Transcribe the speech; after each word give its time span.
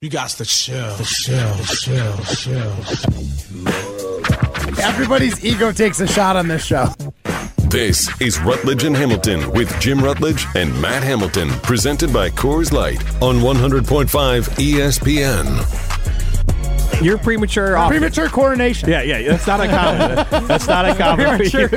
You 0.00 0.08
got 0.10 0.28
to 0.30 0.44
chill, 0.44 0.96
chill, 0.98 1.56
chill, 1.64 2.16
chill. 2.18 2.72
Everybody's 4.80 5.44
ego 5.44 5.72
takes 5.72 5.98
a 5.98 6.06
shot 6.06 6.36
on 6.36 6.46
this 6.46 6.64
show. 6.64 6.86
This 7.64 8.08
is 8.20 8.38
Rutledge 8.38 8.84
and 8.84 8.94
Hamilton 8.96 9.50
with 9.50 9.68
Jim 9.80 9.98
Rutledge 9.98 10.46
and 10.54 10.72
Matt 10.80 11.02
Hamilton, 11.02 11.48
presented 11.64 12.12
by 12.12 12.30
Coors 12.30 12.70
Light 12.70 13.02
on 13.20 13.40
100.5 13.40 14.48
ESPN. 14.50 15.64
You're 17.02 17.18
premature. 17.18 17.76
off- 17.76 17.90
Premature 17.90 18.28
coronation. 18.28 18.88
Yeah, 18.88 19.02
yeah, 19.02 19.32
that's 19.32 19.48
not 19.48 19.58
uncommon. 19.60 20.46
that's 20.46 20.68
not 20.68 20.84
uncommon. 20.84 21.38
for 21.38 21.42
you. 21.42 21.68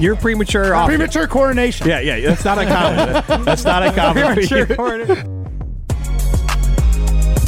You're 0.00 0.16
premature. 0.16 0.74
off- 0.74 0.88
Premature 0.88 1.26
coronation. 1.26 1.88
Yeah, 1.88 2.00
yeah, 2.00 2.20
that's 2.30 2.44
not 2.46 2.56
uncommon. 2.56 3.44
that's 3.44 3.64
not 3.64 3.82
uncommon. 3.82 4.34
for 4.46 4.96
you. 4.96 5.37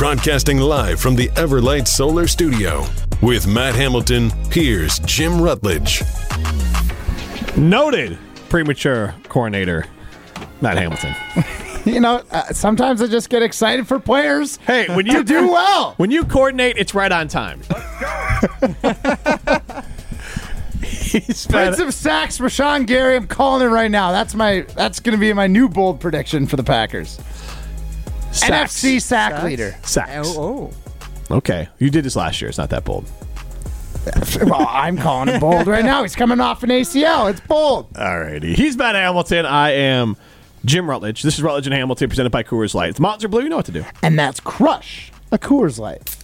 Broadcasting 0.00 0.56
live 0.56 0.98
from 0.98 1.14
the 1.14 1.28
Everlight 1.36 1.86
Solar 1.86 2.26
Studio. 2.26 2.86
With 3.20 3.46
Matt 3.46 3.74
Hamilton, 3.74 4.30
here's 4.50 4.98
Jim 5.00 5.38
Rutledge. 5.38 6.02
Noted 7.54 8.16
premature 8.48 9.14
coronator, 9.24 9.86
Matt 10.62 10.78
Hamilton. 10.78 11.14
You 11.84 12.00
know, 12.00 12.22
uh, 12.30 12.44
sometimes 12.52 13.02
I 13.02 13.08
just 13.08 13.28
get 13.30 13.42
excited 13.42 13.88
for 13.88 13.98
players. 13.98 14.56
Hey, 14.58 14.86
when 14.94 15.06
you 15.06 15.22
do 15.22 15.50
well. 15.50 15.94
when 15.98 16.10
you 16.10 16.24
coordinate, 16.24 16.76
it's 16.78 16.94
right 16.94 17.10
on 17.10 17.26
time. 17.28 17.60
He's 20.82 21.46
Prince 21.46 21.78
been- 21.78 21.88
of 21.88 21.94
Sacks, 21.94 22.38
Rashan 22.38 22.86
Gary. 22.86 23.16
I'm 23.16 23.26
calling 23.26 23.66
it 23.66 23.70
right 23.70 23.90
now. 23.90 24.12
That's 24.12 24.34
my. 24.34 24.66
That's 24.76 25.00
going 25.00 25.16
to 25.16 25.20
be 25.20 25.32
my 25.32 25.46
new 25.46 25.70
bold 25.70 26.00
prediction 26.00 26.46
for 26.46 26.56
the 26.56 26.64
Packers. 26.64 27.18
Sacks. 28.32 28.80
NFC 28.80 29.00
sack 29.02 29.42
leader. 29.42 29.76
Sacks. 29.82 30.28
Oh, 30.30 30.70
oh, 31.30 31.36
Okay, 31.36 31.68
you 31.78 31.90
did 31.90 32.04
this 32.04 32.16
last 32.16 32.40
year. 32.40 32.48
It's 32.48 32.58
not 32.58 32.70
that 32.70 32.84
bold. 32.84 33.08
well, 34.44 34.66
I'm 34.68 34.96
calling 34.96 35.28
it 35.28 35.40
bold 35.40 35.66
right 35.66 35.84
now. 35.84 36.02
He's 36.02 36.16
coming 36.16 36.40
off 36.40 36.62
an 36.62 36.70
ACL. 36.70 37.30
It's 37.30 37.40
bold. 37.40 37.92
Alrighty. 37.92 38.54
He's 38.54 38.76
Matt 38.76 38.94
Hamilton. 38.94 39.46
I 39.46 39.72
am 39.72 40.16
Jim 40.64 40.88
Rutledge. 40.88 41.22
This 41.22 41.34
is 41.36 41.42
Rutledge 41.42 41.66
and 41.66 41.74
Hamilton 41.74 42.08
presented 42.08 42.30
by 42.30 42.42
Coors 42.42 42.74
Light. 42.74 42.90
If 42.90 42.96
the 42.96 43.02
Mountains 43.02 43.24
are 43.24 43.28
blue, 43.28 43.42
you 43.42 43.48
know 43.48 43.56
what 43.56 43.66
to 43.66 43.72
do. 43.72 43.84
And 44.02 44.18
that's 44.18 44.40
Crush, 44.40 45.12
a 45.30 45.38
Coors 45.38 45.78
Light. 45.78 46.16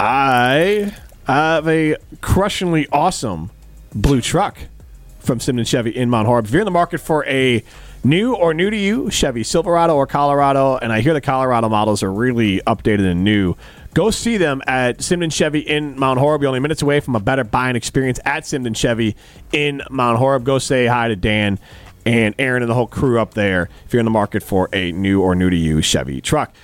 I 0.00 0.94
have 1.26 1.68
a 1.68 1.96
crushingly 2.22 2.88
awesome 2.90 3.50
blue 3.94 4.20
truck 4.20 4.58
from 5.20 5.38
Simon 5.40 5.64
Chevy 5.64 5.90
in 5.90 6.08
Mount 6.10 6.26
Horeb. 6.26 6.46
If 6.46 6.52
you're 6.52 6.62
in 6.62 6.64
the 6.64 6.70
market 6.70 6.98
for 6.98 7.24
a 7.26 7.62
new 8.04 8.34
or 8.34 8.54
new 8.54 8.70
to 8.70 8.76
you 8.76 9.10
Chevy 9.10 9.42
Silverado 9.42 9.94
or 9.94 10.06
Colorado, 10.06 10.76
and 10.76 10.92
I 10.92 11.00
hear 11.00 11.12
the 11.12 11.20
Colorado 11.20 11.68
models 11.68 12.02
are 12.02 12.12
really 12.12 12.60
updated 12.66 13.10
and 13.10 13.24
new, 13.24 13.54
go 13.94 14.10
see 14.10 14.36
them 14.36 14.62
at 14.66 15.02
Simon 15.02 15.30
Chevy 15.30 15.60
in 15.60 15.98
Mount 15.98 16.18
Horeb. 16.18 16.42
You're 16.42 16.48
only 16.48 16.60
minutes 16.60 16.82
away 16.82 17.00
from 17.00 17.14
a 17.14 17.20
better 17.20 17.44
buying 17.44 17.76
experience 17.76 18.18
at 18.24 18.46
Simon 18.46 18.74
Chevy 18.74 19.16
in 19.52 19.82
Mount 19.90 20.18
Horeb. 20.18 20.44
Go 20.44 20.58
say 20.58 20.86
hi 20.86 21.08
to 21.08 21.16
Dan 21.16 21.58
and 22.06 22.34
Aaron 22.38 22.62
and 22.62 22.70
the 22.70 22.74
whole 22.74 22.86
crew 22.86 23.20
up 23.20 23.34
there 23.34 23.68
if 23.84 23.92
you're 23.92 24.00
in 24.00 24.06
the 24.06 24.10
market 24.10 24.42
for 24.42 24.68
a 24.72 24.92
new 24.92 25.20
or 25.20 25.34
new 25.34 25.50
to 25.50 25.56
you 25.56 25.82
Chevy 25.82 26.20
truck. 26.20 26.54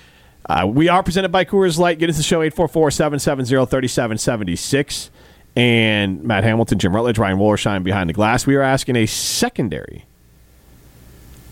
Uh, 0.48 0.66
we 0.66 0.88
are 0.88 1.02
presented 1.02 1.30
by 1.30 1.44
Coors 1.44 1.78
Light. 1.78 1.98
Get 1.98 2.08
us 2.08 2.16
the 2.16 2.22
show 2.22 2.40
844 2.40 2.90
770 2.92 3.66
3776. 3.66 5.10
And 5.56 6.22
Matt 6.22 6.44
Hamilton, 6.44 6.78
Jim 6.78 6.94
Rutledge, 6.94 7.18
Ryan 7.18 7.38
Wollersheim 7.38 7.82
behind 7.82 8.10
the 8.10 8.14
glass. 8.14 8.46
We 8.46 8.56
are 8.56 8.62
asking 8.62 8.96
a 8.96 9.06
secondary 9.06 10.04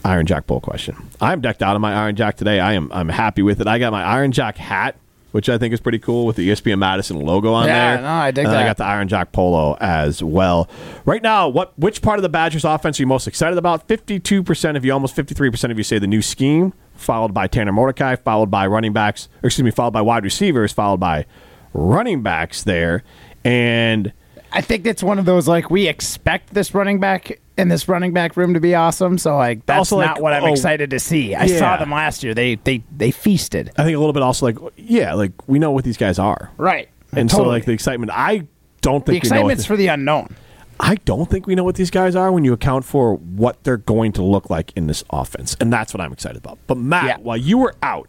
Iron 0.05 0.27
Jack 0.27 0.47
Bowl 0.47 0.61
question. 0.61 0.97
I'm 1.21 1.41
decked 1.41 1.63
out 1.63 1.75
in 1.77 1.83
my 1.83 1.95
Iron 1.95 2.15
Jack 2.17 2.37
today. 2.37 2.61
I 2.61 2.75
am 2.75 2.91
I'm 2.93 3.09
happy 3.09 3.43
with 3.43 3.61
it. 3.61 3.67
I 3.67 3.79
got 3.79 3.91
my 3.93 4.03
Iron 4.03 4.33
Jack 4.33 4.57
hat, 4.59 4.97
which 5.33 5.49
I 5.49 5.57
think 5.57 5.73
is 5.73 5.81
pretty 5.81 5.99
cool 5.99 6.27
with 6.27 6.37
the 6.37 6.49
ESPN 6.51 6.79
Madison 6.79 7.21
logo 7.21 7.53
on 7.55 7.67
Yeah, 7.67 7.95
there. 7.95 8.03
no, 8.03 8.09
I 8.09 8.31
dig 8.31 8.45
and 8.45 8.53
that. 8.55 8.63
I 8.63 8.67
got 8.67 8.77
the 8.77 8.85
Iron 8.85 9.09
Jack 9.09 9.33
polo 9.33 9.77
as 9.81 10.23
well. 10.23 10.69
Right 11.07 11.23
now, 11.23 11.49
what 11.49 11.73
which 11.79 12.03
part 12.03 12.19
of 12.19 12.23
the 12.23 12.29
Badgers 12.29 12.65
offense 12.65 13.01
are 13.01 13.03
you 13.03 13.07
most 13.07 13.27
excited 13.27 13.57
about? 13.59 13.89
52% 13.89 14.77
of 14.77 14.85
you, 14.85 14.93
almost 14.93 15.17
53% 15.17 15.71
of 15.71 15.79
you 15.79 15.85
say 15.85 15.99
the 15.99 16.07
new 16.07 16.21
scheme, 16.23 16.75
followed 16.95 17.33
by 17.33 17.47
Tanner 17.47 17.73
Mordecai, 17.73 18.17
followed 18.17 18.51
by 18.51 18.67
running 18.67 18.93
backs, 18.93 19.29
or 19.43 19.47
excuse 19.47 19.65
me, 19.65 19.71
followed 19.71 19.93
by 19.93 20.03
wide 20.03 20.25
receivers, 20.25 20.73
followed 20.73 21.01
by 21.01 21.25
running 21.73 22.23
backs 22.23 22.63
there. 22.63 23.03
And 23.43 24.13
I 24.55 24.61
think 24.61 24.87
it's 24.87 25.03
one 25.03 25.19
of 25.19 25.25
those 25.25 25.49
like 25.49 25.69
we 25.71 25.89
expect 25.89 26.55
this 26.55 26.75
running 26.75 27.01
back 27.01 27.41
in 27.59 27.69
this 27.69 27.89
running 27.89 28.13
back 28.13 28.37
room 28.37 28.55
to 28.55 28.61
be 28.61 28.75
awesome. 28.75 29.19
So 29.19 29.37
like 29.37 29.67
that's 29.67 29.79
Also, 29.79 29.97
like, 29.97 30.07
not 30.07 30.23
what 30.23 30.33
I'm 30.33 30.45
oh, 30.45 30.53
excited 30.53 30.91
to 30.91 31.01
see. 31.01 31.35
I 31.35 31.45
yeah. 31.45 31.59
saw 31.59 31.77
them 31.77 31.91
last 31.91 32.23
year. 32.23 32.35
They 32.35 32.55
they 32.57 32.83
they 32.97 33.11
feasted. 33.11 33.71
I 33.77 33.85
think 33.85 33.97
a 33.97 33.99
little 33.99 34.13
bit 34.13 34.23
also 34.23 34.47
like 34.47 34.59
yeah, 34.77 35.15
like 35.15 35.33
we 35.49 35.59
know 35.59 35.73
what 35.73 35.85
these 35.85 35.97
guys 35.97 36.19
are. 36.19 36.51
Right. 36.57 36.89
And 37.13 37.31
so 37.31 37.43
like 37.43 37.65
the 37.65 37.73
excitement 37.73 38.13
I 38.15 38.47
don't 38.81 39.05
the 39.05 39.13
think 39.13 39.25
we 39.25 39.31
know 39.31 39.35
excitement's 39.49 39.67
for 39.67 39.77
the 39.77 39.89
unknown. 39.89 40.37
I 40.81 40.97
don't 40.97 41.31
think 41.31 41.47
we 41.47 41.55
know 41.55 41.65
what 41.65 41.77
these 41.77 41.91
guys 41.91 42.17
are 42.17 42.33
when 42.33 42.45
you 42.45 42.53
account 42.53 42.85
for 42.85 43.15
what 43.15 43.63
they're 43.63 43.77
going 43.77 44.13
to 44.13 44.23
look 44.23 44.51
like 44.51 44.73
in 44.77 44.89
this 44.89 45.05
offense. 45.11 45.57
And 45.61 45.73
that's 45.73 45.95
what 45.95 46.01
I'm 46.01 46.13
excited 46.13 46.37
about. 46.37 46.59
But 46.67 46.79
Matt, 46.79 47.05
Yeah. 47.05 47.17
while 47.19 47.37
you 47.37 47.59
were 47.59 47.75
out, 47.83 48.09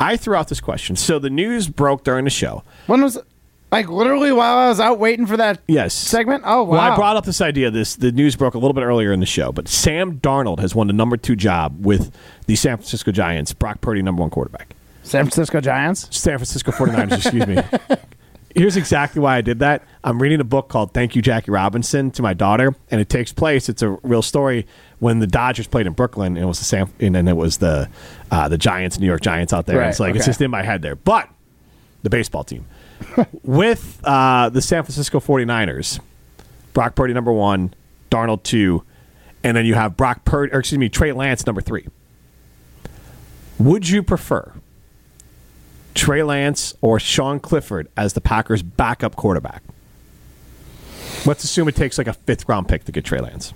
I 0.00 0.16
threw 0.16 0.34
out 0.34 0.48
this 0.48 0.60
question. 0.60 0.96
So 0.96 1.18
the 1.18 1.28
news 1.28 1.68
broke 1.68 2.04
during 2.04 2.24
the 2.24 2.30
show. 2.30 2.64
When 2.86 3.02
was 3.02 3.18
like 3.70 3.88
literally 3.88 4.32
while 4.32 4.56
I 4.56 4.68
was 4.68 4.80
out 4.80 4.98
waiting 4.98 5.26
for 5.26 5.36
that 5.36 5.60
Yes. 5.66 5.94
segment? 5.94 6.42
Oh 6.46 6.62
wow. 6.64 6.70
Well, 6.72 6.80
I 6.80 6.96
brought 6.96 7.16
up 7.16 7.24
this 7.24 7.40
idea. 7.40 7.70
This 7.70 7.96
the 7.96 8.12
news 8.12 8.36
broke 8.36 8.54
a 8.54 8.58
little 8.58 8.74
bit 8.74 8.82
earlier 8.82 9.12
in 9.12 9.20
the 9.20 9.26
show, 9.26 9.52
but 9.52 9.68
Sam 9.68 10.18
Darnold 10.18 10.58
has 10.60 10.74
won 10.74 10.86
the 10.86 10.92
number 10.92 11.16
two 11.16 11.36
job 11.36 11.84
with 11.84 12.12
the 12.46 12.56
San 12.56 12.76
Francisco 12.76 13.12
Giants. 13.12 13.52
Brock 13.52 13.80
Purdy, 13.80 14.02
number 14.02 14.20
one 14.20 14.30
quarterback. 14.30 14.74
San 15.02 15.24
Francisco 15.24 15.60
Giants. 15.60 16.06
San 16.16 16.38
Francisco 16.38 16.70
49ers, 16.72 17.16
excuse 17.16 17.46
me. 17.46 17.62
Here's 18.54 18.76
exactly 18.76 19.20
why 19.22 19.36
I 19.36 19.40
did 19.42 19.60
that. 19.60 19.84
I'm 20.02 20.20
reading 20.20 20.40
a 20.40 20.44
book 20.44 20.68
called 20.68 20.92
Thank 20.92 21.14
You, 21.14 21.22
Jackie 21.22 21.52
Robinson 21.52 22.10
to 22.12 22.22
my 22.22 22.34
daughter, 22.34 22.74
and 22.90 23.00
it 23.00 23.08
takes 23.08 23.32
place. 23.32 23.68
It's 23.68 23.80
a 23.82 23.90
real 24.02 24.22
story 24.22 24.66
when 24.98 25.20
the 25.20 25.26
Dodgers 25.28 25.68
played 25.68 25.86
in 25.86 25.92
Brooklyn, 25.92 26.36
and 26.36 26.44
it 26.44 26.46
was 26.46 26.58
the 26.58 26.64
Sam, 26.64 26.92
and 26.98 27.14
then 27.14 27.28
it 27.28 27.36
was 27.36 27.58
the 27.58 27.88
uh, 28.32 28.48
the 28.48 28.58
Giants, 28.58 28.98
New 28.98 29.06
York 29.06 29.20
Giants 29.20 29.52
out 29.52 29.66
there. 29.66 29.78
Right, 29.78 29.88
it's 29.88 30.00
like 30.00 30.16
it's 30.16 30.24
okay. 30.24 30.30
just 30.30 30.40
in 30.40 30.50
my 30.50 30.62
head 30.62 30.82
there. 30.82 30.96
But 30.96 31.28
the 32.02 32.10
baseball 32.10 32.42
team 32.42 32.66
with 33.42 34.00
uh, 34.04 34.48
the 34.48 34.62
San 34.62 34.82
Francisco 34.82 35.20
49ers, 35.20 36.00
Brock 36.72 36.94
Purdy 36.94 37.14
number 37.14 37.32
one, 37.32 37.74
Darnold 38.10 38.42
two, 38.42 38.84
and 39.42 39.56
then 39.56 39.66
you 39.66 39.74
have 39.74 39.96
Brock 39.96 40.24
Purdy, 40.24 40.52
or 40.52 40.60
excuse 40.60 40.78
me, 40.78 40.88
Trey 40.88 41.12
Lance 41.12 41.46
number 41.46 41.60
three. 41.60 41.86
Would 43.58 43.88
you 43.88 44.02
prefer 44.02 44.52
Trey 45.94 46.22
Lance 46.22 46.74
or 46.80 46.98
Sean 46.98 47.40
Clifford 47.40 47.88
as 47.96 48.14
the 48.14 48.20
Packers' 48.20 48.62
backup 48.62 49.16
quarterback? 49.16 49.62
Let's 51.26 51.44
assume 51.44 51.68
it 51.68 51.76
takes 51.76 51.98
like 51.98 52.06
a 52.06 52.14
fifth 52.14 52.48
round 52.48 52.68
pick 52.68 52.84
to 52.84 52.92
get 52.92 53.04
Trey 53.04 53.20
Lance. 53.20 53.52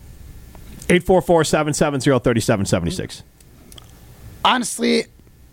844 0.90 1.44
770 1.44 2.18
3776. 2.20 3.22
Honestly, 4.44 5.04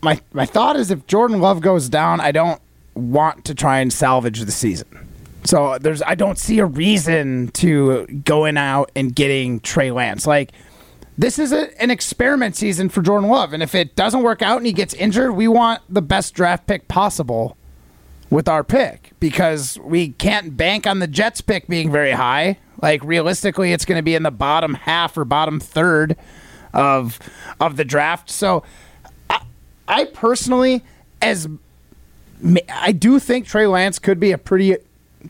my 0.02 0.20
my 0.34 0.46
thought 0.46 0.76
is 0.76 0.92
if 0.92 1.08
Jordan 1.08 1.40
Love 1.40 1.62
goes 1.62 1.88
down, 1.88 2.20
I 2.20 2.34
don't 2.34 2.62
want 2.94 3.46
to 3.46 3.56
try 3.56 3.80
and 3.80 3.92
salvage 3.92 4.42
the 4.42 4.52
season. 4.52 5.08
So 5.44 5.78
there's 5.80 6.02
I 6.02 6.16
don't 6.16 6.38
see 6.38 6.60
a 6.60 6.66
reason 6.66 7.50
to 7.54 8.06
going 8.26 8.58
out 8.58 8.92
and 8.96 9.16
getting 9.16 9.60
Trey 9.60 9.92
Lance. 9.92 10.28
Like 10.28 10.52
this 11.18 11.40
is 11.40 11.52
a, 11.52 11.82
an 11.82 11.92
experiment 11.92 12.56
season 12.56 12.90
for 12.90 13.02
Jordan 13.02 13.30
Love, 13.30 13.54
and 13.54 13.64
if 13.64 13.76
it 13.76 13.96
doesn't 13.96 14.24
work 14.24 14.42
out 14.42 14.58
and 14.58 14.66
he 14.66 14.74
gets 14.74 14.94
injured, 14.94 15.32
we 15.36 15.48
want 15.48 15.82
the 15.90 16.02
best 16.02 16.34
draft 16.34 16.68
pick 16.68 16.88
possible 16.88 17.58
with 18.30 18.48
our 18.48 18.64
pick 18.64 19.12
because 19.20 19.78
we 19.80 20.10
can't 20.10 20.56
bank 20.56 20.88
on 20.88 21.00
the 21.00 21.08
Jets 21.08 21.42
pick 21.42 21.68
being 21.68 21.92
very 21.92 22.12
high. 22.12 22.58
Like 22.82 23.04
realistically, 23.04 23.74
it's 23.74 23.86
going 23.86 24.00
to 24.00 24.04
be 24.04 24.16
in 24.16 24.24
the 24.24 24.32
bottom 24.32 24.74
half 24.74 25.18
or 25.18 25.26
bottom 25.26 25.60
third 25.60 26.16
of 26.74 27.20
of 27.60 27.78
the 27.78 27.86
draft. 27.86 28.30
So 28.30 28.64
I, 29.30 29.42
I 29.88 30.06
personally, 30.06 30.84
as 31.22 31.48
I 32.70 32.92
do 32.92 33.20
think 33.20 33.46
Trey 33.46 33.68
Lance 33.68 34.00
could 34.00 34.20
be 34.20 34.32
a 34.32 34.38
pretty 34.38 34.78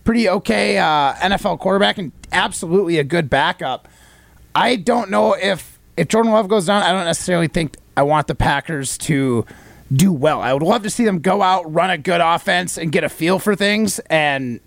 pretty 0.03 0.29
okay 0.29 0.77
uh, 0.77 1.13
NFL 1.15 1.59
quarterback 1.59 1.97
and 1.97 2.11
absolutely 2.31 2.97
a 2.97 3.03
good 3.03 3.29
backup. 3.29 3.87
I 4.55 4.75
don't 4.75 5.09
know 5.09 5.33
if 5.33 5.79
if 5.97 6.07
Jordan 6.07 6.31
Love 6.31 6.47
goes 6.47 6.65
down, 6.65 6.83
I 6.83 6.91
don't 6.91 7.05
necessarily 7.05 7.47
think 7.47 7.77
I 7.97 8.03
want 8.03 8.27
the 8.27 8.35
Packers 8.35 8.97
to 8.99 9.45
do 9.91 10.13
well. 10.13 10.41
I 10.41 10.53
would 10.53 10.63
love 10.63 10.83
to 10.83 10.89
see 10.89 11.03
them 11.03 11.19
go 11.19 11.41
out, 11.41 11.71
run 11.71 11.89
a 11.89 11.97
good 11.97 12.21
offense, 12.21 12.77
and 12.77 12.91
get 12.91 13.03
a 13.03 13.09
feel 13.09 13.39
for 13.39 13.55
things, 13.55 13.99
and 14.09 14.61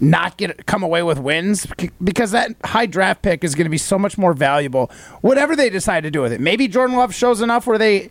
not 0.00 0.36
get 0.36 0.66
come 0.66 0.82
away 0.82 1.02
with 1.02 1.18
wins 1.18 1.66
because 2.02 2.32
that 2.32 2.54
high 2.64 2.86
draft 2.86 3.22
pick 3.22 3.44
is 3.44 3.54
going 3.54 3.64
to 3.64 3.70
be 3.70 3.78
so 3.78 3.98
much 3.98 4.18
more 4.18 4.34
valuable. 4.34 4.90
Whatever 5.22 5.56
they 5.56 5.70
decide 5.70 6.02
to 6.02 6.10
do 6.10 6.20
with 6.20 6.32
it, 6.32 6.40
maybe 6.40 6.68
Jordan 6.68 6.96
Love 6.96 7.14
shows 7.14 7.40
enough 7.40 7.66
where 7.66 7.78
they 7.78 8.10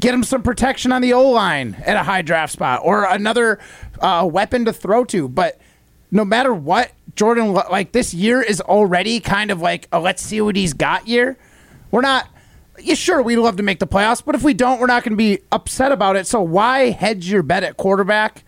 get 0.00 0.14
him 0.14 0.22
some 0.24 0.42
protection 0.42 0.92
on 0.92 1.02
the 1.02 1.12
O 1.12 1.30
line 1.30 1.76
at 1.84 1.96
a 1.96 2.02
high 2.02 2.22
draft 2.22 2.52
spot 2.52 2.80
or 2.82 3.04
another 3.04 3.58
uh, 4.00 4.28
weapon 4.30 4.64
to 4.64 4.72
throw 4.72 5.04
to. 5.06 5.28
But 5.28 5.60
no 6.10 6.24
matter 6.24 6.52
what, 6.52 6.92
Jordan 7.14 7.52
like 7.52 7.92
this 7.92 8.12
year 8.14 8.42
is 8.42 8.60
already 8.60 9.20
kind 9.20 9.50
of 9.50 9.60
like 9.60 9.88
a 9.92 10.00
let's 10.00 10.22
see 10.22 10.40
what 10.40 10.56
he's 10.56 10.72
got 10.72 11.06
year. 11.06 11.38
We're 11.90 12.00
not 12.00 12.28
yeah, 12.80 12.94
sure, 12.94 13.22
we'd 13.22 13.36
love 13.36 13.56
to 13.56 13.62
make 13.62 13.78
the 13.78 13.86
playoffs, 13.86 14.24
but 14.24 14.34
if 14.34 14.42
we 14.42 14.54
don't, 14.54 14.80
we're 14.80 14.86
not 14.86 15.04
going 15.04 15.12
to 15.12 15.16
be 15.16 15.40
upset 15.50 15.92
about 15.92 16.16
it. 16.16 16.26
So 16.26 16.40
why 16.40 16.90
hedge 16.90 17.30
your 17.30 17.42
bet 17.42 17.62
at 17.62 17.76
quarterback 17.76 18.44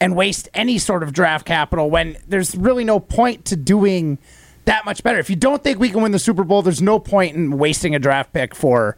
and 0.00 0.16
waste 0.16 0.48
any 0.52 0.78
sort 0.78 1.02
of 1.02 1.12
draft 1.12 1.46
capital 1.46 1.88
when 1.88 2.16
there's 2.26 2.56
really 2.56 2.84
no 2.84 2.98
point 2.98 3.44
to 3.46 3.56
doing 3.56 4.18
that 4.64 4.84
much 4.84 5.02
better? 5.02 5.18
If 5.18 5.30
you 5.30 5.36
don't 5.36 5.62
think 5.62 5.78
we 5.78 5.90
can 5.90 6.02
win 6.02 6.12
the 6.12 6.18
Super 6.18 6.44
Bowl, 6.44 6.62
there's 6.62 6.82
no 6.82 6.98
point 6.98 7.36
in 7.36 7.56
wasting 7.58 7.94
a 7.94 7.98
draft 7.98 8.32
pick 8.32 8.54
for 8.54 8.96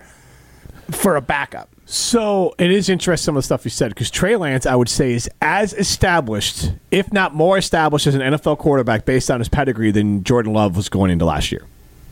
for 0.90 1.16
a 1.16 1.20
backup. 1.20 1.68
So 1.86 2.54
it 2.58 2.70
is 2.70 2.88
interesting 2.88 3.24
some 3.26 3.36
of 3.36 3.42
the 3.42 3.44
stuff 3.44 3.64
you 3.64 3.70
said 3.70 3.90
because 3.90 4.10
Trey 4.10 4.36
Lance, 4.36 4.64
I 4.66 4.74
would 4.74 4.88
say, 4.88 5.12
is 5.12 5.28
as 5.42 5.74
established, 5.74 6.72
if 6.90 7.12
not 7.12 7.34
more 7.34 7.58
established, 7.58 8.06
as 8.06 8.14
an 8.14 8.20
NFL 8.22 8.58
quarterback 8.58 9.04
based 9.04 9.30
on 9.30 9.38
his 9.40 9.48
pedigree 9.48 9.90
than 9.90 10.24
Jordan 10.24 10.52
Love 10.52 10.76
was 10.76 10.88
going 10.88 11.10
into 11.10 11.24
last 11.24 11.52
year. 11.52 11.66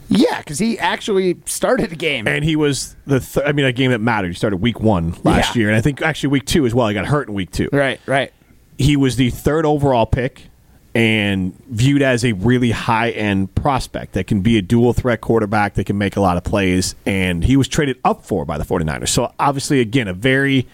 Yeah, 0.08 0.38
because 0.38 0.58
he 0.58 0.78
actually 0.78 1.38
started 1.46 1.90
a 1.90 1.96
game. 1.96 2.28
And 2.28 2.44
he 2.44 2.54
was 2.54 2.94
the, 3.06 3.20
th- 3.20 3.46
I 3.46 3.52
mean, 3.52 3.64
a 3.64 3.72
game 3.72 3.92
that 3.92 4.00
mattered. 4.00 4.28
He 4.28 4.34
started 4.34 4.58
week 4.58 4.78
one 4.78 5.14
last 5.24 5.56
Yeah. 5.56 5.60
year, 5.60 5.68
and 5.70 5.76
I 5.76 5.80
think 5.80 6.02
actually 6.02 6.28
week 6.30 6.44
two 6.44 6.66
as 6.66 6.74
well. 6.74 6.88
He 6.88 6.94
got 6.94 7.06
hurt 7.06 7.28
in 7.28 7.34
week 7.34 7.50
two. 7.50 7.70
right, 7.72 7.98
right. 8.06 8.30
He 8.76 8.96
was 8.96 9.16
the 9.16 9.30
third 9.30 9.64
overall 9.64 10.04
pick 10.06 10.48
and 10.94 11.54
viewed 11.68 12.02
as 12.02 12.24
a 12.24 12.32
really 12.32 12.70
high 12.70 13.10
end 13.10 13.54
prospect 13.54 14.12
that 14.12 14.26
can 14.26 14.42
be 14.42 14.58
a 14.58 14.62
dual 14.62 14.92
threat 14.92 15.20
quarterback 15.20 15.74
that 15.74 15.84
can 15.84 15.96
make 15.96 16.16
a 16.16 16.20
lot 16.20 16.36
of 16.36 16.44
plays. 16.44 16.94
And 17.06 17.44
he 17.44 17.56
was 17.56 17.68
traded 17.68 17.98
up 18.04 18.24
for 18.24 18.44
by 18.44 18.58
the 18.58 18.64
49ers. 18.64 19.08
So 19.08 19.32
obviously, 19.38 19.80
again, 19.80 20.06
a 20.06 20.12
very 20.12 20.66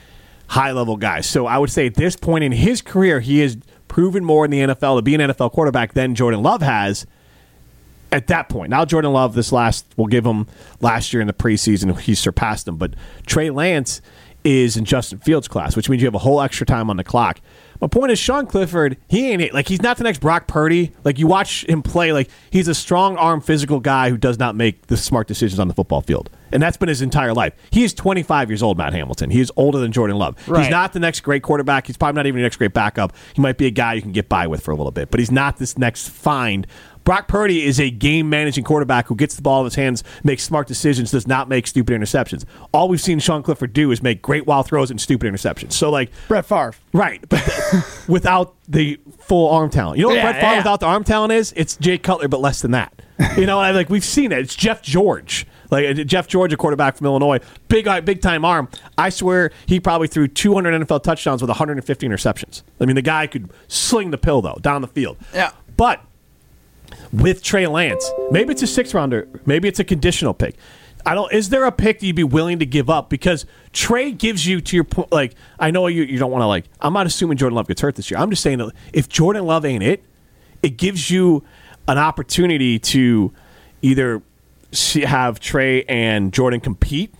high 0.48 0.72
level 0.72 0.96
guy. 0.96 1.20
So 1.20 1.46
I 1.46 1.58
would 1.58 1.70
say 1.70 1.86
at 1.86 1.94
this 1.94 2.16
point 2.16 2.42
in 2.42 2.52
his 2.52 2.82
career, 2.82 3.20
he 3.20 3.40
has 3.40 3.56
proven 3.86 4.24
more 4.24 4.44
in 4.44 4.50
the 4.50 4.60
NFL 4.60 4.98
to 4.98 5.02
be 5.02 5.14
an 5.14 5.20
NFL 5.20 5.52
quarterback 5.52 5.94
than 5.94 6.14
Jordan 6.14 6.42
Love 6.42 6.62
has 6.62 7.06
at 8.10 8.26
that 8.28 8.48
point. 8.48 8.70
Now 8.70 8.84
Jordan 8.84 9.12
Love, 9.12 9.34
this 9.34 9.52
last 9.52 9.86
we'll 9.96 10.06
give 10.06 10.24
him 10.24 10.46
last 10.80 11.12
year 11.12 11.20
in 11.20 11.26
the 11.26 11.32
preseason, 11.32 11.98
he 12.00 12.14
surpassed 12.14 12.66
him. 12.66 12.76
But 12.76 12.94
Trey 13.26 13.50
Lance 13.50 14.00
is 14.44 14.76
in 14.76 14.84
Justin 14.84 15.18
Fields' 15.18 15.48
class, 15.48 15.76
which 15.76 15.88
means 15.88 16.02
you 16.02 16.06
have 16.06 16.14
a 16.14 16.18
whole 16.18 16.40
extra 16.40 16.66
time 16.66 16.90
on 16.90 16.96
the 16.96 17.04
clock. 17.04 17.40
My 17.80 17.86
point 17.86 18.10
is, 18.10 18.18
Sean 18.18 18.46
Clifford, 18.46 18.96
he 19.08 19.30
ain't 19.30 19.40
it. 19.40 19.54
Like 19.54 19.68
he's 19.68 19.82
not 19.82 19.98
the 19.98 20.04
next 20.04 20.20
Brock 20.20 20.48
Purdy. 20.48 20.92
Like 21.04 21.18
you 21.18 21.26
watch 21.26 21.64
him 21.66 21.82
play, 21.82 22.12
like 22.12 22.28
he's 22.50 22.66
a 22.66 22.74
strong 22.74 23.16
arm, 23.16 23.40
physical 23.40 23.78
guy 23.78 24.10
who 24.10 24.16
does 24.16 24.38
not 24.38 24.56
make 24.56 24.88
the 24.88 24.96
smart 24.96 25.28
decisions 25.28 25.60
on 25.60 25.68
the 25.68 25.74
football 25.74 26.00
field. 26.00 26.28
And 26.50 26.62
that's 26.62 26.76
been 26.76 26.88
his 26.88 27.02
entire 27.02 27.34
life. 27.34 27.52
He 27.70 27.84
is 27.84 27.92
25 27.92 28.50
years 28.50 28.62
old, 28.62 28.78
Matt 28.78 28.94
Hamilton. 28.94 29.30
He 29.30 29.40
is 29.40 29.52
older 29.56 29.78
than 29.78 29.92
Jordan 29.92 30.16
Love. 30.16 30.36
He's 30.46 30.70
not 30.70 30.92
the 30.94 30.98
next 30.98 31.20
great 31.20 31.42
quarterback. 31.42 31.86
He's 31.86 31.96
probably 31.98 32.16
not 32.16 32.26
even 32.26 32.38
the 32.40 32.44
next 32.44 32.56
great 32.56 32.72
backup. 32.72 33.12
He 33.34 33.42
might 33.42 33.58
be 33.58 33.66
a 33.66 33.70
guy 33.70 33.92
you 33.92 34.02
can 34.02 34.12
get 34.12 34.28
by 34.30 34.46
with 34.46 34.62
for 34.62 34.70
a 34.70 34.74
little 34.74 34.90
bit, 34.90 35.10
but 35.10 35.20
he's 35.20 35.30
not 35.30 35.58
this 35.58 35.76
next 35.76 36.08
find. 36.08 36.66
Brock 37.08 37.26
Purdy 37.26 37.64
is 37.64 37.80
a 37.80 37.88
game 37.90 38.28
managing 38.28 38.64
quarterback 38.64 39.06
who 39.06 39.16
gets 39.16 39.34
the 39.34 39.40
ball 39.40 39.60
in 39.60 39.64
his 39.64 39.76
hands, 39.76 40.04
makes 40.24 40.42
smart 40.42 40.66
decisions, 40.66 41.10
does 41.10 41.26
not 41.26 41.48
make 41.48 41.66
stupid 41.66 41.98
interceptions. 41.98 42.44
All 42.70 42.86
we've 42.86 43.00
seen 43.00 43.18
Sean 43.18 43.42
Clifford 43.42 43.72
do 43.72 43.90
is 43.90 44.02
make 44.02 44.20
great 44.20 44.44
wild 44.46 44.66
throws 44.66 44.90
and 44.90 45.00
stupid 45.00 45.32
interceptions. 45.32 45.72
So, 45.72 45.88
like, 45.88 46.10
Brett 46.28 46.44
Favre. 46.44 46.74
right, 46.92 47.26
but 47.30 47.42
without 48.08 48.56
the 48.68 49.00
full 49.20 49.48
arm 49.48 49.70
talent. 49.70 49.96
You 49.96 50.02
know 50.02 50.08
what 50.08 50.16
Yeah, 50.16 50.22
Brett 50.24 50.34
Favre 50.34 50.50
yeah. 50.52 50.56
without 50.58 50.80
the 50.80 50.86
arm 50.86 51.02
talent 51.02 51.32
is? 51.32 51.54
It's 51.56 51.78
Jay 51.78 51.96
Cutler, 51.96 52.28
but 52.28 52.40
less 52.40 52.60
than 52.60 52.72
that. 52.72 52.92
You 53.38 53.46
know, 53.46 53.58
I- 53.58 53.70
like 53.70 53.88
we've 53.88 54.04
seen 54.04 54.30
it. 54.30 54.40
It's 54.40 54.54
Jeff 54.54 54.82
George. 54.82 55.46
Like 55.70 55.86
uh, 55.98 56.04
Jeff 56.04 56.28
George, 56.28 56.52
a 56.52 56.58
quarterback 56.58 56.98
from 56.98 57.06
Illinois, 57.06 57.38
big 57.68 57.88
eye- 57.88 58.00
big 58.00 58.20
time 58.20 58.44
arm. 58.44 58.68
I 58.98 59.08
swear 59.08 59.50
he 59.64 59.80
probably 59.80 60.08
threw 60.08 60.28
200 60.28 60.82
NFL 60.86 61.02
touchdowns 61.04 61.40
with 61.40 61.48
150 61.48 62.06
interceptions. 62.06 62.64
I 62.78 62.84
mean, 62.84 62.96
the 62.96 63.02
guy 63.02 63.26
could 63.26 63.48
sling 63.66 64.10
the 64.10 64.18
pill 64.18 64.42
though 64.42 64.58
down 64.60 64.82
the 64.82 64.88
field. 64.88 65.16
Yeah. 65.32 65.52
but 65.78 66.02
with 67.12 67.42
Trey 67.42 67.66
Lance, 67.66 68.10
maybe 68.30 68.52
it's 68.52 68.62
a 68.62 68.66
six 68.66 68.94
rounder, 68.94 69.28
maybe 69.46 69.68
it's 69.68 69.80
a 69.80 69.84
conditional 69.84 70.34
pick. 70.34 70.56
I 71.06 71.14
don't. 71.14 71.32
Is 71.32 71.48
there 71.48 71.64
a 71.64 71.72
pick 71.72 72.00
that 72.00 72.06
you'd 72.06 72.16
be 72.16 72.24
willing 72.24 72.58
to 72.58 72.66
give 72.66 72.90
up 72.90 73.08
because 73.08 73.46
Trey 73.72 74.10
gives 74.12 74.46
you 74.46 74.60
to 74.60 74.76
your 74.76 74.84
point? 74.84 75.10
Like 75.12 75.34
I 75.58 75.70
know 75.70 75.86
you, 75.86 76.02
you 76.02 76.18
don't 76.18 76.30
want 76.30 76.42
to 76.42 76.46
like. 76.46 76.66
I'm 76.80 76.92
not 76.92 77.06
assuming 77.06 77.38
Jordan 77.38 77.56
Love 77.56 77.68
gets 77.68 77.80
hurt 77.80 77.94
this 77.94 78.10
year. 78.10 78.20
I'm 78.20 78.30
just 78.30 78.42
saying 78.42 78.58
that 78.58 78.72
if 78.92 79.08
Jordan 79.08 79.46
Love 79.46 79.64
ain't 79.64 79.82
it, 79.82 80.04
it 80.62 80.76
gives 80.76 81.10
you 81.10 81.44
an 81.86 81.98
opportunity 81.98 82.78
to 82.78 83.32
either 83.80 84.22
have 85.04 85.40
Trey 85.40 85.84
and 85.84 86.32
Jordan 86.32 86.60
compete, 86.60 87.14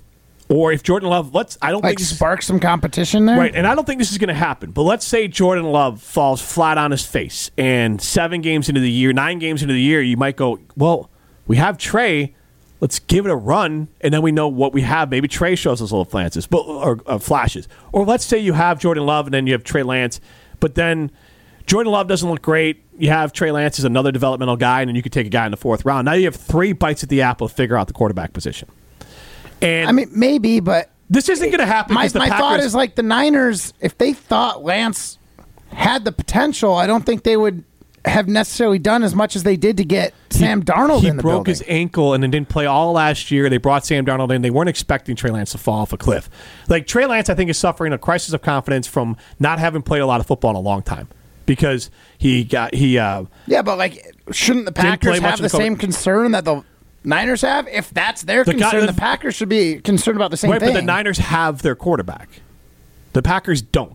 or 0.48 0.72
if 0.72 0.82
Jordan 0.82 1.08
Love, 1.10 1.34
let's. 1.34 1.58
I 1.60 1.70
don't 1.70 1.82
Like 1.82 1.90
think 1.90 1.98
this, 2.00 2.16
spark 2.16 2.42
some 2.42 2.58
competition 2.60 3.26
there. 3.26 3.36
Right, 3.38 3.54
and 3.54 3.66
I 3.66 3.74
don't 3.74 3.84
think 3.86 3.98
this 3.98 4.10
is 4.12 4.18
going 4.18 4.28
to 4.28 4.34
happen. 4.34 4.70
But 4.70 4.82
let's 4.82 5.06
say 5.06 5.28
Jordan 5.28 5.64
Love 5.64 6.00
falls 6.00 6.40
flat 6.40 6.78
on 6.78 6.90
his 6.90 7.04
face, 7.04 7.50
and 7.58 8.00
seven 8.00 8.40
games 8.40 8.68
into 8.68 8.80
the 8.80 8.90
year, 8.90 9.12
nine 9.12 9.38
games 9.38 9.62
into 9.62 9.74
the 9.74 9.80
year, 9.80 10.00
you 10.00 10.16
might 10.16 10.36
go, 10.36 10.58
"Well, 10.76 11.10
we 11.46 11.56
have 11.56 11.78
Trey. 11.78 12.34
Let's 12.80 13.00
give 13.00 13.26
it 13.26 13.30
a 13.30 13.36
run, 13.36 13.88
and 14.00 14.14
then 14.14 14.22
we 14.22 14.30
know 14.30 14.46
what 14.46 14.72
we 14.72 14.82
have. 14.82 15.10
Maybe 15.10 15.26
Trey 15.26 15.56
shows 15.56 15.82
us 15.82 15.90
little 15.90 16.04
flances, 16.04 16.46
but 16.46 16.60
or 16.60 17.00
uh, 17.06 17.18
flashes. 17.18 17.66
Or 17.92 18.04
let's 18.06 18.24
say 18.24 18.38
you 18.38 18.52
have 18.52 18.78
Jordan 18.78 19.04
Love, 19.04 19.26
and 19.26 19.34
then 19.34 19.46
you 19.48 19.52
have 19.52 19.64
Trey 19.64 19.82
Lance, 19.82 20.20
but 20.60 20.76
then 20.76 21.10
Jordan 21.66 21.92
Love 21.92 22.06
doesn't 22.06 22.30
look 22.30 22.40
great. 22.40 22.84
You 22.96 23.10
have 23.10 23.32
Trey 23.32 23.50
Lance 23.50 23.78
as 23.78 23.84
another 23.84 24.12
developmental 24.12 24.56
guy, 24.56 24.80
and 24.80 24.88
then 24.88 24.94
you 24.94 25.02
could 25.02 25.12
take 25.12 25.26
a 25.26 25.30
guy 25.30 25.44
in 25.44 25.50
the 25.50 25.56
fourth 25.56 25.84
round. 25.84 26.06
Now 26.06 26.12
you 26.12 26.24
have 26.26 26.36
three 26.36 26.72
bites 26.72 27.02
at 27.02 27.08
the 27.08 27.20
apple 27.22 27.48
to 27.48 27.54
figure 27.54 27.76
out 27.76 27.88
the 27.88 27.92
quarterback 27.92 28.32
position. 28.32 28.68
And 29.60 29.88
I 29.88 29.92
mean, 29.92 30.10
maybe, 30.12 30.60
but 30.60 30.90
this 31.10 31.28
isn't 31.28 31.46
going 31.46 31.60
to 31.60 31.66
happen. 31.66 31.94
my, 31.94 32.08
my 32.14 32.28
thought 32.28 32.60
is 32.60 32.74
like 32.74 32.94
the 32.94 33.02
Niners, 33.02 33.72
if 33.80 33.96
they 33.98 34.12
thought 34.12 34.62
Lance 34.62 35.18
had 35.72 36.04
the 36.04 36.12
potential, 36.12 36.74
I 36.74 36.86
don't 36.86 37.04
think 37.04 37.22
they 37.22 37.36
would 37.36 37.64
have 38.04 38.28
necessarily 38.28 38.78
done 38.78 39.02
as 39.02 39.14
much 39.14 39.36
as 39.36 39.42
they 39.42 39.56
did 39.56 39.76
to 39.76 39.84
get 39.84 40.14
Sam 40.30 40.62
Darnold 40.62 41.00
he 41.00 41.08
in 41.08 41.16
the 41.16 41.22
broke 41.22 41.44
building. 41.46 41.50
his 41.50 41.64
ankle 41.66 42.14
and 42.14 42.22
then 42.22 42.30
didn't 42.30 42.48
play 42.48 42.66
all 42.66 42.92
last 42.92 43.30
year. 43.30 43.48
They 43.48 43.58
brought 43.58 43.84
Sam 43.84 44.06
Darnold 44.06 44.32
in. 44.32 44.42
They 44.42 44.50
weren't 44.50 44.68
expecting 44.68 45.16
Trey 45.16 45.30
Lance 45.30 45.52
to 45.52 45.58
fall 45.58 45.80
off 45.80 45.92
a 45.92 45.96
cliff. 45.96 46.30
Like 46.68 46.86
Trey 46.86 47.06
Lance, 47.06 47.28
I 47.28 47.34
think 47.34 47.50
is 47.50 47.58
suffering 47.58 47.92
a 47.92 47.98
crisis 47.98 48.32
of 48.32 48.42
confidence 48.42 48.86
from 48.86 49.16
not 49.38 49.58
having 49.58 49.82
played 49.82 50.00
a 50.00 50.06
lot 50.06 50.20
of 50.20 50.26
football 50.26 50.50
in 50.50 50.56
a 50.56 50.60
long 50.60 50.82
time 50.82 51.08
because 51.46 51.90
he 52.16 52.44
got 52.44 52.74
he. 52.74 52.98
Uh, 52.98 53.24
yeah, 53.46 53.62
but 53.62 53.78
like, 53.78 54.16
shouldn't 54.30 54.66
the 54.66 54.72
Packers 54.72 55.18
have 55.18 55.40
the 55.40 55.48
same 55.48 55.76
concern 55.76 56.32
that 56.32 56.44
the 56.44 56.62
Niners 57.04 57.42
have? 57.42 57.68
If 57.68 57.90
that's 57.90 58.22
their 58.22 58.44
The 58.44 58.54
guy- 58.54 58.58
concern, 58.70 58.80
the- 58.86 58.92
the 58.92 59.00
Packers 59.00 59.34
should 59.34 59.48
be 59.48 59.76
concerned 59.80 60.16
about 60.16 60.30
the 60.30 60.36
same 60.36 60.50
right, 60.50 60.60
thing. 60.60 60.70
but 60.74 60.80
the 60.80 60.86
Niners 60.86 61.18
have 61.18 61.62
their 61.62 61.74
quarterback. 61.74 62.28
The 63.12 63.22
Packers 63.22 63.62
don't. 63.62 63.94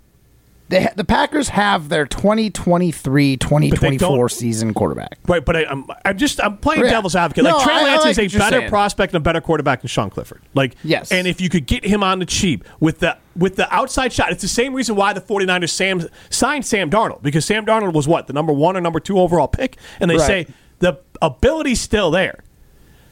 They, 0.69 0.87
the 0.95 1.03
Packers 1.03 1.49
have 1.49 1.89
their 1.89 2.05
2023 2.05 3.37
2024 3.37 4.29
season 4.29 4.73
quarterback. 4.73 5.19
Right, 5.27 5.43
but 5.43 5.55
I, 5.57 5.65
I'm, 5.65 5.85
I'm 6.05 6.17
just 6.17 6.41
I'm 6.43 6.57
playing 6.57 6.85
Yeah. 6.85 6.89
devil's 6.91 7.15
advocate. 7.15 7.43
No, 7.43 7.57
Like 7.57 7.65
Trey 7.65 7.75
Lance 7.83 8.05
like 8.05 8.17
is 8.17 8.33
a 8.35 8.37
better 8.39 8.57
saying. 8.59 8.69
prospect 8.69 9.13
and 9.13 9.17
a 9.17 9.23
better 9.23 9.41
quarterback 9.41 9.81
than 9.81 9.89
Sean 9.89 10.09
Clifford. 10.09 10.41
Like 10.55 10.75
Yes. 10.83 11.11
and 11.11 11.27
if 11.27 11.41
you 11.41 11.49
could 11.49 11.67
get 11.67 11.85
him 11.85 12.01
on 12.01 12.19
the 12.19 12.25
cheap 12.25 12.63
with 12.79 12.99
the 12.99 13.17
with 13.35 13.55
the 13.57 13.71
outside 13.75 14.13
shot, 14.13 14.31
it's 14.31 14.41
the 14.41 14.47
same 14.47 14.73
reason 14.73 14.95
why 14.95 15.13
the 15.13 15.21
49ers 15.21 15.69
Sam 15.69 16.07
signed 16.29 16.65
Sam 16.65 16.89
Darnold 16.89 17.21
because 17.21 17.45
Sam 17.45 17.65
Darnold 17.65 17.93
was 17.93 18.07
what 18.07 18.27
the 18.27 18.33
number 18.33 18.53
one 18.53 18.75
or 18.77 18.81
number 18.81 18.99
two 19.01 19.19
overall 19.19 19.47
pick, 19.49 19.77
and 19.99 20.09
they 20.09 20.17
Right. 20.17 20.25
say 20.25 20.47
the 20.79 20.97
ability's 21.21 21.81
still 21.81 22.09
there. 22.09 22.39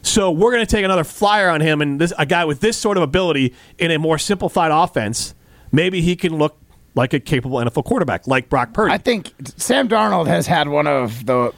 So 0.04 0.32
we're 0.32 0.52
going 0.52 0.66
to 0.66 0.70
take 0.72 0.84
another 0.84 1.04
flyer 1.04 1.50
on 1.50 1.62
him, 1.62 1.82
and 1.82 2.00
this 2.02 2.12
a 2.18 2.26
guy 2.26 2.46
with 2.46 2.60
this 2.60 2.78
sort 2.78 2.98
of 2.98 3.04
ability 3.04 3.54
in 3.78 3.92
a 3.92 3.98
more 4.00 4.18
simplified 4.18 4.72
offense, 4.72 5.36
maybe 5.72 6.02
he 6.02 6.16
can 6.16 6.38
look 6.38 6.58
like 6.96 7.14
a 7.14 7.20
capable 7.20 7.58
NFL 7.60 7.86
quarterback, 7.86 8.28
like 8.28 8.50
Brock 8.50 8.74
Purdy. 8.74 8.94
I 8.94 8.98
think 8.98 9.32
Sam 9.58 9.88
Darnold 9.88 10.28
has 10.28 10.48
had 10.48 10.68
one 10.68 10.88
of 10.88 11.26
the 11.26 11.54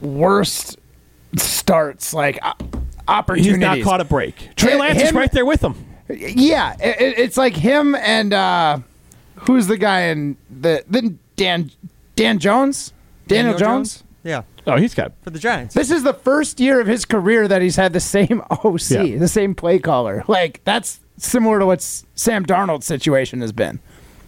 worst 0.00 0.78
starts, 1.36 2.14
like 2.14 2.38
opportunities. 3.08 3.52
He's 3.52 3.60
not 3.60 3.82
caught 3.82 4.00
a 4.00 4.04
break. 4.04 4.54
Trey 4.56 4.72
Him- 4.72 4.78
Lance 4.78 5.02
is 5.02 5.12
right 5.12 5.30
there 5.32 5.44
with 5.46 5.62
him. 5.62 5.74
Yeah, 6.08 6.74
it, 6.80 7.00
it- 7.00 7.18
it's 7.18 7.36
like 7.36 7.54
him 7.56 7.94
and 7.94 8.32
uh, 8.32 8.78
who's 9.36 9.66
the 9.66 9.76
guy 9.78 10.02
in 10.02 10.36
the 10.50 10.84
then 10.88 11.18
Dan 11.36 11.70
Dan 12.16 12.38
Jones, 12.38 12.92
Daniel, 13.26 13.56
Jones? 13.58 14.04
Yeah, 14.22 14.42
Oh, 14.66 14.76
he's 14.76 14.94
got 14.94 15.12
for 15.22 15.30
the 15.30 15.38
Giants. 15.38 15.74
This 15.74 15.90
is 15.90 16.02
the 16.04 16.14
first 16.14 16.60
year 16.60 16.80
of 16.80 16.86
his 16.86 17.04
career 17.04 17.48
that 17.48 17.62
he's 17.62 17.76
had 17.76 17.92
the 17.92 18.00
same 18.00 18.42
OC, 18.50 18.90
Yeah. 18.90 19.18
the 19.18 19.28
same 19.28 19.54
play 19.54 19.78
caller. 19.78 20.24
Like 20.28 20.60
that's 20.64 21.00
similar 21.16 21.58
to 21.58 21.66
what 21.66 21.82
Sam 21.82 22.44
Darnold's 22.46 22.86
situation 22.86 23.40
has 23.40 23.52
been. 23.52 23.80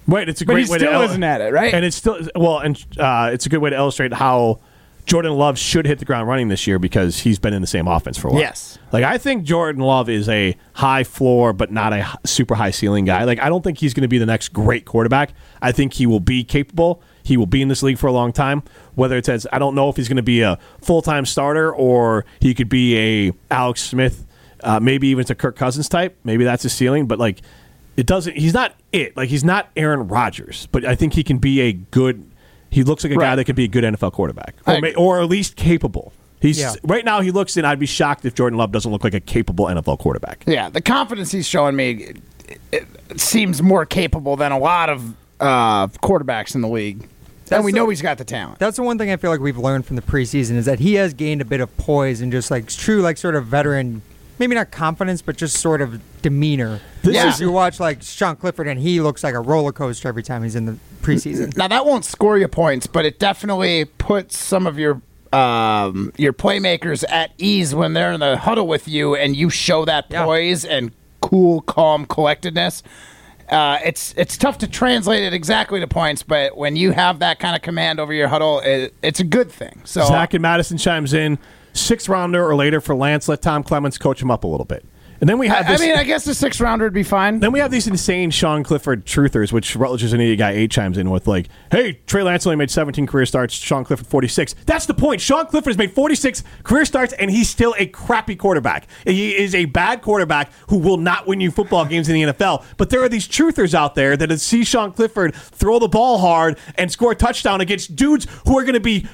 Right, 0.06 0.28
it's 0.28 0.40
a 0.42 0.44
But 0.44 0.54
great 0.54 0.66
he 0.66 0.72
way 0.72 0.78
still 0.78 1.00
to 1.00 1.04
isn't 1.06 1.22
at 1.22 1.40
it, 1.40 1.52
right? 1.52 1.72
And 1.72 1.84
it's 1.84 1.96
still 1.96 2.18
well, 2.36 2.58
and 2.58 2.76
uh, 2.98 3.30
it's 3.32 3.46
a 3.46 3.48
good 3.48 3.60
way 3.60 3.70
to 3.70 3.76
illustrate 3.76 4.12
how 4.12 4.60
Jordan 5.06 5.32
Love 5.34 5.58
should 5.58 5.86
hit 5.86 5.98
the 5.98 6.04
ground 6.04 6.28
running 6.28 6.48
this 6.48 6.66
year 6.66 6.78
because 6.78 7.20
he's 7.20 7.38
been 7.38 7.54
in 7.54 7.60
the 7.60 7.66
same 7.66 7.86
offense 7.88 8.18
for 8.18 8.28
a 8.28 8.32
while. 8.32 8.40
Yes. 8.40 8.78
like 8.92 9.04
I 9.04 9.16
think 9.18 9.44
Jordan 9.44 9.82
Love 9.82 10.08
is 10.10 10.28
a 10.28 10.56
high 10.74 11.04
floor 11.04 11.52
but 11.52 11.70
not 11.70 11.92
a 11.92 12.06
super 12.24 12.54
high 12.54 12.70
ceiling 12.70 13.04
guy. 13.04 13.24
Like 13.24 13.38
I 13.40 13.48
don't 13.48 13.62
think 13.62 13.78
he's 13.78 13.94
going 13.94 14.02
to 14.02 14.08
be 14.08 14.18
the 14.18 14.26
next 14.26 14.48
great 14.52 14.84
quarterback. 14.84 15.32
I 15.62 15.72
think 15.72 15.94
he 15.94 16.06
will 16.06 16.20
be 16.20 16.42
capable. 16.44 17.02
He 17.24 17.36
will 17.36 17.46
be 17.46 17.60
in 17.62 17.68
this 17.68 17.82
league 17.82 17.98
for 17.98 18.06
a 18.06 18.12
long 18.12 18.32
time. 18.32 18.62
Whether 18.94 19.16
it's 19.16 19.28
as 19.28 19.46
I 19.52 19.58
don't 19.58 19.74
know 19.74 19.88
if 19.88 19.96
he's 19.96 20.06
going 20.08 20.18
to 20.18 20.22
be 20.22 20.42
a 20.42 20.58
full 20.80 21.02
time 21.02 21.26
starter 21.26 21.74
or 21.74 22.24
he 22.38 22.54
could 22.54 22.68
be 22.68 22.96
a 23.28 23.32
Alex 23.50 23.80
Smith, 23.82 24.24
uh, 24.62 24.78
maybe 24.78 25.08
even 25.08 25.24
to 25.24 25.34
Kirk 25.34 25.56
Cousins 25.56 25.88
type. 25.88 26.16
Maybe 26.22 26.44
that's 26.44 26.62
his 26.62 26.72
ceiling, 26.72 27.06
but 27.06 27.18
like 27.18 27.40
it 27.96 28.06
doesn't. 28.06 28.36
He's 28.36 28.54
not 28.54 28.74
it. 28.92 29.16
Like 29.16 29.30
he's 29.30 29.42
not 29.42 29.70
Aaron 29.76 30.06
Rodgers, 30.06 30.68
but 30.70 30.84
I 30.84 30.94
think 30.94 31.14
he 31.14 31.24
can 31.24 31.38
be 31.38 31.60
a 31.62 31.72
good. 31.72 32.30
He 32.70 32.82
looks 32.82 33.04
like 33.04 33.12
a 33.12 33.16
guy 33.16 33.36
that 33.36 33.44
could 33.44 33.56
be 33.56 33.64
a 33.64 33.68
good 33.68 33.84
NFL 33.84 34.12
quarterback, 34.12 34.56
or, 34.66 34.80
may, 34.80 34.94
or 34.94 35.20
at 35.20 35.28
least 35.28 35.56
capable. 35.56 36.12
He's 36.40 36.58
Yeah. 36.58 36.74
right 36.82 37.04
now. 37.04 37.20
He 37.22 37.30
looks, 37.30 37.56
and 37.56 37.66
I'd 37.66 37.78
be 37.78 37.86
shocked 37.86 38.24
if 38.26 38.34
Jordan 38.34 38.58
Love 38.58 38.70
doesn't 38.72 38.90
look 38.92 39.02
like 39.04 39.14
a 39.14 39.20
capable 39.20 39.66
NFL 39.66 39.98
quarterback. 39.98 40.42
Yeah, 40.46 40.68
the 40.68 40.82
confidence 40.82 41.30
he's 41.32 41.46
showing 41.46 41.76
me 41.76 42.14
it, 42.48 42.60
it 42.72 43.20
seems 43.20 43.62
more 43.62 43.86
capable 43.86 44.36
than 44.36 44.52
a 44.52 44.58
lot 44.58 44.90
of 44.90 45.14
uh, 45.40 45.86
quarterbacks 45.86 46.54
in 46.54 46.60
the 46.60 46.68
league. 46.68 47.08
That's 47.54 47.58
and 47.60 47.64
we 47.64 47.72
the- 47.72 47.76
know 47.78 47.88
he's 47.88 48.02
got 48.02 48.18
the 48.18 48.24
talent. 48.24 48.58
That's 48.58 48.76
the 48.76 48.82
one 48.82 48.98
thing 48.98 49.10
I 49.10 49.16
feel 49.16 49.30
like 49.30 49.40
we've 49.40 49.58
learned 49.58 49.86
from 49.86 49.96
the 49.96 50.02
preseason 50.02 50.56
is 50.56 50.64
that 50.66 50.80
he 50.80 50.94
has 50.94 51.14
gained 51.14 51.40
a 51.40 51.44
bit 51.44 51.60
of 51.60 51.74
poise 51.76 52.20
and 52.20 52.30
just 52.32 52.50
like 52.50 52.68
true, 52.68 53.00
like 53.02 53.16
sort 53.16 53.34
of 53.34 53.46
veteran, 53.46 54.02
maybe 54.38 54.54
not 54.54 54.70
confidence, 54.70 55.22
but 55.22 55.36
just 55.36 55.56
sort 55.58 55.80
of 55.80 56.00
demeanor. 56.22 56.80
This 57.02 57.14
Yeah. 57.14 57.22
Whereas 57.24 57.40
you 57.40 57.50
watch 57.52 57.80
like 57.80 58.02
Sean 58.02 58.36
Clifford 58.36 58.66
and 58.68 58.80
he 58.80 59.00
looks 59.00 59.22
like 59.24 59.34
a 59.34 59.40
roller 59.40 59.72
coaster 59.72 60.08
every 60.08 60.22
time 60.22 60.42
he's 60.42 60.56
in 60.56 60.66
the 60.66 60.76
preseason. 61.02 61.56
Now 61.56 61.68
that 61.68 61.86
won't 61.86 62.04
score 62.04 62.36
you 62.38 62.48
points, 62.48 62.86
but 62.86 63.04
it 63.04 63.18
definitely 63.18 63.84
puts 63.84 64.36
some 64.38 64.66
of 64.66 64.78
your 64.78 65.00
um, 65.32 66.12
your 66.16 66.32
playmakers 66.32 67.02
at 67.10 67.32
ease 67.38 67.74
when 67.74 67.92
they're 67.92 68.12
in 68.12 68.20
the 68.20 68.36
huddle 68.36 68.68
with 68.68 68.86
you, 68.86 69.16
and 69.16 69.34
you 69.34 69.50
show 69.50 69.84
that 69.84 70.06
Yeah. 70.08 70.24
poise 70.24 70.64
and 70.64 70.92
cool, 71.20 71.60
calm 71.62 72.06
collectedness. 72.06 72.84
Uh, 73.48 73.78
it's 73.84 74.14
it's 74.16 74.36
tough 74.36 74.58
to 74.58 74.68
translate 74.68 75.22
it 75.22 75.32
exactly 75.32 75.80
to 75.80 75.86
points, 75.86 76.22
but 76.22 76.56
when 76.56 76.76
you 76.76 76.92
have 76.92 77.18
that 77.18 77.38
kind 77.38 77.54
of 77.54 77.62
command 77.62 78.00
over 78.00 78.12
your 78.12 78.28
huddle, 78.28 78.60
it, 78.60 78.94
it's 79.02 79.20
a 79.20 79.24
good 79.24 79.50
thing. 79.50 79.80
So 79.84 80.04
Zach 80.06 80.34
and 80.34 80.42
Madison 80.42 80.78
chimes 80.78 81.12
in. 81.12 81.38
Sixth 81.72 82.08
rounder 82.08 82.46
or 82.46 82.54
later 82.54 82.80
for 82.80 82.94
Lance. 82.94 83.28
Let 83.28 83.42
Tom 83.42 83.62
Clements 83.64 83.98
coach 83.98 84.22
him 84.22 84.30
up 84.30 84.44
a 84.44 84.46
little 84.46 84.64
bit. 84.64 84.84
And 85.20 85.28
then 85.28 85.38
we 85.38 85.48
have 85.48 85.68
I, 85.68 85.74
I 85.74 85.78
mean, 85.78 85.96
I 85.96 86.04
guess 86.04 86.24
the 86.24 86.34
sixth 86.34 86.60
rounder 86.60 86.84
would 86.84 86.92
be 86.92 87.02
fine. 87.02 87.40
then 87.40 87.52
we 87.52 87.60
have 87.60 87.70
these 87.70 87.86
insane 87.86 88.30
Sean 88.30 88.62
Clifford 88.62 89.06
truthers, 89.06 89.52
which 89.52 89.76
Rutledge 89.76 90.02
is 90.02 90.12
an 90.12 90.20
idiot 90.20 90.38
guy. 90.38 90.50
Eight 90.52 90.70
chimes 90.70 90.98
in 90.98 91.10
with 91.10 91.26
like, 91.26 91.48
"Hey, 91.70 92.00
Trey 92.06 92.22
Lance 92.22 92.46
only 92.46 92.56
made 92.56 92.70
17 92.70 93.06
career 93.06 93.26
starts. 93.26 93.54
Sean 93.54 93.84
Clifford 93.84 94.06
46. 94.06 94.54
That's 94.66 94.86
the 94.86 94.94
point. 94.94 95.20
Sean 95.20 95.46
Clifford 95.46 95.70
has 95.70 95.78
made 95.78 95.92
46 95.92 96.42
career 96.62 96.84
starts, 96.84 97.12
and 97.14 97.30
he's 97.30 97.48
still 97.48 97.74
a 97.78 97.86
crappy 97.86 98.36
quarterback. 98.36 98.86
He 99.04 99.36
is 99.36 99.54
a 99.54 99.66
bad 99.66 100.02
quarterback 100.02 100.52
who 100.68 100.78
will 100.78 100.98
not 100.98 101.26
win 101.26 101.40
you 101.40 101.50
football 101.50 101.84
games 101.84 102.08
in 102.08 102.14
the 102.14 102.32
NFL. 102.32 102.64
But 102.76 102.90
there 102.90 103.02
are 103.02 103.08
these 103.08 103.28
truthers 103.28 103.74
out 103.74 103.94
there 103.94 104.16
that 104.16 104.40
see 104.40 104.64
Sean 104.64 104.92
Clifford 104.92 105.34
throw 105.34 105.78
the 105.78 105.88
ball 105.88 106.18
hard 106.18 106.58
and 106.76 106.90
score 106.90 107.12
a 107.12 107.14
touchdown 107.16 107.60
against 107.60 107.94
dudes 107.96 108.26
who 108.46 108.58
are 108.58 108.62
going 108.62 108.74
to 108.74 108.80
be, 108.80 109.06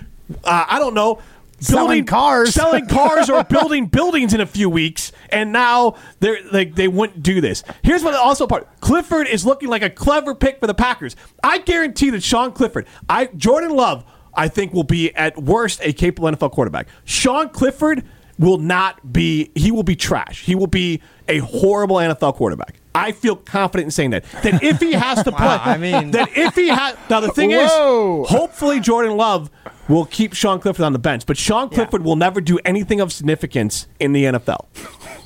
uh, 0.45 0.65
I 0.69 0.79
don't 0.79 0.95
know." 0.95 1.21
Selling 1.61 1.87
building- 1.89 2.05
cars. 2.07 2.55
selling 2.55 2.87
cars 2.89 3.29
or 3.31 3.45
building 3.45 3.87
buildings 3.87 4.35
in 4.35 4.41
a 4.41 4.47
few 4.47 4.69
weeks, 4.71 5.13
and 5.29 5.53
now 5.53 5.95
they're 6.21 6.39
like 6.53 6.75
they 6.75 6.89
wouldn't 6.89 7.23
do 7.23 7.41
this. 7.41 7.63
Here's 7.83 8.03
what 8.03 8.15
also 8.15 8.47
part: 8.47 8.67
Clifford 8.81 9.27
is 9.27 9.45
looking 9.47 9.69
like 9.69 9.83
a 9.83 9.91
clever 9.91 10.35
pick 10.35 10.59
for 10.61 10.67
the 10.67 10.75
Packers. 10.75 11.17
I 11.45 11.59
guarantee 11.59 12.11
that 12.11 12.23
Sean 12.23 12.53
Clifford, 12.53 12.87
I 13.09 13.27
Jordan 13.27 13.71
Love, 13.71 14.05
I 14.35 14.49
think 14.49 14.73
will 14.73 14.85
be 14.85 15.15
at 15.15 15.37
worst 15.41 15.81
a 15.83 15.93
capable 15.93 16.29
NFL 16.31 16.53
quarterback. 16.53 16.89
Sean 17.05 17.49
Clifford 17.51 18.05
will 18.39 18.59
not 18.59 19.13
be. 19.13 19.51
He 19.55 19.71
will 19.71 19.83
be 19.83 19.97
trash. 19.97 20.43
He 20.45 20.55
will 20.55 20.67
be 20.67 21.03
a 21.29 21.39
horrible 21.39 21.97
NFL 21.97 22.35
quarterback. 22.37 22.77
I 22.95 23.13
feel 23.13 23.37
confident 23.37 23.87
in 23.87 23.91
saying 23.93 24.11
that. 24.11 24.25
That 24.43 24.63
if 24.65 24.81
he 24.81 24.93
has 24.95 25.23
to 25.23 25.31
play, 25.33 25.47
Wow, 25.47 25.63
I 25.63 25.77
mean- 25.77 26.11
that 26.13 26.31
if 26.37 26.55
he 26.57 26.69
has 26.69 26.97
now 27.09 27.21
the 27.21 27.31
thing 27.31 27.51
Whoa. 27.51 28.23
is, 28.25 28.31
hopefully 28.31 28.81
Jordan 28.81 29.17
Love 29.17 29.51
will 29.91 30.07
keep 30.07 30.33
Sean 30.35 30.61
Clifford 30.61 30.85
on 30.85 30.93
the 30.93 30.99
bench, 30.99 31.27
but 31.27 31.37
Sean 31.37 31.69
Clifford 31.69 32.03
will 32.05 32.17
never 32.17 32.41
do 32.41 32.59
anything 32.65 33.01
of 33.01 33.13
significance 33.13 33.87
in 33.99 34.13
the 34.13 34.25
NFL. 34.25 34.67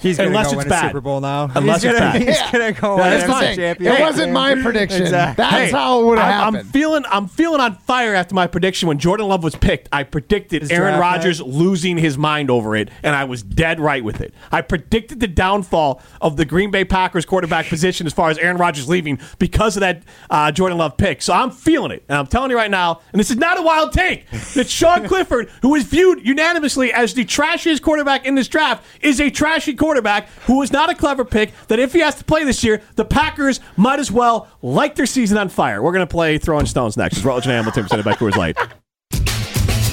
He's 0.01 0.19
gonna 0.19 0.29
Unless 0.29 0.47
go 0.53 0.59
it's 0.59 0.65
win 0.65 0.69
bad. 0.69 0.85
a 0.85 0.89
Super 0.89 1.01
Bowl 1.01 1.21
now. 1.21 1.51
Unless 1.55 1.83
he's 1.83 1.91
it's 1.93 1.99
gonna, 2.01 2.13
bad. 2.13 2.23
He's 2.29 2.37
Yeah. 2.39 2.53
gonna 2.53 2.73
go 2.73 2.97
Yeah, 2.97 3.03
win 3.03 3.11
that's 3.11 3.25
a 3.25 3.27
fine. 3.29 3.57
champion. 3.57 3.93
It 3.95 4.01
wasn't 4.01 4.33
my 4.33 4.55
prediction. 4.57 5.03
Exactly. 5.03 5.43
That's 5.43 5.55
Hey, 5.57 5.71
how 5.71 6.01
it 6.01 6.05
would 6.05 6.19
have 6.19 6.43
I'm- 6.45 6.57
I'm 6.57 6.65
feeling 6.67 7.05
I'm 7.11 7.27
feeling 7.27 7.61
on 7.61 7.77
fire 7.77 8.15
after 8.15 8.35
my 8.35 8.47
prediction 8.47 8.87
when 8.89 8.99
Jordan 8.99 9.29
Love 9.29 9.43
was 9.43 9.55
picked. 9.55 9.89
I 9.93 10.03
predicted 10.03 10.61
His 10.63 10.71
Aaron 10.71 11.01
Rodgers 11.01 11.41
night. 11.41 11.49
losing 11.49 11.97
his 11.97 12.19
mind 12.19 12.51
over 12.51 12.77
it, 12.77 12.91
and 13.03 13.17
I 13.17 13.25
was 13.25 13.43
dead 13.43 13.81
right 13.81 14.05
with 14.05 14.21
it. 14.21 14.35
I 14.53 14.61
predicted 14.61 15.21
the 15.21 15.27
downfall 15.29 16.03
of 16.21 16.37
the 16.37 16.45
Green 16.45 16.71
Bay 16.71 16.85
Packers 16.85 17.25
quarterback 17.25 17.67
position 17.71 18.07
as 18.07 18.13
far 18.13 18.29
as 18.29 18.37
Aaron 18.39 18.59
Rodgers 18.59 18.89
leaving 18.89 19.19
because 19.39 19.75
of 19.77 19.81
that 19.81 20.03
uh, 20.29 20.53
Jordan 20.53 20.77
Love 20.77 20.99
pick. 20.99 21.23
So 21.23 21.33
I'm 21.33 21.51
feeling 21.51 21.93
it, 21.93 22.05
and 22.11 22.19
I'm 22.19 22.27
telling 22.27 22.51
you 22.51 22.57
right 22.59 22.71
now, 22.71 23.01
and 23.13 23.19
this 23.21 23.31
is 23.31 23.37
not 23.39 23.59
a 23.59 23.63
wild 23.63 23.93
take, 23.93 24.27
that 24.55 24.69
Sean 24.69 25.07
Clifford, 25.07 25.51
who 25.63 25.75
is 25.75 25.85
viewed 25.85 26.27
unanimously 26.27 26.93
as 26.93 27.15
the 27.15 27.25
trashiest 27.25 27.83
quarterback 27.83 28.27
in 28.27 28.35
this 28.35 28.49
draft, 28.49 28.85
is 29.01 29.21
a 29.21 29.31
trashy 29.31 29.75
quarterback 29.75 30.29
who 30.47 30.63
is 30.63 30.73
not 30.73 30.91
a 30.91 30.95
clever 30.95 31.25
pick. 31.25 31.53
That 31.69 31.79
if 31.79 31.93
he 31.93 32.01
has 32.01 32.15
to 32.17 32.25
play 32.25 32.45
this 32.45 32.65
year, 32.65 32.83
the 32.97 33.05
Packers 33.05 33.61
might 33.77 33.99
as 33.99 34.11
well 34.11 34.49
light 34.63 34.97
their 34.97 35.07
season 35.07 35.39
on 35.39 35.49
fire. 35.49 35.83
We're 35.83 35.93
going 35.93 36.07
to 36.07 36.11
play 36.11 36.39
Throwing 36.39 36.67
Stones 36.67 36.97
next. 36.97 37.17
It's 37.17 37.25
Rutledge 37.25 37.47
and 37.47 37.53
Hamilton 37.53 37.83
presented 37.83 38.05
by 38.05 38.15
Coors 38.15 38.37
Light. 38.37 38.57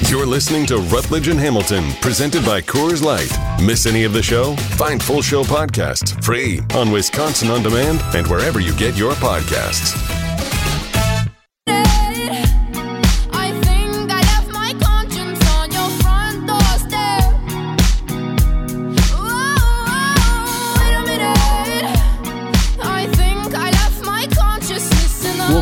You're 0.09 0.25
listening 0.25 0.65
to 0.65 0.77
Rutledge 0.77 1.29
and 1.29 1.39
Hamilton, 1.39 1.89
presented 2.01 2.43
by 2.43 2.59
Coors 2.59 3.01
Light. 3.01 3.31
Miss 3.65 3.85
any 3.85 4.03
of 4.03 4.11
the 4.11 4.21
show? 4.21 4.57
Find 4.75 5.01
full 5.01 5.21
show 5.21 5.43
podcasts 5.43 6.21
free 6.21 6.59
on 6.75 6.91
Wisconsin 6.91 7.49
On 7.49 7.63
Demand 7.63 8.01
and 8.13 8.27
wherever 8.27 8.59
you 8.59 8.75
get 8.75 8.97
your 8.97 9.13
podcasts. 9.13 10.30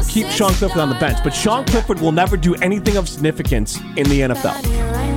Keep 0.09 0.27
Sean 0.27 0.51
Clifford 0.53 0.79
on 0.79 0.89
the 0.89 0.95
bench, 0.95 1.19
but 1.23 1.33
Sean 1.33 1.65
Clifford 1.65 1.99
will 2.01 2.11
never 2.11 2.35
do 2.35 2.55
anything 2.55 2.97
of 2.97 3.07
significance 3.07 3.77
in 3.95 4.07
the 4.09 4.21
NFL. 4.21 4.55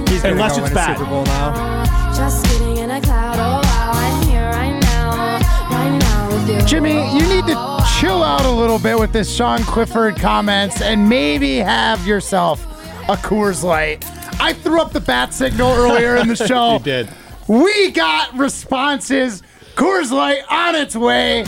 He's 0.08 0.22
gonna 0.22 0.34
Unless 0.34 0.58
go 0.58 0.64
it's 0.64 0.74
bad. 0.74 0.98
Super 0.98 1.08
Bowl 1.10 1.24
now. 1.24 1.84
Just 2.14 2.46
sitting 2.46 2.76
in 2.76 2.90
a 2.90 3.00
cloud. 3.00 3.36
Oh 3.38 3.66
wow, 3.66 3.90
I'm 3.94 4.28
here 4.28 4.42
right 4.50 4.78
now, 4.80 5.38
right 5.70 5.98
now 5.98 6.12
you. 6.46 6.60
Jimmy, 6.66 6.94
you 7.14 7.26
need 7.28 7.46
to 7.46 7.84
chill 8.00 8.22
out 8.22 8.44
a 8.44 8.50
little 8.50 8.78
bit 8.78 8.98
with 8.98 9.12
this 9.12 9.34
Sean 9.34 9.60
Clifford 9.60 10.16
comments 10.16 10.80
and 10.80 11.08
maybe 11.08 11.56
have 11.58 12.06
yourself 12.06 12.62
a 13.08 13.16
Coors 13.16 13.62
Light. 13.62 14.04
I 14.40 14.52
threw 14.52 14.80
up 14.80 14.92
the 14.92 15.00
bat 15.00 15.32
signal 15.32 15.70
earlier 15.72 16.16
in 16.16 16.28
the 16.28 16.36
show. 16.48 16.74
You 16.74 16.78
did. 16.80 17.08
We 17.48 17.90
got 17.92 18.36
responses. 18.36 19.42
Coors 19.74 20.10
Light 20.10 20.42
on 20.50 20.74
its 20.74 20.94
way. 20.96 21.44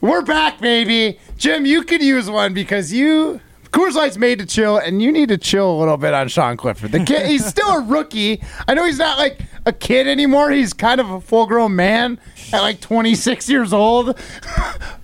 We're 0.00 0.22
back, 0.22 0.60
baby. 0.60 1.18
Jim, 1.38 1.64
you 1.64 1.82
could 1.84 2.02
use 2.02 2.28
one 2.28 2.52
because 2.52 2.92
you 2.92 3.40
Coors 3.70 3.94
Light's 3.94 4.16
made 4.16 4.38
to 4.38 4.46
chill, 4.46 4.78
and 4.78 5.02
you 5.02 5.12
need 5.12 5.28
to 5.28 5.36
chill 5.36 5.70
a 5.70 5.78
little 5.78 5.96
bit 5.96 6.14
on 6.14 6.28
Sean 6.28 6.56
Clifford. 6.56 6.92
The 6.92 7.04
kid, 7.04 7.26
he's 7.26 7.44
still 7.44 7.68
a 7.68 7.80
rookie. 7.82 8.42
I 8.66 8.74
know 8.74 8.84
he's 8.84 8.98
not 8.98 9.18
like 9.18 9.40
a 9.66 9.72
kid 9.72 10.06
anymore. 10.06 10.50
He's 10.50 10.72
kind 10.72 11.00
of 11.00 11.10
a 11.10 11.20
full-grown 11.20 11.76
man 11.76 12.18
at 12.52 12.60
like 12.60 12.80
26 12.80 13.48
years 13.48 13.72
old. 13.72 14.06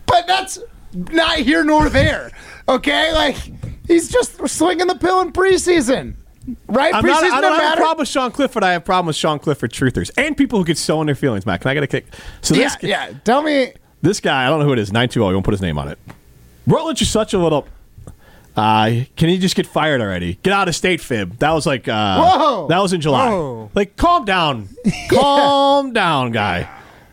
but 0.07 0.27
that's 0.27 0.59
not 0.95 1.39
here 1.39 1.63
nor 1.63 1.89
there. 1.89 2.33
Okay, 2.69 3.13
like 3.13 3.37
he's 3.87 4.09
just 4.09 4.37
slinging 4.49 4.87
the 4.87 4.95
pill 4.95 5.21
in 5.21 5.33
preseason. 5.33 6.15
Right? 6.67 6.95
I'm 6.95 7.05
not, 7.05 7.23
I 7.23 7.41
don't 7.41 7.59
have 7.59 7.75
a 7.75 7.77
problem 7.77 7.99
with 8.01 8.09
Sean 8.09 8.31
Clifford. 8.31 8.65
I 8.65 8.73
have 8.73 8.83
a 8.83 8.85
problem 8.85 9.07
with 9.07 9.17
Sean 9.17 9.39
Clifford 9.39 9.73
truthers 9.73 10.11
and 10.19 10.37
people 10.37 10.59
who 10.59 10.65
get 10.65 10.77
so 10.77 11.01
in 11.01 11.07
their 11.07 11.15
feelings, 11.15 11.47
Matt. 11.47 11.63
Can 11.63 11.71
I 11.71 11.75
get 11.75 11.83
a 11.83 11.87
kick? 11.87 12.07
So 12.43 12.55
Yeah, 12.55 12.65
this, 12.65 12.77
yeah. 12.83 13.13
Tell 13.25 13.43
me. 13.43 13.73
this 14.03 14.21
guy, 14.21 14.47
I 14.47 14.51
don't 14.51 14.61
know 14.61 14.67
who 14.67 14.73
it 14.73 14.79
is, 14.79 14.93
920, 14.93 15.31
I 15.31 15.33
won't 15.33 15.45
put 15.45 15.53
his 15.53 15.63
name 15.63 15.79
on 15.79 15.89
it. 15.89 15.99
Rutledge 16.67 17.03
is 17.03 17.11
such 17.11 17.35
a 17.35 17.39
little. 17.39 17.67
Uh, 18.57 19.03
can 19.17 19.29
he 19.29 19.39
just 19.39 19.57
get 19.57 19.67
fired 19.67 20.01
already? 20.01 20.39
Get 20.43 20.53
out 20.53 20.69
of 20.69 20.77
state, 20.77 21.01
fib. 21.01 21.39
That 21.39 21.53
was 21.53 21.67
like. 21.67 21.89
Uh, 21.89 22.23
Whoa. 22.23 22.69
That 22.69 22.81
was 22.81 22.93
in 22.93 23.01
July. 23.01 23.29
Whoa. 23.29 23.71
Like, 23.75 23.97
calm 23.97 24.25
down. 24.25 24.69
calm 25.11 25.93
down, 25.93 26.31
guy. 26.31 26.69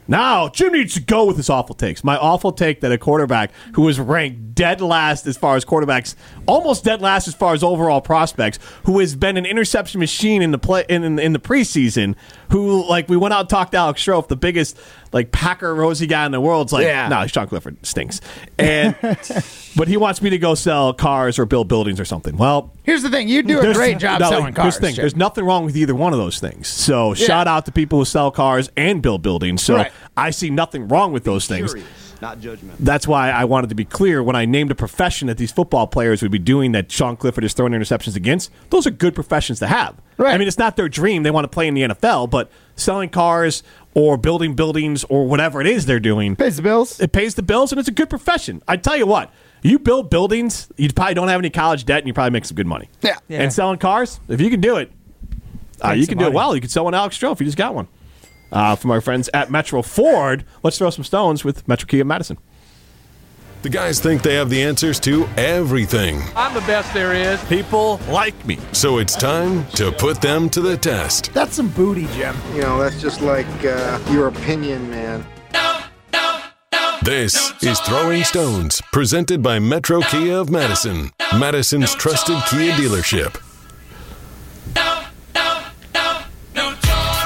Now, 0.07 0.49
Jim 0.49 0.73
needs 0.73 0.95
to 0.95 0.99
go 0.99 1.25
with 1.25 1.37
his 1.37 1.49
awful 1.49 1.73
takes. 1.73 2.03
My 2.03 2.17
awful 2.17 2.51
take 2.51 2.81
that 2.81 2.91
a 2.91 2.97
quarterback 2.97 3.51
who 3.75 3.83
was 3.83 3.97
ranked 3.97 4.53
dead 4.55 4.81
last 4.81 5.25
as 5.25 5.37
far 5.37 5.55
as 5.55 5.63
quarterbacks, 5.63 6.15
almost 6.45 6.83
dead 6.83 7.01
last 7.01 7.29
as 7.29 7.33
far 7.33 7.53
as 7.53 7.63
overall 7.63 8.01
prospects, 8.01 8.59
who 8.83 8.99
has 8.99 9.15
been 9.15 9.37
an 9.37 9.45
interception 9.45 9.99
machine 10.01 10.41
in 10.41 10.51
the 10.51 10.57
play 10.57 10.83
in, 10.89 11.03
in, 11.03 11.17
in 11.17 11.31
the 11.31 11.39
preseason, 11.39 12.15
who 12.51 12.87
like 12.87 13.09
we 13.09 13.17
went 13.17 13.33
out 13.33 13.41
and 13.41 13.49
talked 13.49 13.71
to 13.71 13.77
Alex 13.77 14.03
Strofe, 14.05 14.27
the 14.27 14.35
biggest 14.35 14.77
like 15.13 15.31
Packer 15.31 15.73
rosy 15.73 16.05
guy 16.07 16.25
in 16.25 16.31
the 16.31 16.39
world. 16.39 16.67
It's 16.67 16.73
like, 16.73 16.85
Yeah. 16.85 17.07
no, 17.07 17.25
Sean 17.27 17.47
Clifford 17.47 17.83
stinks, 17.85 18.21
and 18.59 18.95
but 19.75 19.87
he 19.87 19.97
wants 19.97 20.21
me 20.21 20.29
to 20.29 20.37
go 20.37 20.53
sell 20.55 20.93
cars 20.93 21.39
or 21.39 21.45
build 21.45 21.67
buildings 21.67 21.99
or 21.99 22.05
something. 22.05 22.37
Well, 22.37 22.73
Here's 22.83 23.03
the 23.03 23.09
thing. 23.09 23.27
You 23.27 23.43
do 23.43 23.59
a 23.59 23.73
great 23.73 23.97
job 23.99 24.19
no, 24.21 24.29
selling 24.29 24.53
cars. 24.53 24.77
Thing. 24.77 24.95
There's 24.95 25.15
nothing 25.15 25.45
wrong 25.45 25.65
with 25.65 25.75
either 25.77 25.95
one 25.95 26.13
of 26.13 26.19
those 26.19 26.39
things. 26.39 26.67
So 26.67 27.13
shout 27.13 27.47
out 27.47 27.65
to 27.65 27.71
people 27.71 27.99
who 27.99 28.05
sell 28.05 28.31
cars 28.31 28.69
and 28.77 29.01
build 29.01 29.21
buildings. 29.21 29.61
So 29.63 29.75
Right. 29.75 29.91
I 30.17 30.31
see 30.31 30.49
nothing 30.49 30.87
wrong 30.87 31.13
with 31.13 31.23
those 31.23 31.47
things. 31.47 31.73
Not 32.21 32.39
judgment. 32.39 32.77
That's 32.79 33.07
why 33.07 33.31
I 33.31 33.45
wanted 33.45 33.69
to 33.69 33.75
be 33.75 33.85
clear 33.85 34.21
when 34.21 34.35
I 34.35 34.45
named 34.45 34.71
a 34.71 34.75
profession 34.75 35.27
that 35.27 35.37
these 35.37 35.51
football 35.51 35.87
players 35.87 36.21
would 36.21 36.31
be 36.31 36.39
doing 36.39 36.71
that 36.73 36.91
Sean 36.91 37.17
Clifford 37.17 37.43
is 37.43 37.53
throwing 37.53 37.73
interceptions 37.73 38.15
against. 38.15 38.51
Those 38.69 38.85
are 38.85 38.91
good 38.91 39.15
professions 39.15 39.59
to 39.59 39.67
have. 39.67 39.95
Right. 40.17 40.33
I 40.33 40.37
mean, 40.37 40.47
it's 40.47 40.57
not 40.59 40.75
their 40.75 40.87
dream. 40.89 41.23
They 41.23 41.31
want 41.31 41.45
to 41.45 41.49
play 41.49 41.67
in 41.67 41.73
the 41.73 41.81
NFL, 41.81 42.29
but 42.29 42.51
selling 42.75 43.09
cars 43.09 43.63
or 43.95 44.17
building 44.17 44.53
buildings 44.55 45.03
or 45.05 45.25
whatever 45.27 45.61
it 45.61 45.67
is 45.67 45.85
they're 45.87 45.99
doing, 45.99 46.35
Pays 46.35 46.57
the 46.57 46.61
bills. 46.61 46.99
it 46.99 47.11
pays 47.11 47.35
the 47.35 47.43
bills 47.43 47.71
and 47.71 47.79
it's 47.79 47.89
a 47.89 47.91
good 47.91 48.09
profession. 48.09 48.61
I 48.67 48.77
tell 48.77 48.95
you 48.95 49.05
what, 49.07 49.31
you 49.63 49.79
build 49.79 50.09
buildings, 50.09 50.69
you 50.77 50.89
probably 50.93 51.13
don't 51.15 51.27
have 51.27 51.39
any 51.39 51.49
college 51.49 51.85
debt 51.85 51.99
and 51.99 52.07
you 52.07 52.13
probably 52.13 52.31
make 52.31 52.45
some 52.45 52.55
good 52.55 52.67
money. 52.67 52.87
Yeah. 53.01 53.17
Yeah. 53.27 53.41
And 53.41 53.51
selling 53.51 53.79
cars, 53.79 54.19
if 54.29 54.39
you 54.39 54.49
can 54.49 54.61
do 54.61 54.77
it, 54.77 54.91
Uh, 55.83 55.91
you 55.91 56.03
some 56.05 56.11
can 56.11 56.17
do 56.19 56.25
it 56.25 56.33
well. 56.33 56.53
You 56.55 56.61
can 56.61 56.69
sell 56.69 56.83
one 56.85 56.93
Alex 56.93 57.17
Stroh 57.17 57.31
if 57.33 57.39
you 57.41 57.45
just 57.45 57.57
got 57.57 57.73
one. 57.73 57.87
Uh, 58.51 58.75
from 58.75 58.91
our 58.91 59.01
friends 59.01 59.29
at 59.33 59.49
Metro 59.49 59.81
Ford, 59.81 60.45
let's 60.63 60.77
throw 60.77 60.89
some 60.89 61.03
stones 61.03 61.43
with 61.43 61.67
Metro 61.67 61.87
Kia 61.87 62.03
Madison. 62.03 62.37
The 63.61 63.69
guys 63.69 63.99
think 63.99 64.23
they 64.23 64.33
have 64.35 64.49
the 64.49 64.63
answers 64.63 64.99
to 65.01 65.27
everything. 65.37 66.19
I'm 66.35 66.53
the 66.55 66.61
best 66.61 66.91
there 66.95 67.13
is. 67.13 67.43
People 67.45 67.99
like 68.09 68.43
me. 68.45 68.57
So 68.71 68.97
it's 68.97 69.15
time 69.15 69.67
to 69.71 69.91
put 69.91 70.19
them 70.19 70.49
to 70.49 70.61
the 70.61 70.75
test. 70.75 71.31
That's 71.33 71.55
some 71.55 71.69
booty, 71.69 72.07
Jim. 72.07 72.35
You 72.55 72.61
know, 72.61 72.79
that's 72.79 72.99
just 72.99 73.21
like 73.21 73.45
uh, 73.63 73.99
your 74.09 74.27
opinion, 74.29 74.89
man. 74.89 75.23
This 77.03 77.53
is 77.63 77.79
Throwing 77.79 78.23
Stones, 78.23 78.81
presented 78.91 79.41
by 79.41 79.59
Metro 79.59 80.01
Kia 80.01 80.37
of 80.37 80.49
Madison, 80.49 81.11
Madison's 81.37 81.95
trusted 81.95 82.37
Kia 82.47 82.73
dealership. 82.73 83.39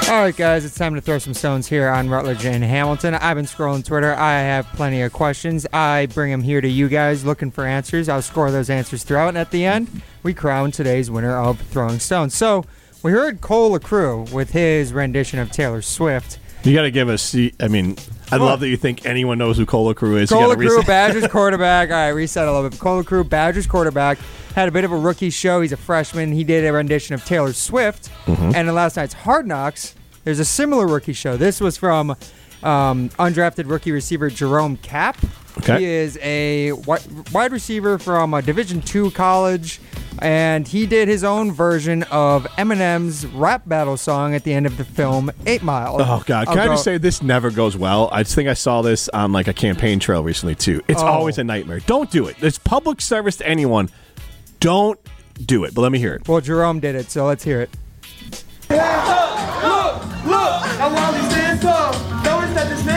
All 0.07 0.21
right, 0.21 0.37
guys, 0.37 0.63
it's 0.65 0.75
time 0.77 0.93
to 0.93 1.01
throw 1.01 1.17
some 1.17 1.33
stones 1.33 1.65
here 1.67 1.89
on 1.89 2.09
Rutledge 2.09 2.45
and 2.45 2.63
Hamilton. 2.63 3.15
I've 3.15 3.35
been 3.35 3.45
scrolling 3.45 3.83
Twitter. 3.83 4.13
I 4.13 4.33
have 4.33 4.67
plenty 4.67 5.01
of 5.01 5.11
questions. 5.11 5.65
I 5.73 6.05
bring 6.13 6.29
them 6.29 6.43
here 6.43 6.61
to 6.61 6.67
you 6.69 6.87
guys 6.87 7.25
looking 7.25 7.49
for 7.49 7.65
answers. 7.65 8.07
I'll 8.07 8.21
score 8.21 8.51
those 8.51 8.69
answers 8.69 9.03
throughout, 9.03 9.29
and 9.29 9.37
at 9.39 9.49
the 9.49 9.65
end, 9.65 10.03
we 10.21 10.35
crown 10.35 10.69
today's 10.69 11.09
winner 11.09 11.35
of 11.35 11.59
Throwing 11.59 11.97
Stones. 11.97 12.35
So, 12.35 12.65
we 13.01 13.13
heard 13.13 13.41
Cole 13.41 13.71
LaCrue 13.71 14.31
with 14.31 14.51
his 14.51 14.93
rendition 14.93 15.39
of 15.39 15.51
Taylor 15.51 15.81
Swift. 15.81 16.37
You 16.63 16.75
got 16.75 16.83
to 16.83 16.91
give 16.91 17.09
us. 17.09 17.35
I 17.59 17.67
mean, 17.67 17.97
I 18.31 18.37
love 18.37 18.59
that 18.59 18.69
you 18.69 18.77
think 18.77 19.07
anyone 19.07 19.39
knows 19.39 19.57
who 19.57 19.65
Cole 19.65 19.91
Crew 19.95 20.17
is. 20.17 20.29
Cole 20.29 20.49
LaCrue, 20.49 20.85
Badgers 20.85 21.27
quarterback. 21.27 21.89
All 21.89 21.95
right, 21.95 22.09
reset 22.09 22.47
a 22.47 22.51
little 22.51 22.69
bit. 22.69 22.79
Cole 22.79 23.03
LaCrue, 23.03 23.27
Badgers 23.27 23.65
quarterback, 23.65 24.19
had 24.55 24.67
a 24.67 24.71
bit 24.71 24.83
of 24.85 24.91
a 24.91 24.97
rookie 24.97 25.29
show. 25.29 25.61
He's 25.61 25.71
a 25.73 25.77
freshman. 25.77 26.31
He 26.31 26.43
did 26.43 26.65
a 26.65 26.71
rendition 26.73 27.13
of 27.13 27.23
Taylor 27.25 27.53
Swift. 27.53 28.09
Mm-hmm. 28.25 28.51
And 28.55 28.67
in 28.69 28.73
last 28.73 28.95
night's 28.95 29.13
Hard 29.13 29.45
Knocks, 29.45 29.95
there's 30.23 30.39
a 30.39 30.45
similar 30.45 30.87
rookie 30.87 31.13
show. 31.13 31.37
This 31.37 31.59
was 31.61 31.77
from 31.77 32.11
um, 32.63 33.09
undrafted 33.19 33.69
rookie 33.69 33.91
receiver 33.91 34.29
Jerome 34.29 34.77
Kapp. 34.77 35.17
Okay. 35.59 35.79
He 35.79 35.85
is 35.85 36.17
a 36.21 36.71
wide 37.31 37.51
receiver 37.51 37.97
from 37.97 38.33
a 38.33 38.41
Division 38.41 38.81
two 38.81 39.11
college, 39.11 39.79
and 40.19 40.67
he 40.67 40.85
did 40.85 41.07
his 41.07 41.23
own 41.23 41.51
version 41.51 42.03
of 42.03 42.45
Eminem's 42.57 43.25
rap 43.27 43.63
battle 43.65 43.95
song 43.95 44.35
at 44.35 44.43
the 44.43 44.53
end 44.53 44.65
of 44.65 44.75
the 44.77 44.83
film 44.83 45.31
Eight 45.45 45.63
Mile. 45.63 45.95
Oh 45.99 46.23
God! 46.25 46.47
Can 46.47 46.57
I'll 46.57 46.63
I 46.63 46.67
go- 46.67 46.73
just 46.73 46.83
say 46.83 46.97
this 46.97 47.21
never 47.21 47.51
goes 47.51 47.77
well? 47.77 48.09
I 48.11 48.23
just 48.23 48.35
think 48.35 48.49
I 48.49 48.53
saw 48.53 48.81
this 48.81 49.07
on 49.09 49.31
like 49.31 49.47
a 49.47 49.53
campaign 49.53 49.99
trail 49.99 50.23
recently 50.23 50.55
too. 50.55 50.81
It's 50.89 51.01
Oh. 51.01 51.05
always 51.07 51.37
a 51.37 51.43
nightmare. 51.45 51.79
Don't 51.81 52.11
do 52.11 52.27
it. 52.27 52.35
It's 52.41 52.57
public 52.57 52.99
service 52.99 53.37
to 53.37 53.47
anyone. 53.47 53.89
Don't 54.59 54.99
do 55.45 55.63
it. 55.63 55.73
But 55.73 55.81
let 55.81 55.91
me 55.91 55.99
hear 55.99 56.13
it. 56.13 56.27
Well, 56.27 56.41
Jerome 56.41 56.79
did 56.79 56.95
it, 56.95 57.11
so 57.11 57.25
let's 57.25 57.43
hear 57.43 57.61
it. 57.61 57.69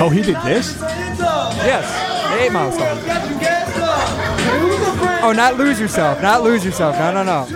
Oh, 0.00 0.10
he 0.10 0.22
did 0.22 0.36
this? 0.42 0.78
Yes, 0.80 1.84
the 2.30 2.44
Eight 2.44 2.52
Mile 2.52 2.70
song. 2.70 2.98
Oh, 5.22 5.32
not 5.34 5.56
lose 5.56 5.80
yourself. 5.80 6.22
Not 6.22 6.42
lose 6.44 6.64
yourself. 6.64 6.96
No, 6.96 7.12
no, 7.12 7.24
no. 7.24 7.46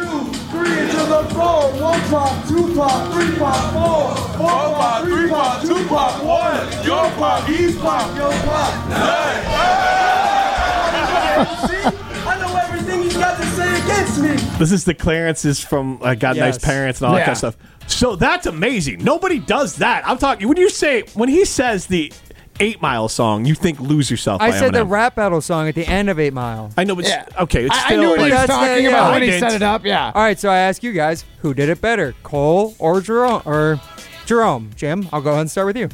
This 14.58 14.70
is 14.72 14.84
the 14.84 14.94
clearances 14.94 15.60
from 15.60 15.98
I 16.02 16.14
got 16.14 16.36
nice 16.36 16.58
parents 16.58 17.00
and 17.00 17.08
all 17.08 17.14
that 17.14 17.20
Yeah. 17.20 17.24
kind 17.26 17.32
of 17.32 17.38
stuff. 17.38 17.56
So 17.88 18.16
that's 18.16 18.46
amazing. 18.46 19.02
Nobody 19.02 19.38
does 19.38 19.76
that. 19.76 20.06
I'm 20.06 20.18
talking 20.18 20.48
when 20.48 20.56
you 20.56 20.70
say 20.70 21.02
when 21.14 21.28
he 21.28 21.44
says 21.44 21.86
the 21.86 22.12
Eight 22.60 22.80
Mile 22.82 23.08
song, 23.08 23.44
you 23.44 23.54
think 23.54 23.80
"Lose 23.80 24.10
Yourself." 24.10 24.40
I 24.40 24.50
by 24.50 24.58
said 24.58 24.72
the 24.74 24.84
Eminem. 24.84 24.90
rap 24.90 25.14
battle 25.16 25.40
song 25.40 25.68
at 25.68 25.74
the 25.74 25.86
end 25.86 26.10
of 26.10 26.20
Eight 26.20 26.32
Mile. 26.34 26.70
I 26.76 26.84
know, 26.84 26.94
but 26.94 27.06
Yeah. 27.06 27.24
okay, 27.40 27.64
it's 27.64 27.74
I, 27.74 27.78
I 27.78 27.86
still 27.86 28.00
knew 28.02 28.08
what 28.10 28.18
like, 28.20 28.26
he 28.26 28.32
was 28.32 28.46
That's 28.46 28.52
the- 28.60 28.66
talking 28.68 28.84
yeah. 28.84 28.90
about 28.90 29.02
I 29.04 29.10
when 29.12 29.22
he 29.22 29.30
didn't. 29.30 29.40
set 29.50 29.52
it 29.56 29.62
up. 29.62 29.84
Yeah. 29.84 30.12
All 30.14 30.22
right, 30.22 30.38
so 30.38 30.48
I 30.50 30.58
ask 30.58 30.82
you 30.82 30.92
guys, 30.92 31.24
who 31.40 31.54
did 31.54 31.68
it 31.70 31.80
better, 31.80 32.14
Cole 32.22 32.76
or 32.78 33.00
Jerome? 33.00 33.42
Or 33.46 33.80
Jerome, 34.26 34.70
Jim? 34.76 35.08
I'll 35.12 35.20
go 35.22 35.30
ahead 35.30 35.40
and 35.40 35.50
start 35.50 35.66
with 35.66 35.76
you. 35.78 35.88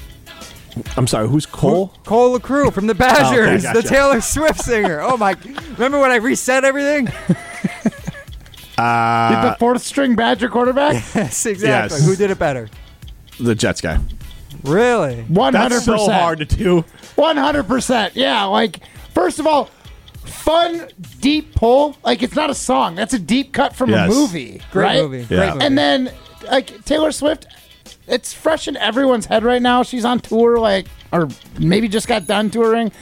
I'm 0.97 1.07
sorry. 1.07 1.29
Who's 1.29 1.47
Cole? 1.47 1.93
Cole 2.05 2.39
LaCrue 2.39 2.73
from 2.73 2.87
the 2.87 2.95
oh, 2.95 2.99
Badgers, 2.99 3.63
gotcha. 3.63 3.83
the 3.83 3.89
Taylor 3.89 4.21
Swift 4.21 4.61
singer. 4.61 5.01
Oh 5.01 5.17
my! 5.17 5.35
Remember 5.73 5.99
when 6.01 6.11
I 6.11 6.17
reset 6.17 6.65
everything? 6.65 7.09
Uh, 8.79 9.51
the 9.51 9.57
fourth 9.59 9.83
string 9.83 10.15
Badger 10.15 10.49
quarterback. 10.49 10.93
yes, 11.15 11.47
exactly. 11.47 11.99
Yes. 11.99 12.07
Who 12.07 12.15
did 12.15 12.31
it 12.31 12.39
better? 12.39 12.69
The 13.41 13.55
Jets 13.55 13.81
guy. 13.81 13.99
Really? 14.63 15.23
One 15.23 15.53
hundred 15.55 15.77
That's 15.77 15.85
so 15.85 15.95
percent. 15.95 16.13
hard 16.13 16.39
to 16.39 16.45
do. 16.45 16.85
One 17.17 17.37
hundred 17.37 17.65
percent. 17.65 18.15
Yeah. 18.15 18.45
Like, 18.45 18.81
first 19.15 19.41
of 19.41 19.49
all, 19.49 19.65
fun 20.25 20.89
deep 21.21 21.55
pull. 21.57 21.97
Like, 22.05 22.23
it's 22.23 22.37
not 22.37 22.51
a 22.51 22.55
song. 22.55 22.95
That's 22.95 23.15
a 23.15 23.19
deep 23.19 23.53
cut 23.53 23.75
from 23.75 23.91
Yes. 23.91 24.11
a 24.11 24.15
movie. 24.15 24.63
Great 24.71 24.85
right? 24.85 25.03
movie. 25.03 25.19
Yeah. 25.23 25.27
Great 25.27 25.53
movie. 25.55 25.67
And 25.67 25.77
then, 25.79 26.13
like 26.45 26.85
Taylor 26.85 27.11
Swift, 27.11 27.47
it's 28.09 28.33
fresh 28.33 28.69
in 28.69 28.77
everyone's 28.77 29.27
head 29.27 29.45
right 29.45 29.63
now. 29.63 29.83
She's 29.83 30.05
on 30.05 30.21
tour, 30.21 30.59
like, 30.59 30.87
or 31.13 31.29
maybe 31.59 31.89
just 31.89 32.09
got 32.09 32.27
done 32.27 32.51
touring. 32.51 32.93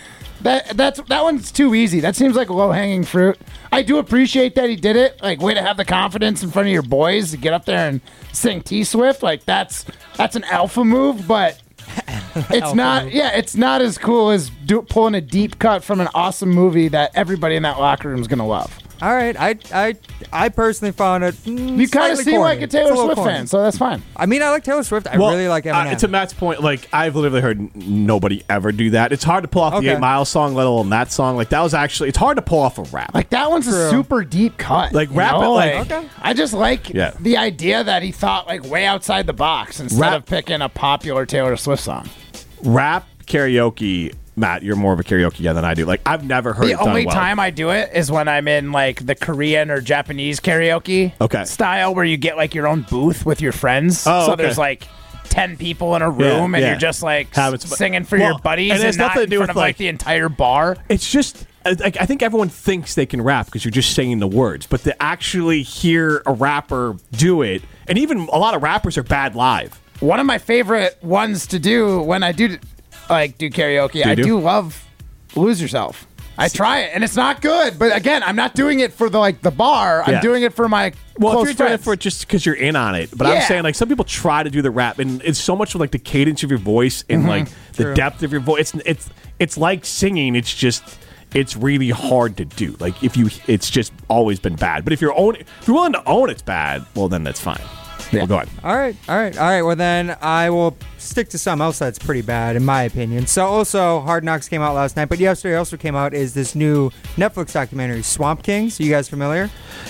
That 0.43 0.77
that's 0.77 1.01
that 1.03 1.23
one's 1.23 1.51
too 1.51 1.75
easy. 1.75 2.01
That 2.01 2.15
seems 2.15 2.37
like 2.37 2.51
low 2.51 2.71
hanging 2.71 3.05
fruit. 3.05 3.39
I 3.73 3.83
do 3.83 3.99
appreciate 3.99 4.55
that 4.57 4.69
he 4.69 4.77
did 4.77 4.97
it. 4.97 5.21
Like, 5.23 5.41
way 5.41 5.55
to 5.55 5.63
have 5.63 5.77
the 5.77 5.85
confidence 5.85 6.43
in 6.43 6.51
front 6.51 6.69
of 6.69 6.73
your 6.73 6.83
boys 6.83 7.31
to 7.31 7.37
get 7.37 7.53
up 7.53 7.65
there 7.65 7.89
and 7.89 8.01
sing 8.33 8.61
T 8.61 8.85
Swift. 8.85 9.23
Like, 9.23 9.45
that's 9.45 9.87
that's 10.17 10.37
an 10.37 10.45
alpha 10.45 10.85
move, 10.85 11.27
but. 11.27 11.61
It's 12.51 12.75
not, 12.75 13.13
yeah, 13.13 13.31
it's 13.35 13.57
not 13.57 13.81
as 13.81 13.97
cool 13.97 14.29
as 14.29 14.51
do, 14.67 14.83
pulling 14.83 15.15
a 15.15 15.23
deep 15.23 15.59
cut 15.59 15.83
from 15.83 16.03
an 16.03 16.09
awesome 16.15 16.51
movie 16.51 16.89
that 16.89 17.13
everybody 17.15 17.57
in 17.57 17.63
that 17.63 17.79
locker 17.79 18.11
room 18.11 18.21
is 18.21 18.29
gonna 18.29 18.47
love. 18.47 18.77
All 19.03 19.15
right, 19.15 19.37
I 19.39 19.57
I 19.75 19.95
I 20.33 20.49
personally 20.49 20.93
found 20.93 21.23
it. 21.23 21.35
Mm, 21.45 21.77
You 21.79 21.87
kind 21.89 22.13
of 22.13 22.17
slightly 22.19 22.25
seem 22.25 22.35
corny. 22.37 22.45
like 22.45 22.61
a 22.61 22.63
It's 22.65 22.73
Taylor 22.73 22.91
little 22.91 23.05
Swift 23.07 23.17
corny. 23.19 23.33
fan, 23.33 23.47
so 23.47 23.63
that's 23.63 23.77
fine. 23.77 24.03
I 24.17 24.25
mean, 24.25 24.43
I 24.43 24.49
like 24.51 24.65
Taylor 24.65 24.83
Swift. 24.85 25.07
I 25.07 25.17
really 25.17 25.49
like 25.49 25.65
Eminem. 25.65 25.93
Uh, 25.93 25.95
to 25.97 26.09
Matt's 26.09 26.33
point, 26.33 26.63
like 26.63 26.89
I've 26.95 27.15
literally 27.15 27.43
heard 27.43 27.59
n- 27.59 27.71
nobody 27.75 28.43
ever 28.49 28.73
do 28.73 28.91
that. 28.91 29.13
It's 29.13 29.23
hard 29.25 29.45
to 29.45 29.49
pull 29.49 29.63
off 29.63 29.75
Okay. 29.75 29.87
the 29.89 29.93
Eight 29.97 30.01
Mile 30.01 30.25
song, 30.25 30.55
let 30.55 30.67
alone 30.67 30.89
that 30.91 31.13
song. 31.13 31.37
Like 31.37 31.51
that 31.51 31.61
was 31.61 31.75
actually 31.75 32.09
it's 32.09 32.17
hard 32.19 32.37
to 32.37 32.43
pull 32.43 32.61
off 32.61 32.79
a 32.79 32.83
rap. 32.85 33.15
Like 33.15 33.29
that 33.31 33.51
one's 33.51 33.67
True. 33.69 33.87
a 33.87 33.91
super 33.91 34.25
deep 34.25 34.57
cut. 34.57 34.95
Like, 34.95 35.11
you 35.11 35.17
rap 35.17 35.33
know? 35.41 35.53
like- 35.53 35.75
Okay. 35.93 36.09
I 36.23 36.33
just 36.33 36.55
like 36.55 36.89
Yeah. 36.89 37.13
the 37.21 37.37
idea 37.37 37.85
that 37.85 38.03
he 38.03 38.13
thought 38.13 38.47
like 38.47 38.65
way 38.65 38.87
outside 38.87 39.27
the 39.27 39.35
box 39.35 39.79
instead 39.79 40.01
Rap- 40.01 40.15
of 40.15 40.27
picking 40.27 40.63
a 40.63 40.69
popular 40.71 41.27
Taylor 41.27 41.57
Swift 41.59 41.83
song. 41.83 42.09
rap 42.65 43.07
karaoke. 43.27 44.15
Matt, 44.37 44.63
you're 44.63 44.77
more 44.77 44.93
of 44.93 45.01
a 45.01 45.03
karaoke 45.03 45.43
guy 45.43 45.55
than 45.55 45.65
I 45.65 45.73
do. 45.75 45.87
Like 45.87 46.03
I've 46.05 46.25
never 46.25 46.53
heard 46.53 46.67
The 46.69 46.75
only 46.79 47.07
well. 47.07 47.15
time 47.15 47.41
I 47.41 47.51
do 47.51 47.71
it 47.71 47.91
is 47.95 48.11
when 48.13 48.29
I'm 48.29 48.47
in 48.49 48.71
like 48.71 49.05
the 49.05 49.15
Korean 49.15 49.71
or 49.71 49.81
Japanese 49.81 50.41
karaoke 50.41 51.13
Okay. 51.21 51.45
style 51.47 51.95
where 51.95 52.05
you 52.05 52.17
get 52.19 52.37
like 52.37 52.55
your 52.55 52.69
own 52.69 52.83
booth 52.83 53.25
with 53.25 53.41
your 53.41 53.53
friends. 53.53 54.07
Oh, 54.07 54.27
so 54.27 54.33
okay. 54.35 54.43
there's 54.43 54.59
like 54.59 54.87
10 55.31 55.57
people 55.57 55.97
in 55.97 56.03
a 56.03 56.11
room 56.11 56.21
Yeah, 56.21 56.45
and 56.45 56.57
yeah. 56.57 56.69
you're 56.71 56.79
just 56.79 57.03
like 57.03 57.35
some- 57.35 57.57
singing 57.59 58.05
for 58.05 58.19
Well, 58.19 58.33
your 58.33 58.39
buddies 58.41 58.73
and 58.73 58.81
and, 58.81 58.89
it's 58.89 58.99
not 58.99 59.09
nothing 59.09 59.21
to 59.21 59.25
in 59.25 59.31
do 59.31 59.37
front 59.39 59.49
with, 59.49 59.51
of 59.51 59.57
like, 59.57 59.69
like- 59.71 59.77
the 59.79 59.89
entire 59.89 60.29
bar. 60.29 60.77
It's 60.91 61.11
just 61.11 61.47
uh, 61.65 61.75
like 61.81 61.97
I 61.99 62.05
think 62.05 62.23
everyone 62.23 62.51
thinks 62.51 62.95
they 62.95 63.07
can 63.07 63.23
rap 63.23 63.47
because 63.47 63.65
you're 63.65 63.73
just 63.73 63.95
saying 63.95 64.19
the 64.19 64.29
words, 64.29 64.67
but 64.67 64.83
to 64.83 65.03
actually 65.03 65.63
hear 65.63 66.23
a 66.27 66.33
rapper 66.33 66.97
do 67.13 67.41
it, 67.43 67.63
and 67.89 67.97
even 67.99 68.19
a 68.33 68.39
lot 68.39 68.55
of 68.55 68.63
rappers 68.63 68.99
are 68.99 69.03
bad 69.03 69.35
live. 69.35 69.81
One 70.01 70.21
of 70.21 70.27
my 70.27 70.37
favorite 70.39 71.03
ones 71.03 71.47
to 71.49 71.59
do 71.59 72.03
when 72.03 72.23
I 72.23 72.33
do 72.33 72.59
like 73.11 73.39
do 73.39 73.49
karaoke, 73.51 73.97
you 73.97 74.05
I 74.05 74.15
do? 74.15 74.23
do 74.23 74.41
love 74.41 74.83
Lose 75.35 75.61
Yourself. 75.61 76.07
I 76.39 76.49
try 76.49 76.81
it 76.81 76.91
and 76.95 77.03
it's 77.03 77.17
not 77.17 77.41
good, 77.41 77.79
but 77.79 77.97
again, 77.97 78.23
I'm 78.23 78.37
not 78.37 78.55
doing 78.55 78.81
it 78.81 78.93
for 78.93 79.09
the 79.09 79.19
like 79.19 79.41
the 79.41 79.51
bar. 79.51 80.05
Yeah. 80.07 80.17
I'm 80.17 80.23
doing 80.23 80.43
it 80.43 80.53
for 80.53 80.69
my 80.69 80.93
Well, 81.19 81.33
close 81.33 81.49
if 81.49 81.59
you're 81.59 81.69
doing 81.69 81.79
it 81.81 81.83
for 81.83 81.97
just 81.97 82.27
because 82.27 82.45
you're 82.45 82.55
in 82.55 82.77
on 82.77 82.95
it, 82.95 83.11
but 83.17 83.27
I'm 83.27 83.41
saying 83.43 83.63
like 83.63 83.75
some 83.75 83.89
people 83.89 84.05
try 84.05 84.43
to 84.43 84.51
do 84.51 84.61
the 84.61 84.71
rap, 84.71 84.99
and 84.99 85.23
it's 85.25 85.39
so 85.39 85.57
much 85.57 85.75
of 85.75 85.81
like 85.81 85.93
the 85.93 85.99
cadence 85.99 86.43
of 86.43 86.51
your 86.51 86.59
voice 86.59 87.05
and 87.09 87.21
Mm-hmm. 87.23 87.29
like 87.29 87.49
the 87.73 87.95
depth 87.95 88.23
of 88.23 88.33
your 88.33 88.43
voice. 88.43 88.75
It's 88.75 88.85
it's 88.87 89.11
it's 89.39 89.57
like 89.59 89.87
singing. 89.87 90.37
It's 90.37 90.55
just 90.55 90.99
it's 91.35 91.57
really 91.57 91.89
hard 91.91 92.37
to 92.37 92.45
do. 92.45 92.77
Like 92.81 93.03
if 93.03 93.17
you, 93.17 93.31
it's 93.47 93.69
just 93.71 93.93
always 94.09 94.39
been 94.39 94.57
bad. 94.57 94.85
But 94.85 94.93
if 94.93 95.01
you're 95.01 95.17
own, 95.19 95.37
if 95.37 95.67
you're 95.67 95.75
willing 95.75 95.93
to 95.95 96.05
own 96.07 96.29
it's 96.31 96.43
bad, 96.43 96.85
well 96.95 97.09
then 97.09 97.25
that's 97.25 97.41
fine. 97.41 97.61
Well, 98.21 98.27
go 98.27 98.37
ahead. 98.37 98.49
All 98.65 98.77
right, 98.77 98.97
all 99.09 99.17
right, 99.17 99.37
all 99.39 99.45
right. 99.49 99.63
Well, 99.63 99.77
then 99.77 100.17
I 100.21 100.51
will 100.51 100.77
stick 100.99 101.29
to 101.31 101.39
something 101.39 101.63
else 101.65 101.79
that's 101.79 101.99
pretty 101.99 102.23
bad, 102.23 102.57
in 102.57 102.65
my 102.65 102.83
opinion. 102.83 103.27
So, 103.27 103.47
also, 103.47 104.01
Hard 104.01 104.25
Knocks 104.25 104.49
came 104.49 104.63
out 104.63 104.75
last 104.75 104.97
night, 104.97 105.09
but 105.09 105.19
yesterday 105.19 105.57
also 105.57 105.77
came 105.77 105.95
out 105.97 106.15
is 106.15 106.35
this 106.35 106.55
new 106.55 106.91
Netflix 107.17 107.53
documentary, 107.53 108.03
Swamp 108.03 108.43
Kings. 108.43 108.79
Are 108.81 108.83
you 108.83 108.91
guys 108.91 109.09
familiar? 109.09 109.49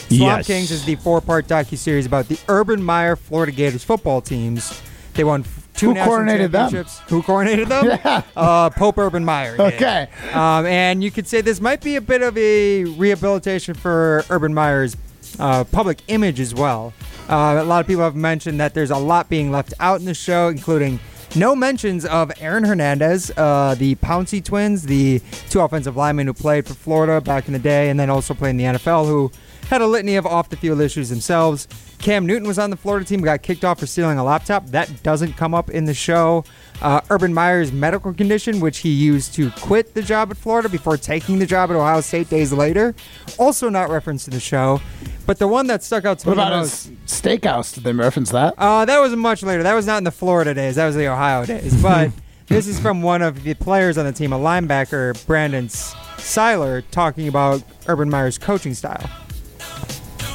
Swamp 0.08 0.10
Yes. 0.10 0.46
Kings 0.46 0.70
is 0.70 0.84
the 0.84 0.96
four-part 0.96 1.46
docu 1.48 1.76
series 1.78 2.06
about 2.06 2.28
the 2.28 2.38
Urban 2.48 2.82
Meyer 2.82 3.16
Florida 3.16 3.52
Gators 3.52 3.84
football 3.84 4.20
teams. 4.20 4.80
They 5.14 5.24
won 5.24 5.44
two 5.74 5.94
Who 5.94 6.04
coordinated 6.04 6.52
them? 6.52 6.70
championships. 6.70 6.98
Who 7.08 7.22
coordinated 7.22 7.68
them? 7.68 7.86
Yeah. 8.04 8.22
uh, 8.36 8.68
Pope 8.70 8.98
Urban 8.98 9.24
Meyer. 9.24 9.56
Okay. 9.58 10.08
Um, 10.34 10.66
and 10.66 11.02
you 11.02 11.10
could 11.10 11.26
say 11.26 11.40
this 11.40 11.60
might 11.60 11.80
be 11.80 11.96
a 11.96 12.00
bit 12.02 12.20
of 12.22 12.36
a 12.36 12.84
rehabilitation 12.84 13.74
for 13.74 14.24
Urban 14.28 14.52
Meyer's 14.52 14.94
uh, 15.38 15.64
public 15.64 15.98
image 16.08 16.38
as 16.40 16.54
well. 16.54 16.92
Uh, 17.28 17.58
a 17.60 17.64
lot 17.64 17.80
of 17.80 17.86
people 17.86 18.04
have 18.04 18.16
mentioned 18.16 18.60
that 18.60 18.74
there's 18.74 18.90
a 18.90 18.96
lot 18.96 19.28
being 19.28 19.50
left 19.50 19.74
out 19.80 19.98
in 19.98 20.06
the 20.06 20.14
show, 20.14 20.48
including 20.48 21.00
no 21.34 21.54
mentions 21.56 22.04
of 22.06 22.32
Aaron 22.40 22.64
Hernandez, 22.64 23.30
uh, 23.36 23.74
the 23.76 23.96
Pouncey 23.96 24.42
twins, 24.42 24.84
the 24.84 25.20
two 25.50 25.60
offensive 25.60 25.96
linemen 25.96 26.26
who 26.26 26.32
played 26.32 26.66
for 26.66 26.74
Florida 26.74 27.20
back 27.20 27.46
in 27.46 27.52
the 27.52 27.58
day 27.58 27.90
and 27.90 27.98
then 27.98 28.08
also 28.10 28.32
played 28.32 28.50
in 28.50 28.56
the 28.56 28.64
NFL, 28.64 29.06
who 29.06 29.30
had 29.68 29.82
a 29.82 29.86
litany 29.86 30.16
of 30.16 30.24
off 30.24 30.48
the 30.48 30.56
field 30.56 30.80
issues 30.80 31.10
themselves. 31.10 31.66
Cam 31.98 32.26
Newton 32.26 32.46
was 32.46 32.58
on 32.58 32.70
the 32.70 32.76
Florida 32.76 33.04
team, 33.04 33.20
got 33.20 33.42
kicked 33.42 33.64
off 33.64 33.80
for 33.80 33.86
stealing 33.86 34.18
a 34.18 34.24
laptop. 34.24 34.66
That 34.66 35.02
doesn't 35.02 35.34
come 35.34 35.54
up 35.54 35.70
in 35.70 35.86
the 35.86 35.94
show. 35.94 36.44
Uh, 36.82 37.00
Urban 37.10 37.32
Meyer's 37.32 37.72
medical 37.72 38.12
condition, 38.12 38.60
which 38.60 38.78
he 38.78 38.90
used 38.90 39.34
to 39.34 39.50
quit 39.52 39.94
the 39.94 40.02
job 40.02 40.30
at 40.30 40.36
Florida 40.36 40.68
before 40.68 40.96
taking 40.96 41.38
the 41.38 41.46
job 41.46 41.70
at 41.70 41.76
Ohio 41.76 42.00
State 42.02 42.28
days 42.28 42.52
later, 42.52 42.94
also 43.38 43.68
not 43.70 43.88
referenced 43.88 44.28
in 44.28 44.34
the 44.34 44.40
show. 44.40 44.80
But 45.26 45.38
the 45.38 45.48
one 45.48 45.66
that 45.68 45.82
stuck 45.82 46.04
out 46.04 46.18
to 46.20 46.28
What 46.28 46.36
me 46.36 46.42
the 46.42 46.46
about 46.48 46.58
most. 46.60 46.88
his 46.88 46.96
steakhouse? 47.06 47.74
Did 47.74 47.84
they 47.84 47.92
reference 47.92 48.30
that? 48.30 48.54
Uh, 48.58 48.84
that 48.84 48.98
was 49.00 49.16
much 49.16 49.42
later. 49.42 49.62
That 49.62 49.74
was 49.74 49.86
not 49.86 49.98
in 49.98 50.04
the 50.04 50.10
Florida 50.12 50.52
days. 50.54 50.76
That 50.76 50.86
was 50.86 50.94
the 50.96 51.06
Ohio 51.08 51.44
days. 51.46 51.80
But 51.82 52.10
this 52.46 52.66
is 52.68 52.78
from 52.78 53.02
one 53.02 53.22
of 53.22 53.42
the 53.42 53.54
players 53.54 53.96
on 53.98 54.04
the 54.04 54.12
team, 54.12 54.32
a 54.32 54.38
linebacker, 54.38 55.26
Brandon 55.26 55.64
S- 55.64 55.94
Siler, 56.18 56.84
talking 56.92 57.26
about 57.26 57.62
Urban 57.88 58.08
Meyer's 58.10 58.38
coaching 58.38 58.74
style. 58.74 59.08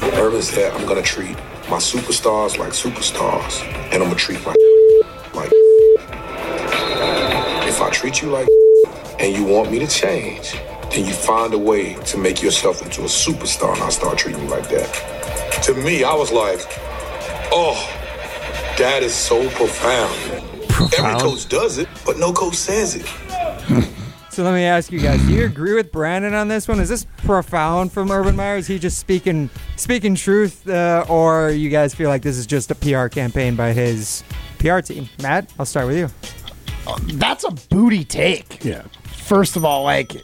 Urban 0.02 0.42
said, 0.42 0.72
I'm 0.74 0.86
gonna 0.86 1.00
treat 1.02 1.36
my 1.70 1.78
superstars 1.78 2.58
like 2.58 2.70
superstars, 2.72 3.62
and 3.92 3.94
I'm 4.02 4.08
gonna 4.08 4.14
treat 4.16 4.44
my 4.44 4.54
If 7.72 7.80
I 7.80 7.88
treat 7.88 8.20
you 8.20 8.28
like 8.28 8.46
and 9.18 9.34
you 9.34 9.44
want 9.44 9.72
me 9.72 9.78
to 9.78 9.86
change, 9.86 10.52
then 10.90 11.06
you 11.06 11.12
find 11.14 11.54
a 11.54 11.58
way 11.58 11.94
to 11.94 12.18
make 12.18 12.42
yourself 12.42 12.82
into 12.82 13.00
a 13.00 13.06
superstar, 13.06 13.72
and 13.72 13.82
I 13.82 13.88
start 13.88 14.18
treating 14.18 14.42
you 14.42 14.50
like 14.50 14.68
that. 14.68 15.62
To 15.64 15.74
me, 15.74 16.04
I 16.04 16.12
was 16.12 16.30
like, 16.30 16.60
oh, 17.50 17.74
that 18.76 19.02
is 19.02 19.14
so 19.14 19.48
profound. 19.48 20.14
Every 20.98 21.18
coach 21.18 21.48
does 21.48 21.78
it, 21.78 21.88
but 22.04 22.18
no 22.18 22.30
coach 22.34 22.56
says 22.56 22.94
it. 22.96 23.88
So 24.32 24.42
let 24.44 24.54
me 24.54 24.62
ask 24.62 24.90
you 24.90 24.98
guys: 24.98 25.20
Do 25.26 25.30
you 25.30 25.44
agree 25.44 25.74
with 25.74 25.92
Brandon 25.92 26.32
on 26.32 26.48
this 26.48 26.66
one? 26.66 26.80
Is 26.80 26.88
this 26.88 27.04
profound 27.18 27.92
from 27.92 28.10
Urban 28.10 28.34
Meyer? 28.34 28.56
Is 28.56 28.66
he 28.66 28.78
just 28.78 28.98
speaking 28.98 29.50
speaking 29.76 30.14
truth, 30.14 30.66
uh, 30.66 31.04
or 31.06 31.50
you 31.50 31.68
guys 31.68 31.94
feel 31.94 32.08
like 32.08 32.22
this 32.22 32.38
is 32.38 32.46
just 32.46 32.70
a 32.70 32.74
PR 32.74 33.08
campaign 33.08 33.56
by 33.56 33.74
his 33.74 34.24
PR 34.58 34.80
team? 34.80 35.06
Matt, 35.20 35.52
I'll 35.58 35.66
start 35.66 35.86
with 35.86 35.98
you. 35.98 36.08
That's 37.14 37.44
a 37.44 37.50
booty 37.50 38.04
take. 38.04 38.64
Yeah. 38.64 38.82
First 39.04 39.56
of 39.56 39.64
all, 39.64 39.84
like 39.84 40.20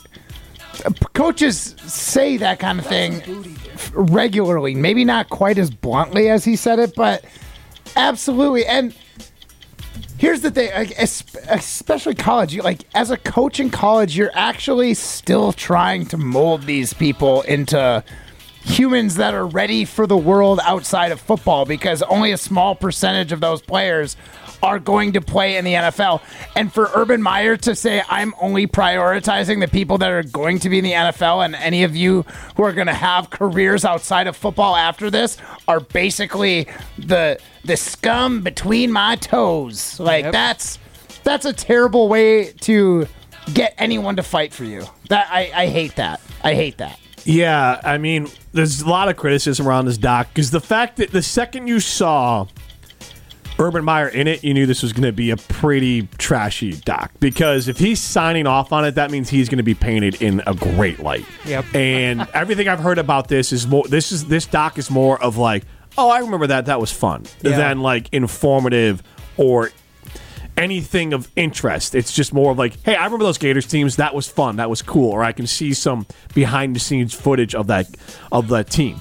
coaches 1.15 1.75
say 1.87 2.37
that 2.39 2.59
kind 2.59 2.79
of 2.79 2.87
thing 2.87 3.57
regularly. 3.93 4.75
Maybe 4.75 5.05
not 5.05 5.29
quite 5.29 5.59
as 5.59 5.71
bluntly 5.71 6.29
as 6.29 6.45
he 6.45 6.57
said 6.57 6.79
it, 6.79 6.95
but 6.95 7.25
absolutely. 7.97 8.67
And 8.67 8.95
here's 10.19 10.41
the 10.41 10.51
thing, 10.51 10.71
like, 10.73 10.93
especially 10.99 12.15
college. 12.15 12.55
You, 12.55 12.63
like 12.63 12.85
as 12.95 13.11
a 13.11 13.17
coach 13.17 13.61
in 13.61 13.71
college, 13.71 14.17
you're 14.17 14.33
actually 14.35 14.95
still 14.95 15.53
trying 15.53 16.07
to 16.07 16.17
mold 16.17 16.63
these 16.63 16.93
people 16.93 17.43
into 17.43 18.03
humans 18.63 19.17
that 19.17 19.33
are 19.33 19.47
ready 19.47 19.85
for 19.85 20.07
the 20.07 20.17
world 20.17 20.61
outside 20.63 21.11
of 21.11 21.21
football 21.21 21.65
because 21.65 22.03
only 22.03 22.33
a 22.33 22.37
small 22.37 22.75
percentage 22.75 23.33
of 23.33 23.41
those 23.41 23.63
players 23.63 24.17
are 24.63 24.79
going 24.79 25.13
to 25.13 25.21
play 25.21 25.57
in 25.57 25.65
the 25.65 25.75
NFL. 25.75 26.21
And 26.57 26.73
for 26.73 26.91
Urban 26.95 27.23
Meyer 27.23 27.57
to 27.59 27.75
say, 27.75 28.03
I'm 28.09 28.35
only 28.41 28.67
prioritizing 28.67 29.61
the 29.61 29.69
people 29.69 29.99
that 29.99 30.11
are 30.11 30.23
going 30.23 30.59
to 30.61 30.69
be 30.69 30.79
in 30.79 30.85
the 30.85 30.93
NFL, 30.93 31.45
and 31.45 31.55
any 31.55 31.85
of 31.85 31.95
you 31.97 32.23
who 32.57 32.65
are 32.65 32.73
going 32.73 32.87
to 32.87 32.93
have 32.95 33.31
careers 33.31 33.85
outside 33.85 34.27
of 34.27 34.37
football 34.37 34.75
after 34.77 35.11
this 35.11 35.37
are 35.67 35.81
basically 35.81 36.67
the 36.99 37.39
the 37.65 37.77
scum 37.77 38.41
between 38.43 38.91
my 38.91 39.17
toes. 39.17 40.01
Like 40.01 40.25
Yep. 40.25 40.33
that's 40.33 40.79
that's 41.25 41.45
a 41.45 41.53
terrible 41.53 42.09
way 42.09 42.53
to 42.53 43.07
get 43.53 43.75
anyone 43.79 44.17
to 44.17 44.23
fight 44.23 44.53
for 44.53 44.65
you. 44.65 44.85
That 45.09 45.29
I, 45.31 45.51
I 45.55 45.67
hate 45.67 45.97
that. 45.97 46.21
I 46.43 46.55
hate 46.55 46.79
that. 46.79 46.99
Yeah, 47.25 47.81
I 47.85 47.99
mean, 47.99 48.29
there's 48.53 48.81
a 48.81 48.89
lot 48.89 49.09
of 49.09 49.17
criticism 49.17 49.69
around 49.69 49.85
this 49.85 49.99
doc 49.99 50.29
because 50.33 50.51
the 50.51 50.61
fact 50.61 50.97
that 50.97 51.11
the 51.11 51.21
second 51.23 51.67
you 51.67 51.81
saw 51.81 52.47
Urban 53.59 53.85
Meyer 53.85 54.09
in 54.09 54.29
it, 54.29 54.45
you 54.45 54.55
knew 54.55 54.67
this 54.67 54.83
was 54.83 54.93
going 54.93 55.05
to 55.05 55.13
be 55.13 55.31
a 55.31 55.37
pretty 55.37 56.09
trashy 56.19 56.73
doc 56.73 57.11
because 57.19 57.67
if 57.69 57.79
he's 57.79 58.01
signing 58.01 58.47
off 58.47 58.73
on 58.73 58.85
it, 58.85 58.95
that 58.95 59.11
means 59.11 59.29
he's 59.29 59.49
going 59.49 59.59
to 59.59 59.65
be 59.65 59.75
painted 59.75 60.23
in 60.23 60.43
a 60.47 60.55
great 60.55 61.01
light. 61.01 61.25
Yep. 61.45 61.75
And 61.75 62.27
everything 62.35 62.69
I've 62.69 62.79
heard 62.81 62.99
about 62.99 63.29
this 63.29 63.53
is 63.53 63.67
more. 63.67 63.85
This 63.89 64.13
is 64.13 64.27
this 64.27 64.47
doc 64.47 64.79
is 64.79 64.91
more 64.91 65.21
of 65.23 65.37
like, 65.37 65.65
oh, 65.97 66.09
I 66.09 66.21
remember 66.21 66.47
that. 66.49 66.67
That 66.67 66.81
was 66.81 66.93
fun. 66.93 67.25
Yeah. 67.43 67.57
Than 67.57 67.81
like 67.81 68.09
informative 68.13 69.03
or 69.37 69.71
anything 70.57 71.13
of 71.13 71.31
interest. 71.37 71.95
It's 71.95 72.13
just 72.13 72.33
more 72.33 72.53
of 72.53 72.59
like, 72.59 72.83
hey, 72.85 72.97
I 72.97 73.05
remember 73.05 73.25
those 73.25 73.39
Gators 73.39 73.67
teams. 73.67 73.97
That 73.97 74.15
was 74.15 74.29
fun. 74.29 74.57
That 74.57 74.69
was 74.69 74.83
cool. 74.83 75.11
Or 75.11 75.23
I 75.23 75.33
can 75.33 75.47
see 75.47 75.73
some 75.73 76.07
behind 76.35 76.77
the 76.77 76.81
scenes 76.81 77.15
footage 77.15 77.55
of 77.55 77.69
that 77.69 77.89
of 78.31 78.49
that 78.49 78.71
team. 78.71 79.01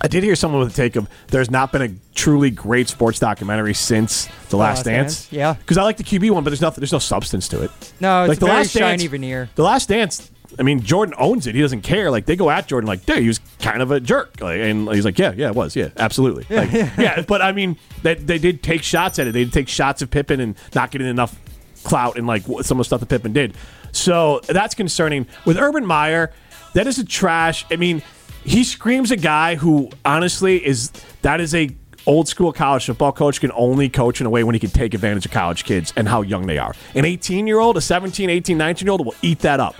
I 0.00 0.08
did 0.08 0.24
hear 0.24 0.34
someone 0.34 0.60
with 0.60 0.72
a 0.72 0.76
take 0.76 0.96
of 0.96 1.08
there's 1.28 1.50
not 1.50 1.70
been 1.70 1.82
a 1.82 1.94
truly 2.14 2.50
great 2.50 2.88
sports 2.88 3.18
documentary 3.18 3.74
since 3.74 4.26
The 4.48 4.56
oh, 4.56 4.60
Last, 4.60 4.78
Last 4.78 4.84
Dance. 4.84 5.14
Dance, 5.22 5.32
yeah. 5.32 5.54
because 5.54 5.78
I 5.78 5.82
like 5.84 5.96
the 5.96 6.04
QB 6.04 6.30
one, 6.30 6.44
but 6.44 6.50
there's 6.50 6.60
nothing. 6.60 6.80
There's 6.80 6.92
no 6.92 6.98
substance 6.98 7.48
to 7.48 7.62
it. 7.62 7.70
No, 8.00 8.24
it's 8.24 8.30
like 8.30 8.38
the 8.38 8.46
very 8.46 8.58
Last 8.58 8.72
shiny 8.72 8.98
Dance, 8.98 9.02
veneer. 9.04 9.50
The 9.54 9.62
Last 9.62 9.88
Dance. 9.88 10.30
I 10.58 10.62
mean, 10.64 10.80
Jordan 10.82 11.14
owns 11.18 11.46
it. 11.46 11.54
He 11.54 11.62
doesn't 11.62 11.80
care. 11.82 12.10
Like 12.10 12.26
they 12.26 12.36
go 12.36 12.50
at 12.50 12.66
Jordan, 12.66 12.86
like, 12.86 13.06
dude, 13.06 13.18
he 13.18 13.28
was 13.28 13.40
kind 13.58 13.80
of 13.80 13.90
a 13.90 14.00
jerk. 14.00 14.40
Like, 14.40 14.60
and 14.60 14.88
he's 14.92 15.04
like, 15.04 15.18
yeah, 15.18 15.32
yeah, 15.34 15.48
it 15.48 15.54
was, 15.54 15.74
yeah, 15.74 15.88
absolutely. 15.96 16.44
Like, 16.54 16.72
yeah, 16.98 17.22
but 17.22 17.40
I 17.40 17.52
mean, 17.52 17.78
they, 18.02 18.16
they 18.16 18.38
did 18.38 18.62
take 18.62 18.82
shots 18.82 19.18
at 19.18 19.26
it. 19.26 19.32
They 19.32 19.44
did 19.44 19.52
take 19.52 19.68
shots 19.68 20.02
of 20.02 20.10
Pippen 20.10 20.40
and 20.40 20.56
not 20.74 20.90
getting 20.90 21.06
enough 21.06 21.38
clout 21.84 22.16
and 22.18 22.26
like 22.26 22.42
some 22.42 22.78
of 22.78 22.78
the 22.78 22.84
stuff 22.84 23.00
that 23.00 23.08
Pippen 23.08 23.32
did. 23.32 23.54
So 23.92 24.40
that's 24.46 24.74
concerning. 24.74 25.26
With 25.44 25.58
Urban 25.58 25.86
Meyer, 25.86 26.32
that 26.74 26.86
is 26.86 26.98
a 26.98 27.04
trash. 27.04 27.64
I 27.70 27.76
mean, 27.76 28.02
he 28.44 28.64
screams 28.64 29.10
a 29.10 29.16
guy 29.16 29.54
who 29.54 29.90
honestly 30.04 30.64
is 30.64 30.90
that 31.22 31.40
is 31.40 31.54
a 31.54 31.70
old 32.06 32.28
school 32.28 32.52
college 32.52 32.86
football 32.86 33.12
coach 33.12 33.40
can 33.40 33.52
only 33.54 33.88
coach 33.88 34.20
in 34.20 34.26
a 34.26 34.30
way 34.30 34.42
when 34.42 34.54
he 34.54 34.58
can 34.58 34.70
take 34.70 34.94
advantage 34.94 35.24
of 35.24 35.32
college 35.32 35.64
kids 35.64 35.92
and 35.96 36.08
how 36.08 36.22
young 36.22 36.46
they 36.46 36.58
are. 36.58 36.74
An 36.94 37.04
18 37.04 37.46
year 37.46 37.60
old, 37.60 37.76
a 37.76 37.80
17, 37.80 38.28
18, 38.28 38.58
19 38.58 38.86
year 38.86 38.92
old 38.92 39.04
will 39.06 39.14
eat 39.22 39.40
that 39.40 39.60
up. 39.60 39.76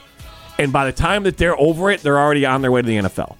And 0.58 0.72
by 0.72 0.84
the 0.84 0.92
time 0.92 1.24
that 1.24 1.36
they're 1.36 1.58
over 1.58 1.90
it, 1.90 2.00
they're 2.02 2.18
already 2.18 2.46
on 2.46 2.62
their 2.62 2.70
way 2.70 2.82
to 2.82 2.86
the 2.86 2.96
NFL. 2.98 3.36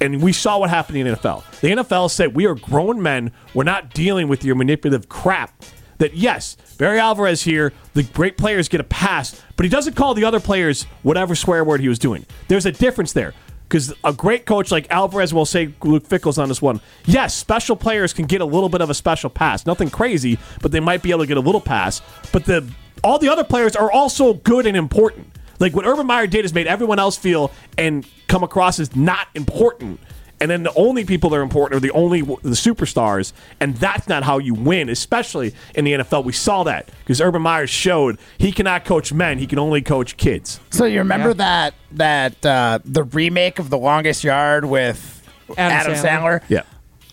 And 0.00 0.22
we 0.22 0.32
saw 0.32 0.58
what 0.58 0.68
happened 0.68 0.98
in 0.98 1.06
the 1.06 1.16
NFL. 1.16 1.60
The 1.60 1.68
NFL 1.68 2.10
said, 2.10 2.34
We 2.34 2.46
are 2.46 2.54
grown 2.54 3.00
men. 3.00 3.32
We're 3.54 3.64
not 3.64 3.94
dealing 3.94 4.28
with 4.28 4.44
your 4.44 4.54
manipulative 4.54 5.08
crap. 5.08 5.64
That, 5.98 6.14
yes, 6.14 6.58
Barry 6.76 6.98
Alvarez 6.98 7.42
here, 7.42 7.72
the 7.94 8.02
great 8.02 8.36
players 8.36 8.68
get 8.68 8.82
a 8.82 8.84
pass, 8.84 9.42
but 9.56 9.64
he 9.64 9.70
doesn't 9.70 9.94
call 9.94 10.12
the 10.12 10.24
other 10.24 10.40
players 10.40 10.82
whatever 11.02 11.34
swear 11.34 11.64
word 11.64 11.80
he 11.80 11.88
was 11.88 11.98
doing. 11.98 12.26
There's 12.48 12.66
a 12.66 12.72
difference 12.72 13.14
there. 13.14 13.32
Because 13.68 13.92
a 14.04 14.12
great 14.12 14.46
coach 14.46 14.70
like 14.70 14.86
Alvarez 14.90 15.34
will 15.34 15.44
say, 15.44 15.74
Luke 15.82 16.06
Fickell's 16.06 16.38
on 16.38 16.48
this 16.48 16.62
one. 16.62 16.80
Yes, 17.04 17.34
special 17.34 17.74
players 17.74 18.12
can 18.12 18.26
get 18.26 18.40
a 18.40 18.44
little 18.44 18.68
bit 18.68 18.80
of 18.80 18.90
a 18.90 18.94
special 18.94 19.28
pass. 19.28 19.66
Nothing 19.66 19.90
crazy, 19.90 20.38
but 20.62 20.70
they 20.70 20.80
might 20.80 21.02
be 21.02 21.10
able 21.10 21.20
to 21.20 21.26
get 21.26 21.36
a 21.36 21.40
little 21.40 21.60
pass. 21.60 22.00
But 22.32 22.44
the 22.44 22.68
all 23.02 23.18
the 23.18 23.28
other 23.28 23.44
players 23.44 23.76
are 23.76 23.90
also 23.90 24.34
good 24.34 24.66
and 24.66 24.76
important. 24.76 25.32
Like 25.58 25.74
what 25.74 25.86
Urban 25.86 26.06
Meyer 26.06 26.26
did 26.26 26.44
is 26.44 26.52
made 26.52 26.66
everyone 26.66 26.98
else 26.98 27.16
feel 27.16 27.50
and 27.78 28.06
come 28.28 28.42
across 28.42 28.78
as 28.78 28.94
not 28.94 29.28
important. 29.34 30.00
And 30.38 30.50
then 30.50 30.64
the 30.64 30.72
only 30.74 31.04
people 31.06 31.30
that 31.30 31.36
are 31.36 31.42
important 31.42 31.78
are 31.78 31.80
the 31.80 31.92
only 31.92 32.20
the 32.20 32.50
superstars, 32.50 33.32
and 33.58 33.74
that's 33.78 34.06
not 34.06 34.22
how 34.22 34.36
you 34.36 34.52
win, 34.52 34.90
especially 34.90 35.54
in 35.74 35.86
the 35.86 35.92
NFL. 35.94 36.24
We 36.24 36.32
saw 36.34 36.62
that 36.64 36.90
because 37.00 37.22
Urban 37.22 37.40
Meyer 37.40 37.66
showed 37.66 38.18
he 38.36 38.52
cannot 38.52 38.84
coach 38.84 39.12
men; 39.14 39.38
he 39.38 39.46
can 39.46 39.58
only 39.58 39.80
coach 39.80 40.18
kids. 40.18 40.60
So 40.70 40.84
you 40.84 40.98
remember 40.98 41.28
Yeah. 41.30 41.34
that 41.34 41.74
that 41.92 42.44
uh, 42.46 42.78
the 42.84 43.04
remake 43.04 43.58
of 43.58 43.70
The 43.70 43.78
Longest 43.78 44.24
Yard 44.24 44.66
with 44.66 45.26
Adam 45.56 45.92
Adam, 45.92 45.92
Sandler? 45.94 46.40
Sandler? 46.40 46.42
Yeah, 46.48 46.62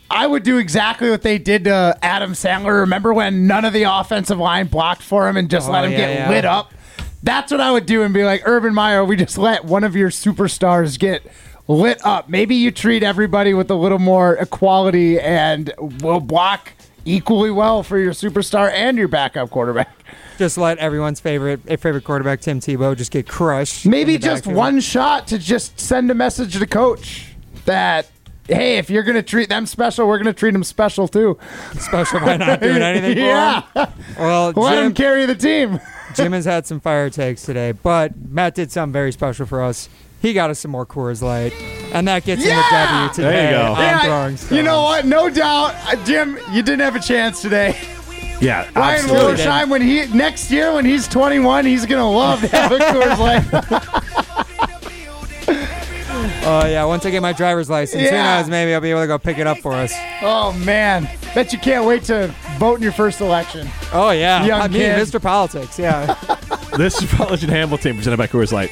I 0.10 0.28
would 0.28 0.44
do 0.44 0.58
exactly 0.58 1.10
what 1.10 1.22
they 1.22 1.38
did 1.38 1.64
to 1.64 1.98
Adam 2.02 2.34
Sandler. 2.34 2.82
Remember 2.82 3.14
when 3.14 3.48
none 3.48 3.64
of 3.64 3.72
the 3.72 3.84
offensive 3.84 4.38
line 4.38 4.68
blocked 4.68 5.02
for 5.02 5.30
him 5.30 5.38
and 5.38 5.50
just 5.50 5.70
Oh, 5.70 5.72
let 5.72 5.86
him 5.86 5.92
yeah, 5.94 5.98
get 5.98 6.14
yeah. 6.14 6.30
lit 6.30 6.44
up? 6.46 6.74
That's 7.24 7.54
what 7.54 7.62
I 7.62 7.72
would 7.72 7.86
do 7.86 8.04
and 8.04 8.14
be 8.14 8.26
like, 8.26 8.42
Urban 8.46 8.74
Meyer, 8.74 9.06
we 9.06 9.16
just 9.16 9.38
let 9.38 9.64
one 9.64 9.86
of 9.86 9.96
your 9.96 10.10
superstars 10.10 11.00
get 11.00 11.24
lit 11.68 12.06
up. 12.06 12.30
Maybe 12.30 12.56
you 12.56 12.72
treat 12.72 13.04
everybody 13.04 13.54
with 13.54 13.70
a 13.72 13.76
little 13.76 14.00
more 14.00 14.36
equality 14.36 15.20
and 15.20 15.72
will 16.02 16.20
block 16.20 16.74
equally 17.06 17.52
well 17.52 17.84
for 17.84 17.98
your 17.98 18.14
superstar 18.14 18.72
and 18.72 18.98
your 18.98 19.08
backup 19.08 19.50
quarterback. 19.50 19.90
Just 20.38 20.58
let 20.58 20.78
everyone's 20.80 21.20
favorite 21.20 21.62
eh, 21.68 21.76
favorite 21.76 22.04
quarterback, 22.04 22.42
Tim 22.42 22.60
Tebow, 22.60 22.98
just 22.98 23.12
get 23.12 23.28
crushed. 23.28 23.86
Maybe 23.86 24.18
just 24.18 24.44
backfield. 24.44 24.56
one 24.58 24.80
shot 24.80 25.28
to 25.28 25.38
just 25.38 25.80
send 25.80 26.10
a 26.10 26.16
message 26.16 26.54
to 26.54 26.60
the 26.60 26.68
coach 26.68 27.34
that 27.66 28.10
hey, 28.48 28.78
if 28.78 28.90
you're 28.90 29.04
gonna 29.04 29.24
treat 29.24 29.48
them 29.50 29.66
special, 29.66 30.08
we're 30.08 30.18
gonna 30.18 30.34
treat 30.34 30.52
them 30.52 30.64
special 30.64 31.08
too. 31.08 31.38
special 31.80 32.20
by 32.20 32.38
not 32.38 32.60
doing 32.62 32.82
anything. 32.82 33.18
yeah, 33.18 33.62
him. 33.74 33.88
Well, 34.18 34.52
let 34.56 34.76
them 34.76 34.86
Jim, 34.86 34.94
carry 34.96 35.26
the 35.26 35.36
team. 35.36 35.80
Jim 36.16 36.32
has 36.34 36.46
had 36.46 36.66
some 36.66 36.80
fire 36.80 37.10
takes 37.10 37.44
today, 37.44 37.72
but 37.72 38.14
Matt 38.18 38.56
did 38.56 38.72
something 38.72 38.94
very 38.94 39.12
special 39.12 39.46
for 39.46 39.62
us. 39.62 39.88
He 40.24 40.34
got 40.34 40.50
us 40.50 40.58
some 40.60 40.72
more 40.72 40.86
Coors 40.86 41.22
Light. 41.22 41.54
And 41.94 42.08
that 42.08 42.24
gets 42.26 42.44
Yeah! 42.44 42.52
in 42.52 42.58
the 42.58 42.94
W 42.94 43.14
today. 43.14 43.30
There 43.30 43.52
you 43.52 43.58
go. 43.58 43.74
on 43.74 43.80
Yeah, 43.80 44.02
throwing 44.06 44.38
stones. 44.38 44.52
you 44.58 44.64
know 44.64 44.82
what? 44.84 45.06
No 45.06 45.30
doubt, 45.30 45.76
uh, 45.86 45.96
Jim, 46.06 46.40
you 46.52 46.64
didn't 46.64 46.80
have 46.80 46.96
a 46.96 47.00
chance 47.00 47.42
today. 47.42 47.78
Yeah, 48.42 48.68
Ryan 48.76 49.02
absolutely. 49.04 49.36
Wollersheim, 49.44 49.70
when 49.70 49.82
he 49.82 50.06
next 50.08 50.50
year 50.50 50.74
when 50.74 50.86
he's 50.86 51.08
21, 51.08 51.66
he's 51.66 51.86
gonna 51.86 52.10
love 52.10 52.42
to 52.42 52.48
have 52.48 52.72
a 52.72 52.80
Coors 52.80 53.20
Light. 53.20 54.04
Oh 56.46 56.66
yeah, 56.66 56.84
once 56.86 57.06
I 57.06 57.10
get 57.10 57.22
my 57.22 57.32
driver's 57.34 57.70
license, 57.70 58.04
Yeah. 58.04 58.10
who 58.38 58.42
knows? 58.44 58.50
Maybe 58.50 58.74
I'll 58.74 58.82
be 58.82 58.92
able 58.92 59.02
to 59.02 59.08
go 59.08 59.18
pick 59.18 59.38
it 59.38 59.48
up 59.48 59.58
for 59.60 59.74
us. 59.74 59.94
oh 60.22 60.52
man, 60.66 61.10
bet 61.34 61.52
you 61.54 61.60
can't 61.60 61.86
wait 61.86 62.04
to 62.04 62.34
vote 62.60 62.76
in 62.76 62.82
your 62.84 62.92
first 62.92 63.20
election. 63.22 63.68
Oh 63.94 64.12
yeah, 64.12 64.46
Young 64.46 64.62
I 64.62 64.68
mean. 64.68 64.82
Mr. 64.82 65.22
Politics. 65.22 65.78
Yeah. 65.80 66.16
This 66.78 67.00
is 67.04 67.20
Rutledge 67.20 67.44
and 67.44 67.52
Hamilton 67.52 67.96
presented 67.98 68.18
by 68.18 68.26
Coors 68.26 68.52
Light. 68.52 68.72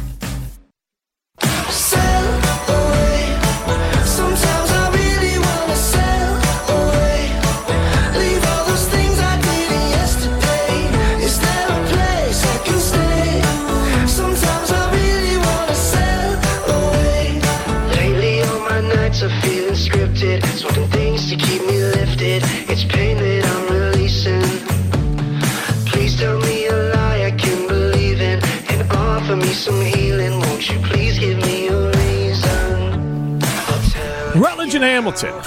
Hamilton. 34.81 35.41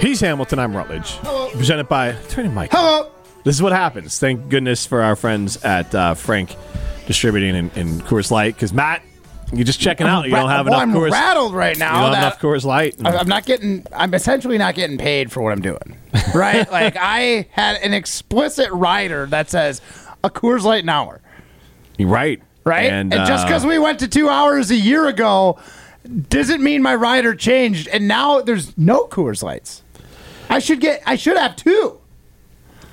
He's 0.00 0.20
Hamilton. 0.20 0.58
I'm 0.58 0.76
Rutledge. 0.76 1.18
Presented 1.52 1.88
by 1.88 2.12
Turn 2.28 2.44
your 2.44 2.54
mic. 2.54 2.70
Hello. 2.72 3.10
This 3.44 3.56
is 3.56 3.62
what 3.62 3.72
happens. 3.72 4.18
Thank 4.18 4.48
goodness 4.48 4.86
for 4.86 5.02
our 5.02 5.16
friends 5.16 5.62
at 5.64 5.94
uh, 5.94 6.14
Frank 6.14 6.56
Distributing 7.06 7.56
and, 7.56 7.76
and 7.76 8.02
Coors 8.02 8.30
Light. 8.30 8.54
Because 8.54 8.72
Matt, 8.72 9.02
you're 9.52 9.64
just 9.64 9.80
checking 9.80 10.06
out. 10.06 10.24
You 10.24 10.30
don't 10.30 10.48
have 10.48 10.66
well, 10.66 10.80
enough 10.80 10.96
I'm 10.96 11.02
Coors. 11.02 11.10
rattled 11.10 11.54
right 11.54 11.76
now. 11.78 11.96
you 11.96 12.06
don't 12.06 12.14
have 12.14 12.22
enough 12.24 12.40
Coors 12.40 12.64
Light. 12.64 12.96
I- 13.04 13.16
I'm 13.16 13.28
not 13.28 13.44
getting. 13.44 13.84
I'm 13.94 14.14
essentially 14.14 14.58
not 14.58 14.74
getting 14.74 14.96
paid 14.96 15.30
for 15.32 15.42
what 15.42 15.52
I'm 15.52 15.62
doing. 15.62 15.96
Right? 16.34 16.70
like 16.70 16.96
I 16.98 17.48
had 17.50 17.76
an 17.82 17.92
explicit 17.92 18.70
rider 18.70 19.26
that 19.26 19.50
says 19.50 19.82
a 20.22 20.30
Coors 20.30 20.62
Light 20.62 20.84
an 20.84 20.88
hour. 20.88 21.20
You're 21.98 22.08
right. 22.08 22.40
Right? 22.64 22.92
And, 22.92 23.12
And, 23.12 23.26
just 23.26 23.44
uh, 23.44 23.48
because 23.48 23.66
we 23.66 23.78
went 23.78 23.98
to 24.00 24.08
two 24.08 24.28
hours 24.28 24.70
a 24.70 24.76
year 24.76 25.08
ago 25.08 25.58
doesn't 26.28 26.62
mean 26.62 26.82
my 26.82 26.94
rider 26.94 27.34
changed. 27.34 27.88
And 27.88 28.08
now 28.08 28.40
there's 28.40 28.76
no 28.76 29.06
Coors 29.06 29.42
Lights. 29.42 29.82
I 30.48 30.58
should 30.58 30.80
get. 30.80 31.02
I 31.06 31.16
should 31.16 31.36
have 31.36 31.56
two. 31.56 31.98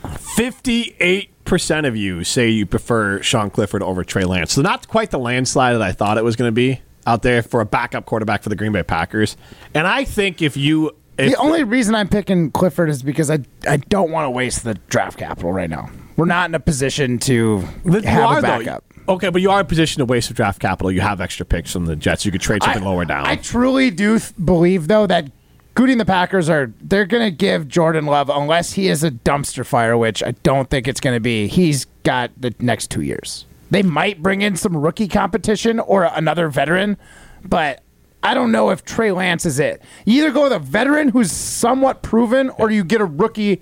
58% 0.03 1.87
of 1.87 1.95
you 1.95 2.23
say 2.23 2.49
you 2.49 2.65
prefer 2.65 3.21
Sean 3.21 3.49
Clifford 3.49 3.83
over 3.83 4.03
Trey 4.03 4.23
Lance. 4.23 4.53
So 4.53 4.61
not 4.61 4.87
quite 4.87 5.11
the 5.11 5.19
landslide 5.19 5.75
that 5.75 5.81
I 5.81 5.91
thought 5.91 6.17
it 6.17 6.23
was 6.23 6.35
going 6.35 6.47
to 6.47 6.53
be 6.53 6.81
out 7.05 7.21
there 7.21 7.41
for 7.41 7.59
a 7.59 7.65
backup 7.65 8.05
quarterback 8.05 8.43
for 8.43 8.49
the 8.49 8.55
Green 8.55 8.71
Bay 8.71 8.83
Packers. 8.83 9.35
And 9.73 9.87
I 9.87 10.03
think 10.05 10.41
if 10.41 10.55
you 10.55 10.95
if, 11.17 11.33
the 11.33 11.37
only 11.37 11.63
reason 11.63 11.95
I'm 11.95 12.07
picking 12.07 12.51
Clifford 12.51 12.89
is 12.89 13.03
because 13.03 13.29
I 13.29 13.39
I 13.67 13.77
don't 13.77 14.11
want 14.11 14.25
to 14.25 14.29
waste 14.29 14.63
the 14.63 14.75
draft 14.87 15.17
capital 15.17 15.51
right 15.51 15.69
now. 15.69 15.89
We're 16.15 16.25
not 16.25 16.49
in 16.49 16.55
a 16.55 16.59
position 16.59 17.17
to 17.19 17.59
have 18.03 18.37
a 18.37 18.41
though. 18.41 18.79
Okay, 19.09 19.29
but 19.29 19.41
you 19.41 19.49
are 19.49 19.59
in 19.59 19.65
a 19.65 19.67
position 19.67 19.99
to 19.99 20.05
waste 20.05 20.29
of 20.29 20.35
draft 20.35 20.61
capital. 20.61 20.91
You 20.91 21.01
have 21.01 21.19
extra 21.19 21.45
picks 21.45 21.73
from 21.73 21.87
the 21.87 21.95
Jets. 21.95 22.25
You 22.25 22.31
could 22.31 22.41
trade 22.41 22.61
something 22.63 22.83
I- 22.83 22.85
lower 22.85 23.05
down. 23.05 23.25
I 23.25 23.35
truly 23.37 23.89
do 23.89 24.19
th- 24.19 24.33
believe 24.43 24.87
though 24.87 25.07
that 25.07 25.31
Gutey 25.75 25.91
and 25.93 25.99
the 25.99 26.05
Packers 26.05 26.47
are 26.49 26.71
they're 26.81 27.05
going 27.05 27.23
to 27.23 27.31
give 27.35 27.67
Jordan 27.67 28.05
Love 28.05 28.29
unless 28.29 28.73
he 28.73 28.87
is 28.87 29.03
a 29.03 29.09
dumpster 29.11 29.65
fire, 29.65 29.97
which 29.97 30.21
I 30.21 30.31
don't 30.43 30.69
think 30.69 30.87
it's 30.87 30.99
going 30.99 31.15
to 31.15 31.19
be. 31.19 31.47
He's 31.47 31.85
got 32.03 32.31
the 32.39 32.53
next 32.59 32.91
2 32.91 33.01
years. 33.01 33.45
They 33.71 33.81
might 33.83 34.21
bring 34.21 34.41
in 34.41 34.55
some 34.55 34.75
rookie 34.77 35.07
competition 35.07 35.79
or 35.79 36.03
another 36.03 36.49
veteran, 36.49 36.97
but 37.43 37.81
I 38.21 38.33
don't 38.33 38.51
know 38.51 38.69
if 38.71 38.83
Trey 38.83 39.11
Lance 39.11 39.45
is 39.45 39.59
it. 39.59 39.81
You 40.05 40.21
either 40.23 40.31
go 40.31 40.43
with 40.43 40.51
a 40.53 40.59
veteran 40.59 41.09
who's 41.09 41.31
somewhat 41.31 42.01
proven 42.03 42.49
or 42.51 42.69
you 42.69 42.83
get 42.83 42.99
a 43.01 43.05
rookie 43.05 43.61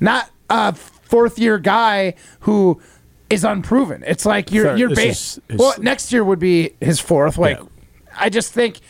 not 0.00 0.30
a 0.50 0.74
fourth 0.74 1.38
year 1.38 1.58
guy 1.58 2.14
who 2.40 2.80
is 3.34 3.44
unproven. 3.44 4.02
It's 4.06 4.24
like 4.24 4.50
you're 4.52 4.64
Fair. 4.64 4.76
you're 4.76 4.94
base. 4.94 5.38
well, 5.50 5.74
next 5.78 6.12
year 6.12 6.24
would 6.24 6.38
be 6.38 6.74
his 6.80 7.00
fourth. 7.00 7.36
Like 7.38 7.58
Yeah. 7.58 7.66
I 8.16 8.28
just 8.28 8.52
think 8.52 8.80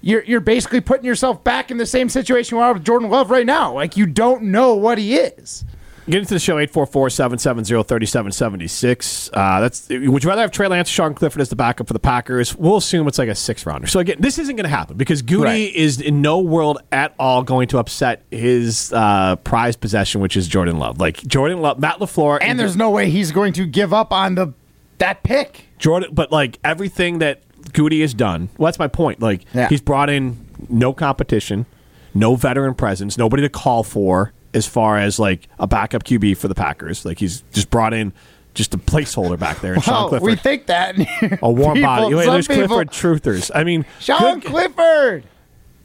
you're 0.00 0.22
you're 0.24 0.40
basically 0.40 0.80
putting 0.80 1.04
yourself 1.04 1.42
back 1.44 1.70
in 1.70 1.76
the 1.76 1.86
same 1.86 2.08
situation 2.08 2.56
you 2.56 2.62
are 2.62 2.72
with 2.72 2.84
Jordan 2.84 3.10
Love 3.10 3.30
right 3.30 3.46
now. 3.46 3.74
Like 3.74 3.96
you 3.96 4.06
don't 4.06 4.44
know 4.44 4.74
what 4.74 4.98
he 4.98 5.16
is. 5.16 5.64
Get 6.08 6.20
into 6.20 6.34
the 6.34 6.40
show 6.40 6.56
844-770-3776. 6.56 9.30
Uh, 9.32 9.60
that's 9.60 9.88
would 9.88 10.24
you 10.24 10.28
rather 10.28 10.42
have 10.42 10.50
Trey 10.50 10.66
Lance 10.68 10.88
or 10.88 10.92
Sean 10.92 11.14
Clifford 11.14 11.40
as 11.42 11.48
the 11.50 11.56
backup 11.56 11.86
for 11.86 11.92
the 11.92 11.98
Packers? 11.98 12.54
We'll 12.56 12.76
assume 12.76 13.06
it's 13.08 13.18
like 13.18 13.28
a 13.28 13.34
six 13.34 13.66
rounder. 13.66 13.86
So 13.86 14.00
again, 14.00 14.16
this 14.18 14.38
isn't 14.38 14.56
going 14.56 14.64
to 14.64 14.70
happen 14.70 14.96
because 14.96 15.22
Gutey 15.22 15.44
Right. 15.44 15.74
is 15.74 16.00
in 16.00 16.22
no 16.22 16.40
world 16.40 16.78
at 16.92 17.14
all 17.18 17.42
going 17.42 17.68
to 17.68 17.78
upset 17.78 18.22
his 18.30 18.92
uh, 18.92 19.36
prized 19.36 19.80
possession, 19.80 20.20
which 20.20 20.36
is 20.36 20.48
Jordan 20.48 20.78
Love. 20.78 20.98
Like 20.98 21.18
Jordan 21.26 21.60
Love, 21.60 21.78
Matt 21.78 21.98
LaFleur, 21.98 22.38
And 22.40 22.58
there's 22.58 22.76
no 22.76 22.90
way 22.90 23.10
he's 23.10 23.32
going 23.32 23.52
to 23.54 23.66
give 23.66 23.92
up 23.92 24.12
on 24.12 24.34
the 24.34 24.52
that 24.98 25.22
pick. 25.22 25.66
Jordan, 25.78 26.10
but 26.12 26.32
like 26.32 26.58
everything 26.64 27.18
that 27.20 27.42
Gutey 27.72 28.00
has 28.00 28.14
done, 28.14 28.48
well, 28.58 28.66
that's 28.66 28.78
my 28.78 28.88
point. 28.88 29.20
Like 29.20 29.44
Yeah. 29.54 29.68
he's 29.68 29.80
brought 29.80 30.10
in 30.10 30.38
no 30.68 30.92
competition, 30.92 31.66
no 32.14 32.34
veteran 32.34 32.74
presence, 32.74 33.16
nobody 33.16 33.42
to 33.42 33.48
call 33.48 33.84
for 33.84 34.32
as 34.54 34.66
far 34.66 34.98
as 34.98 35.18
like 35.18 35.48
a 35.58 35.66
backup 35.66 36.04
QB 36.04 36.36
for 36.36 36.48
the 36.48 36.54
Packers. 36.54 37.04
Like 37.04 37.18
he's 37.18 37.42
just 37.52 37.70
brought 37.70 37.94
in 37.94 38.12
just 38.54 38.74
a 38.74 38.78
placeholder 38.78 39.38
back 39.38 39.60
there, 39.60 39.74
and 39.74 39.82
Sean 39.84 40.08
Clifford, 40.08 40.26
we 40.26 40.34
think 40.36 40.66
that. 40.66 40.96
a 41.42 41.50
warm 41.50 41.74
People- 41.74 41.82
body. 41.82 42.14
Wait, 42.14 42.26
there's 42.26 42.48
people- 42.48 42.66
Clifford 42.66 42.90
truthers. 42.90 43.50
I 43.54 43.64
mean, 43.64 43.84
Sean 44.00 44.40
good- 44.40 44.50
Clifford. 44.50 45.24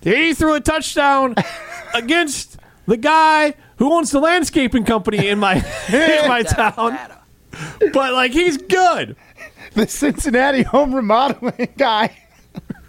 he 0.01 0.33
threw 0.33 0.55
a 0.55 0.59
touchdown 0.59 1.35
against 1.93 2.57
the 2.87 2.97
guy 2.97 3.53
who 3.77 3.93
owns 3.93 4.11
the 4.11 4.19
landscaping 4.19 4.85
company 4.85 5.27
in 5.27 5.39
my 5.39 5.55
in 5.93 6.27
my 6.27 6.43
town. 6.43 6.97
But 7.93 8.13
like 8.13 8.31
he's 8.31 8.57
good. 8.57 9.15
the 9.75 9.87
Cincinnati 9.87 10.63
home 10.63 10.95
remodeling 10.95 11.73
guy. 11.77 12.17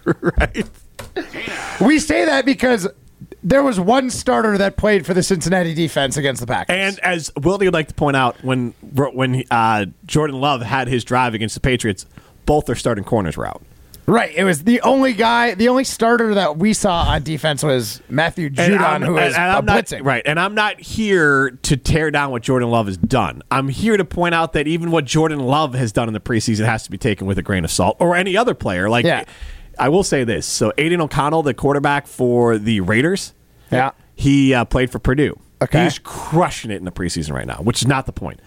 Right. 0.05 0.67
We 1.81 1.99
say 1.99 2.25
that 2.27 2.45
because 2.47 2.87
there 3.45 3.63
was 3.63 3.79
one 3.79 4.09
starter 4.11 4.57
that 4.59 4.77
played 4.77 5.05
for 5.07 5.13
the 5.15 5.23
Cincinnati 5.23 5.75
defense 5.75 6.17
against 6.17 6.41
the 6.41 6.47
Packers. 6.47 6.75
And 6.75 6.99
as 7.01 7.31
Wildy 7.37 7.67
would 7.67 7.75
like 7.75 7.89
to 7.89 7.95
point 7.95 8.17
out, 8.17 8.43
when 8.43 8.71
when 8.95 9.45
uh, 9.51 9.87
Jordan 10.07 10.41
Love 10.41 10.63
had 10.63 10.89
his 10.89 11.05
drive 11.05 11.35
against 11.35 11.55
the 11.55 11.61
Patriots, 11.61 12.07
both 12.47 12.65
their 12.67 12.75
starting 12.75 13.05
corners 13.05 13.37
were 13.37 13.47
out. 13.47 13.63
right, 14.07 14.35
it 14.35 14.45
was 14.45 14.65
the 14.65 14.81
only 14.81 15.13
guy, 15.13 15.55
the 15.55 15.69
only 15.69 15.85
starter 15.85 16.35
that 16.35 16.57
we 16.59 16.73
saw 16.73 17.05
on 17.05 17.23
defense 17.23 17.63
was 17.63 18.01
Matthew 18.09 18.51
Judon, 18.51 19.05
who 19.05 19.17
is 19.19 19.35
and 19.35 19.43
a 19.43 19.57
I'm 19.57 19.65
not, 19.65 19.85
blitzing. 19.85 20.05
right, 20.05 20.23
and 20.27 20.39
I'm 20.41 20.55
not 20.55 20.81
here 20.81 21.53
to 21.63 21.77
tear 21.77 22.11
down 22.11 22.31
what 22.31 22.43
Jordan 22.43 22.71
Love 22.71 22.87
has 22.87 22.97
done. 22.97 23.43
I'm 23.51 23.69
here 23.69 23.97
to 23.97 24.05
point 24.05 24.35
out 24.35 24.53
that 24.55 24.67
even 24.67 24.91
what 24.91 25.05
Jordan 25.05 25.41
Love 25.41 25.75
has 25.75 25.93
done 25.93 26.09
in 26.09 26.15
the 26.15 26.21
preseason 26.21 26.65
has 26.67 26.83
to 26.85 26.91
be 26.91 26.99
taken 26.99 27.27
with 27.27 27.39
a 27.39 27.43
grain 27.43 27.65
of 27.65 27.71
salt, 27.71 27.97
or 27.99 28.15
any 28.17 28.37
other 28.37 28.55
player. 28.55 28.89
Like, 28.91 29.05
Yeah. 29.07 29.25
I 29.79 29.89
will 29.89 30.03
say 30.05 30.25
this: 30.25 30.47
so 30.47 30.73
Aidan 30.79 31.01
O'Connell, 31.01 31.43
the 31.43 31.55
quarterback 31.55 32.07
for 32.07 32.59
the 32.59 32.81
Raiders, 32.81 33.33
Yeah. 33.71 33.91
he 34.15 34.55
uh, 34.55 34.65
played 34.65 34.91
for 34.91 34.99
Purdue. 34.99 35.39
Okay. 35.63 35.85
he's 35.85 35.99
crushing 35.99 36.71
it 36.71 36.77
in 36.77 36.85
the 36.85 36.93
preseason 36.93 37.33
right 37.33 37.47
now, 37.47 37.57
which 37.63 37.81
is 37.83 37.89
not 37.89 38.07
the 38.07 38.13
point, 38.13 38.41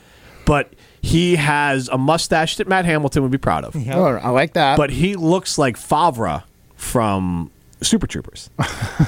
but. 0.45 0.73
He 0.99 1.35
has 1.37 1.87
a 1.89 1.97
mustache 1.97 2.57
that 2.57 2.67
Matt 2.67 2.83
Hamilton 2.83 3.21
would 3.21 3.31
be 3.31 3.37
proud 3.37 3.63
of. 3.63 3.75
Oh, 3.91 4.17
I 4.17 4.29
like 4.29 4.53
that. 4.53 4.75
but 4.75 4.89
he 4.89 5.15
looks 5.15 5.57
like 5.57 5.77
Favre 5.77 6.43
from 6.75 7.49
Super 7.81 8.07
Troopers. 8.07 8.49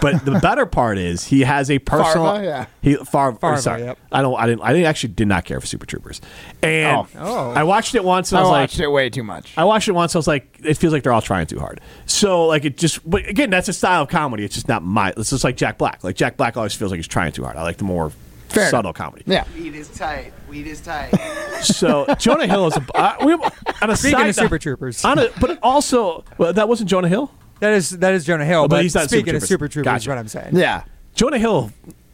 but 0.02 0.24
the 0.26 0.40
better 0.42 0.66
part 0.66 0.98
is 0.98 1.26
he 1.26 1.42
has 1.42 1.72
a 1.72 1.80
personal. 1.80 2.26
Farva, 2.26 2.44
yeah. 2.46 2.66
He 2.82 2.96
Favre. 2.96 3.34
Farva, 3.36 3.62
sorry, 3.62 3.82
yep. 3.82 3.98
I 4.12 4.22
don't. 4.22 4.40
I 4.40 4.46
didn't. 4.46 4.62
I 4.62 4.74
didn't 4.74 4.86
actually 4.88 5.14
did 5.14 5.28
not 5.28 5.46
care 5.46 5.60
for 5.60 5.66
Super 5.68 5.86
Troopers, 5.86 6.22
and 6.62 6.98
Oh. 6.98 7.08
Oh. 7.18 7.50
I 7.52 7.64
watched 7.64 7.96
it 7.96 8.04
once 8.04 8.32
and 8.32 8.38
I 8.38 8.42
I 8.42 8.44
was 8.44 8.52
watched 8.52 8.78
like. 8.80 8.84
it 8.84 8.92
way 8.92 9.10
too 9.10 9.24
much. 9.24 9.54
I 9.58 9.64
watched 9.64 9.88
it 9.88 9.94
once. 9.94 10.16
I 10.16 10.20
was 10.20 10.28
like, 10.28 10.60
it 10.64 10.76
feels 10.76 10.94
like 10.94 11.04
they're 11.04 11.14
all 11.14 11.22
trying 11.22 11.48
too 11.48 11.60
hard. 11.60 11.82
So, 12.06 12.46
like, 12.46 12.66
it 12.66 12.78
just, 12.78 13.08
but 13.10 13.28
again, 13.28 13.50
that's 13.50 13.68
a 13.70 13.74
style 13.74 14.04
of 14.04 14.10
comedy. 14.10 14.44
It's 14.46 14.56
just 14.56 14.68
not 14.68 14.84
my. 14.84 15.14
It's 15.18 15.32
just 15.32 15.44
like 15.44 15.58
Jack 15.58 15.78
Black. 15.78 16.04
Like 16.04 16.16
Jack 16.16 16.38
Black 16.38 16.56
always 16.58 16.74
feels 16.74 16.92
like 16.92 16.98
he's 17.00 17.08
trying 17.08 17.32
too 17.32 17.44
hard. 17.44 17.58
I 17.58 17.64
like 17.64 17.78
the 17.78 17.84
more 17.86 18.12
Fair 18.50 18.70
subtle 18.70 18.90
enough. 18.90 18.96
comedy. 18.98 19.24
Yeah. 19.28 19.46
Weed 19.56 19.76
is 19.76 19.88
tight. 19.90 20.32
Weed 20.48 20.66
is 20.68 20.82
tight. 20.82 21.12
So 21.62 22.06
Jonah 22.20 22.48
Hill 22.48 22.68
is 22.68 22.78
a. 22.78 22.86
Uh, 22.96 23.16
we, 23.26 23.34
on 23.34 23.90
a 23.90 23.96
Speaking 23.98 24.18
side 24.20 24.30
of 24.30 24.36
Super 24.36 24.58
Troopers, 24.58 25.04
on 25.04 25.20
a, 25.20 25.30
but 25.42 25.60
also 25.62 26.24
well, 26.38 26.54
that 26.54 26.70
wasn't 26.70 26.90
Jonah 26.90 27.10
Hill. 27.10 27.32
That 27.60 27.74
is 27.74 27.90
that 27.92 28.14
is 28.14 28.26
Jonah 28.26 28.46
Hill. 28.46 28.62
Oh, 28.62 28.68
but 28.68 28.78
but 28.78 28.84
he's 28.84 28.96
not 28.96 29.10
speaking 29.10 29.26
Super 29.26 29.36
of 29.38 29.42
Troopers. 29.42 29.50
Super 29.50 29.68
Troopers, 29.68 29.86
Gotcha. 29.86 30.02
is 30.04 30.08
what 30.08 30.18
I'm 30.18 30.28
saying. 30.28 30.56
Yeah. 30.56 30.84
Jonah 31.16 31.40
Hill 31.40 31.72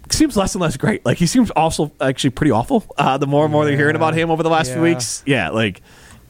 seems 0.09 0.35
less 0.37 0.55
and 0.55 0.61
less 0.61 0.77
great. 0.77 1.05
Like 1.05 1.17
he 1.17 1.27
seems 1.27 1.49
also 1.51 1.91
actually 2.01 2.31
pretty 2.31 2.51
awful. 2.51 2.83
Uh, 2.97 3.17
the 3.17 3.27
more 3.27 3.43
and 3.45 3.51
more 3.51 3.65
they're 3.65 3.75
hearing 3.77 3.95
about 3.95 4.13
him 4.15 4.31
over 4.31 4.43
the 4.43 4.49
last 4.49 4.71
few 4.71 4.81
weeks. 4.81 5.23
Yeah, 5.25 5.49
like 5.49 5.81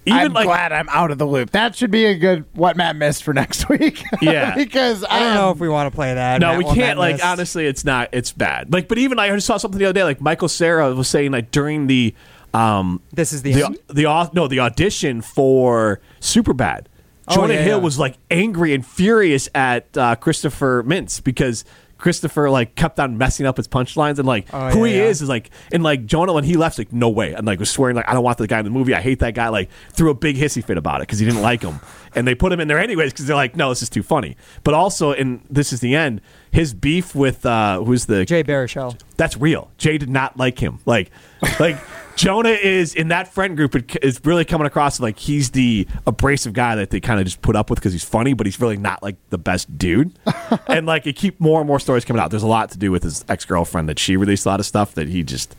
even 0.08 0.20
I'm 0.20 0.34
like 0.34 0.46
glad 0.46 0.72
I'm 0.72 0.88
out 0.90 1.10
of 1.12 1.18
the 1.18 1.26
loop. 1.26 1.52
That 1.52 1.76
should 1.76 1.90
be 1.92 2.06
a 2.06 2.16
good 2.16 2.46
what 2.54 2.78
Matt 2.78 2.96
missed 2.96 3.24
for 3.24 3.34
next 3.42 3.68
week. 3.70 4.04
Yeah. 4.22 4.54
because 4.58 5.04
I 5.04 5.20
don't 5.20 5.34
know 5.34 5.52
if 5.52 5.58
we 5.60 5.68
want 5.70 5.92
to 5.92 5.96
play 5.96 6.14
that. 6.14 6.42
no, 6.42 6.50
Matt, 6.50 6.58
we 6.60 6.64
can't. 6.66 6.78
Matt 6.78 6.98
Like 6.98 7.16
missed. 7.16 7.26
honestly, 7.26 7.66
it's 7.66 7.84
not. 7.86 8.10
It's 8.12 8.32
bad. 8.32 8.72
Like, 8.72 8.88
but 8.88 8.98
even 8.98 9.18
I 9.18 9.30
just 9.30 9.48
saw 9.48 9.58
something 9.58 9.80
the 9.80 9.86
other 9.86 9.94
day. 9.94 10.04
Like 10.04 10.22
Michael 10.22 10.48
Cera 10.50 10.94
was 10.94 11.08
saying 11.08 11.32
like 11.32 11.50
during 11.52 11.88
the 11.88 12.14
um 12.54 13.02
This 13.14 13.34
is 13.34 13.42
the 13.42 13.54
the 13.54 13.64
end? 13.66 13.80
the 13.88 14.06
au- 14.06 14.30
no 14.34 14.48
the 14.48 14.60
audition 14.60 15.22
for 15.22 16.00
Superbad. 16.22 16.86
Oh, 17.28 17.36
Jonah 17.36 17.54
yeah, 17.56 17.62
Hill 17.64 17.78
yeah. 17.78 17.84
was 17.84 17.98
like 18.00 18.18
angry 18.30 18.74
and 18.74 18.86
furious 18.86 19.50
at 19.56 19.98
uh, 19.98 20.16
Christopher 20.16 20.84
Mintz 20.84 21.24
because 21.24 21.66
Christopher 21.98 22.50
like 22.50 22.76
kept 22.76 23.00
on 23.00 23.18
messing 23.18 23.46
up 23.46 23.56
his 23.56 23.70
punchlines 23.70 24.20
and 24.20 24.28
like 24.28 24.48
Oh, 24.54 24.70
who 24.70 24.86
yeah, 24.86 24.94
he 24.94 25.00
is 25.00 25.22
is 25.22 25.30
like 25.30 25.50
and 25.72 25.82
like 25.82 26.06
Jonah 26.06 26.34
when 26.34 26.44
he 26.44 26.56
left 26.58 26.78
like 26.78 26.92
no 26.92 27.10
way 27.10 27.34
and 27.34 27.48
like 27.48 27.58
was 27.58 27.70
swearing 27.70 27.96
like 27.96 28.08
I 28.08 28.14
don't 28.14 28.24
want 28.24 28.38
the 28.38 28.48
guy 28.48 28.60
in 28.60 28.66
the 28.66 28.70
movie 28.70 28.94
I 28.94 29.02
hate 29.02 29.20
that 29.20 29.34
guy 29.34 29.48
like 29.48 29.70
threw 29.94 30.10
a 30.10 30.14
big 30.14 30.36
hissy 30.36 30.64
fit 30.64 30.78
about 30.78 30.98
it 30.98 31.04
because 31.04 31.20
he 31.20 31.26
didn't 31.26 31.42
like 31.42 31.62
him 31.64 31.80
and 32.14 32.28
they 32.28 32.36
put 32.36 32.52
him 32.52 32.60
in 32.60 32.68
there 32.68 32.80
anyways 32.80 33.14
because 33.14 33.28
they're 33.28 33.36
like 33.36 33.56
no 33.56 33.70
this 33.70 33.82
is 33.82 33.90
too 33.90 34.04
funny 34.04 34.36
but 34.66 34.74
also 34.74 35.14
and 35.14 35.42
this 35.50 35.72
is 35.72 35.80
the 35.80 35.96
end 35.96 36.20
his 36.52 36.74
beef 36.74 37.16
with 37.16 37.46
uh 37.46 37.82
who's 37.82 38.06
the 38.08 38.26
Jay 38.26 38.44
Baruchel. 38.44 39.00
that's 39.16 39.38
real. 39.38 39.72
Jay 39.78 39.98
did 39.98 40.10
not 40.10 40.36
like 40.38 40.60
him. 40.60 40.80
Like, 40.86 41.12
like 41.60 41.78
Jonah 42.16 42.50
is 42.50 42.96
in 42.96 43.10
that 43.10 43.28
friend 43.28 43.58
group. 43.58 43.76
It 43.76 44.04
is 44.04 44.22
really 44.24 44.46
coming 44.46 44.68
across 44.68 45.00
like 45.00 45.20
he's 45.20 45.52
the 45.52 45.88
abrasive 46.08 46.54
guy 46.54 46.76
that 46.76 46.90
they 46.90 47.00
kind 47.00 47.20
of 47.20 47.26
just 47.26 47.42
put 47.42 47.56
up 47.56 47.70
with 47.70 47.80
because 47.80 47.92
he's 47.92 48.04
funny, 48.04 48.34
but 48.34 48.48
he's 48.48 48.60
really 48.60 48.78
not 48.78 49.04
like 49.04 49.18
the 49.30 49.38
best 49.38 49.78
dude. 49.78 50.18
and 50.68 50.86
like, 50.86 51.06
it 51.06 51.16
keep 51.16 51.40
more 51.40 51.60
and 51.60 51.68
more 51.68 51.80
stories 51.80 52.06
coming 52.06 52.22
out. 52.22 52.32
There's 52.32 52.44
a 52.44 52.48
lot 52.48 52.72
to 52.72 52.78
do 52.78 52.92
with 52.92 53.04
his 53.04 53.26
ex 53.28 53.46
girlfriend 53.46 53.90
that 53.90 54.00
she 54.00 54.18
released 54.18 54.46
a 54.46 54.50
lot 54.50 54.60
of 54.60 54.66
stuff 54.66 54.94
that 54.96 55.10
he 55.10 55.24
just 55.24 55.56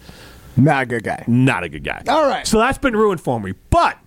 not 0.57 0.85
a 0.85 0.87
good 0.87 1.05
guy. 1.05 1.23
not 1.27 1.62
a 1.64 1.69
good 1.69 1.85
guy. 1.85 2.03
All 2.09 2.27
right. 2.27 2.47
so 2.47 2.59
that's 2.59 2.79
been 2.79 2.97
ruined 2.97 3.21
for 3.21 3.38
me. 3.38 3.55
But 3.71 3.99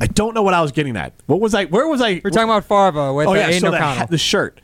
I 0.00 0.06
don't 0.06 0.34
know 0.34 0.42
what 0.42 0.54
I 0.54 0.62
was 0.62 0.72
getting 0.72 0.96
at. 0.96 1.12
What 1.26 1.40
was 1.40 1.54
I? 1.54 1.66
Where 1.66 1.86
was 1.86 2.00
I? 2.00 2.22
We're 2.24 2.30
talking 2.30 2.48
about 2.48 2.64
Farva 2.64 3.12
with 3.12 3.28
oh 3.28 3.34
yeah, 3.34 3.48
Aidan 3.48 3.60
so 3.60 3.70
the, 3.70 3.76
O'Connell. 3.76 3.94
ha- 3.96 4.06
the 4.06 4.18
shirt. 4.18 4.60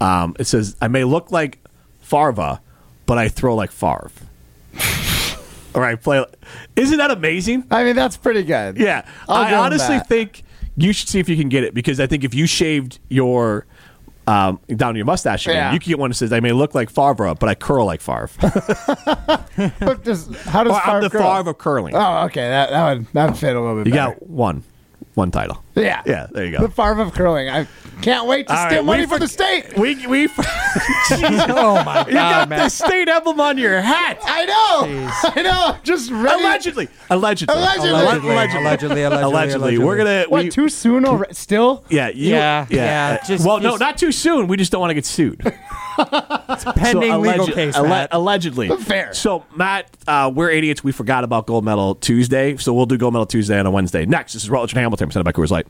Um, 0.00 0.34
it 0.40 0.44
says, 0.44 0.76
"I 0.80 0.88
may 0.88 1.04
look 1.04 1.30
like 1.30 1.60
Farva, 2.00 2.60
but 3.06 3.16
I 3.16 3.28
throw 3.28 3.54
like 3.54 3.70
Favre." 3.70 4.10
All 5.74 5.80
right, 5.80 6.00
play. 6.00 6.24
Isn't 6.76 6.98
that 6.98 7.10
amazing? 7.10 7.64
I 7.70 7.84
mean, 7.84 7.96
that's 7.96 8.16
pretty 8.16 8.42
good. 8.42 8.76
Yeah, 8.76 9.04
I'll 9.28 9.44
I 9.44 9.54
honestly 9.54 9.98
think 10.00 10.42
you 10.76 10.92
should 10.92 11.08
see 11.08 11.20
if 11.20 11.28
you 11.28 11.36
can 11.36 11.48
get 11.48 11.62
it 11.64 11.74
because 11.74 12.00
I 12.00 12.06
think 12.06 12.24
if 12.24 12.34
you 12.34 12.46
shaved 12.46 12.98
your 13.08 13.66
um, 14.26 14.60
down 14.68 14.94
to 14.94 14.98
your 14.98 15.06
mustache 15.06 15.46
again, 15.46 15.56
Yeah. 15.56 15.72
you 15.72 15.80
can 15.80 15.88
get 15.90 15.98
one 15.98 16.10
that 16.10 16.14
says, 16.16 16.32
"I 16.32 16.40
may 16.40 16.52
look 16.52 16.74
like 16.74 16.90
Favre, 16.90 17.34
but 17.34 17.48
I 17.48 17.54
curl 17.54 17.86
like 17.86 18.00
Favre." 18.00 18.30
But 19.78 20.04
does, 20.04 20.26
how 20.46 20.64
does 20.64 20.72
Or 20.72 20.76
I'm 20.76 20.82
Favre 20.86 21.00
the 21.02 21.08
grow? 21.10 21.20
Favre 21.36 21.50
of 21.50 21.58
curling. 21.58 21.94
Oh, 21.94 22.24
okay. 22.26 22.48
That 22.48 22.70
that 22.70 22.88
would 22.96 23.06
that 23.12 23.26
would 23.30 23.38
fit 23.38 23.56
a 23.56 23.60
little 23.60 23.76
bit. 23.76 23.86
you 23.88 23.92
better. 23.92 24.12
got 24.14 24.26
one, 24.28 24.62
one 25.14 25.30
title. 25.30 25.62
Yeah, 25.74 26.02
Yeah, 26.06 26.26
there 26.30 26.44
you 26.44 26.52
go. 26.52 26.58
The 26.58 26.68
go. 26.68 26.72
Favre 26.74 27.00
of 27.02 27.12
curling. 27.12 27.48
I 27.48 27.66
can't 28.02 28.26
wait 28.26 28.46
to 28.48 28.56
All 28.58 28.66
steal 28.66 28.78
right, 28.78 28.84
money 28.84 29.02
we 29.02 29.06
for 29.08 29.18
the 29.18 29.28
state. 29.28 29.76
We 29.78 30.06
we 30.06 30.26
oh 31.12 31.82
my 31.84 32.04
you 32.06 32.12
got 32.14 32.48
God, 32.48 32.50
the 32.50 32.68
state 32.68 33.08
emblem 33.08 33.40
on 33.40 33.58
your 33.58 33.80
hat. 33.80 34.18
I 34.24 34.44
know. 34.46 35.10
I 35.36 35.42
know. 35.42 35.76
Just 35.82 36.10
ready. 36.10 36.42
Allegedly, 36.42 36.88
allegedly, 37.10 37.54
Allegedly. 37.54 37.90
Allegedly, 37.90 38.30
allegedly, 38.30 38.32
allegedly, 38.32 39.02
allegedly, 39.02 39.22
allegedly. 39.22 39.78
We're 39.78 39.96
gonna 39.96 40.24
What? 40.28 40.44
we, 40.44 40.50
too 40.50 40.68
soon 40.68 41.04
already? 41.04 41.34
Still? 41.34 41.84
yeah, 41.90 42.08
you, 42.08 42.30
Yeah, 42.30 42.66
yeah, 42.70 43.18
Uh, 43.22 43.26
just- 43.26 43.46
well, 43.46 43.60
no, 43.60 43.76
not 43.76 43.98
too 43.98 44.12
soon. 44.12 44.46
We 44.46 44.56
just 44.56 44.72
don't 44.72 44.80
want 44.80 44.90
to 44.90 44.94
get 44.94 45.06
sued. 45.06 45.40
It's 46.02 46.64
pending 46.64 47.10
So, 47.12 47.18
legal 47.20 47.46
case, 47.48 47.76
alle- 47.76 47.86
Matt. 47.86 48.08
allegedly. 48.12 48.68
Fair. 48.78 49.12
So, 49.12 49.44
Matt, 49.54 49.86
uh, 50.08 50.30
we're 50.34 50.48
idiots. 50.50 50.82
We 50.82 50.92
forgot 50.92 51.24
about 51.24 51.46
Gold 51.46 51.62
Medal 51.62 51.94
Tuesday, 51.94 52.56
so 52.56 52.72
we'll 52.72 52.86
do 52.86 52.96
Gold 52.96 53.12
Medal 53.12 53.26
Tuesday 53.26 53.58
on 53.58 53.66
a 53.66 53.70
Wednesday. 53.70 54.06
Next, 54.06 54.32
this 54.32 54.42
is 54.42 54.48
Rutledge 54.48 54.72
and 54.72 54.80
Hamilton, 54.80 55.08
presented 55.08 55.24
by 55.24 55.32
Coors 55.32 55.50
Light. 55.50 55.69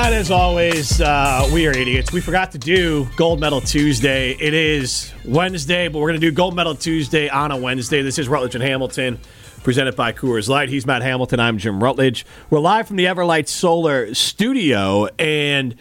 Matt, 0.00 0.12
as 0.12 0.30
always, 0.30 1.00
uh, 1.00 1.50
we 1.52 1.66
are 1.66 1.72
idiots. 1.72 2.12
We 2.12 2.20
forgot 2.20 2.52
to 2.52 2.58
do 2.58 3.08
Gold 3.16 3.40
Medal 3.40 3.60
Tuesday. 3.60 4.30
It 4.30 4.54
is 4.54 5.12
Wednesday, 5.24 5.88
but 5.88 5.98
we're 5.98 6.10
going 6.10 6.20
to 6.20 6.24
do 6.24 6.30
Gold 6.30 6.54
Medal 6.54 6.76
Tuesday 6.76 7.28
on 7.28 7.50
a 7.50 7.56
Wednesday. 7.56 8.00
This 8.00 8.16
is 8.16 8.28
Rutledge 8.28 8.54
and 8.54 8.62
Hamilton, 8.62 9.18
presented 9.64 9.96
by 9.96 10.12
Coors 10.12 10.48
Light. 10.48 10.68
He's 10.68 10.86
Matt 10.86 11.02
Hamilton. 11.02 11.40
I'm 11.40 11.58
Jim 11.58 11.82
Rutledge. 11.82 12.24
We're 12.48 12.60
live 12.60 12.86
from 12.86 12.94
the 12.94 13.06
Everlight 13.06 13.48
Solar 13.48 14.14
Studio, 14.14 15.08
and 15.18 15.74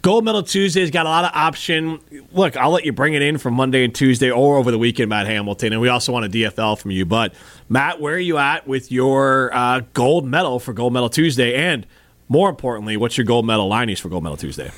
Gold 0.00 0.24
Medal 0.24 0.42
Tuesday's 0.42 0.90
got 0.90 1.04
a 1.04 1.10
lot 1.10 1.26
of 1.26 1.32
option. 1.34 2.00
Look, 2.32 2.56
I'll 2.56 2.70
let 2.70 2.86
you 2.86 2.92
bring 2.92 3.12
it 3.12 3.20
in 3.20 3.36
from 3.36 3.52
Monday 3.52 3.84
and 3.84 3.94
Tuesday 3.94 4.30
or 4.30 4.56
over 4.56 4.70
the 4.70 4.78
weekend, 4.78 5.10
Matt 5.10 5.26
Hamilton. 5.26 5.74
And 5.74 5.82
we 5.82 5.90
also 5.90 6.12
want 6.12 6.24
a 6.24 6.30
DFL 6.30 6.78
from 6.78 6.92
you. 6.92 7.04
But, 7.04 7.34
Matt, 7.68 8.00
where 8.00 8.14
are 8.14 8.18
you 8.18 8.38
at 8.38 8.66
with 8.66 8.90
your 8.90 9.54
uh, 9.54 9.82
gold 9.92 10.24
medal 10.24 10.60
for 10.60 10.72
Gold 10.72 10.94
Medal 10.94 11.10
Tuesday? 11.10 11.54
And 11.54 11.86
more 12.30 12.48
importantly, 12.48 12.96
what's 12.96 13.18
your 13.18 13.26
gold 13.26 13.44
medal 13.44 13.68
linings 13.68 13.98
for 13.98 14.08
Gold 14.08 14.22
Medal 14.22 14.38
Tuesday? 14.38 14.70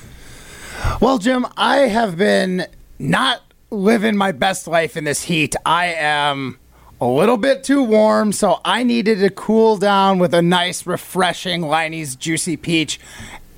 Well, 1.00 1.18
Jim, 1.18 1.46
I 1.56 1.80
have 1.80 2.16
been 2.16 2.66
not 2.98 3.42
living 3.70 4.16
my 4.16 4.32
best 4.32 4.66
life 4.66 4.96
in 4.96 5.04
this 5.04 5.22
heat. 5.22 5.54
I 5.66 5.88
am 5.88 6.58
a 6.98 7.06
little 7.06 7.36
bit 7.36 7.62
too 7.62 7.82
warm, 7.82 8.32
so 8.32 8.60
I 8.64 8.84
needed 8.84 9.18
to 9.18 9.28
cool 9.28 9.76
down 9.76 10.18
with 10.18 10.32
a 10.32 10.40
nice, 10.40 10.86
refreshing 10.86 11.60
Liney's 11.60 12.16
Juicy 12.16 12.56
Peach. 12.56 12.98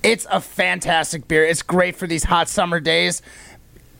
It's 0.03 0.27
a 0.29 0.41
fantastic 0.41 1.29
beer. 1.29 1.45
It's 1.45 1.63
great 1.63 1.95
for 1.95 2.09
these 2.09 2.25
hot 2.25 2.49
summer 2.49 2.81
days. 2.81 3.23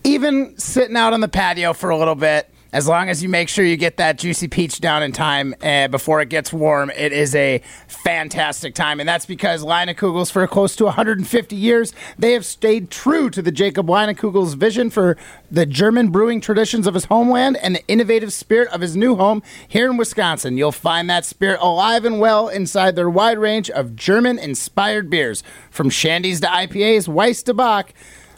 Even 0.03 0.59
sitting 0.59 0.97
out 0.97 1.13
on 1.13 1.21
the 1.21 1.29
patio 1.29 1.73
for 1.73 1.91
a 1.91 1.97
little 1.97 2.17
bit, 2.17 2.51
as 2.75 2.89
long 2.89 3.09
as 3.09 3.23
you 3.23 3.29
make 3.29 3.49
sure 3.49 3.65
you 3.65 3.77
get 3.77 3.99
that 3.99 4.19
juicy 4.19 4.49
peach 4.49 4.81
down 4.81 5.01
in 5.05 5.13
time 5.13 5.55
uh, 5.63 5.87
before 5.87 6.21
it 6.21 6.29
gets 6.29 6.53
warm, 6.53 6.91
it 6.91 7.13
is 7.13 7.33
a 7.37 7.63
fantastic 7.87 8.75
time. 8.75 8.99
And 8.99 9.09
that's 9.09 9.27
because 9.27 9.63
Leinenkugel's, 9.63 10.33
for 10.33 10.45
close 10.49 10.75
to 10.77 10.85
150 10.87 11.55
years, 11.55 11.93
they 12.19 12.33
have 12.33 12.45
stayed 12.45 12.91
true 12.91 13.31
to 13.31 13.41
the 13.41 13.53
Jacob 13.53 13.87
Leinenkugel's 13.87 14.55
vision 14.55 14.91
for 14.91 15.17
the 15.53 15.65
German 15.65 16.09
brewing 16.09 16.41
traditions 16.41 16.89
of 16.89 16.95
his 16.95 17.05
homeland 17.05 17.57
and 17.59 17.77
the 17.77 17.87
innovative 17.87 18.33
spirit 18.33 18.69
of 18.71 18.81
his 18.81 18.97
new 18.97 19.15
home 19.15 19.41
here 19.69 19.89
in 19.89 19.97
Wisconsin. 19.97 20.59
You'll 20.59 20.73
find 20.73 21.09
that 21.09 21.25
spirit 21.25 21.61
alive 21.61 22.05
and 22.05 22.19
well 22.19 22.49
inside 22.49 22.97
their 22.97 23.09
wide 23.09 23.39
range 23.39 23.71
of 23.71 23.95
German 23.95 24.37
inspired 24.37 25.09
beers, 25.09 25.45
from 25.71 25.91
shandies 25.91 26.41
to 26.41 26.49
IPAs, 26.49 27.07
Weiss 27.07 27.45
to 27.45 27.55
Bock. 27.55 27.93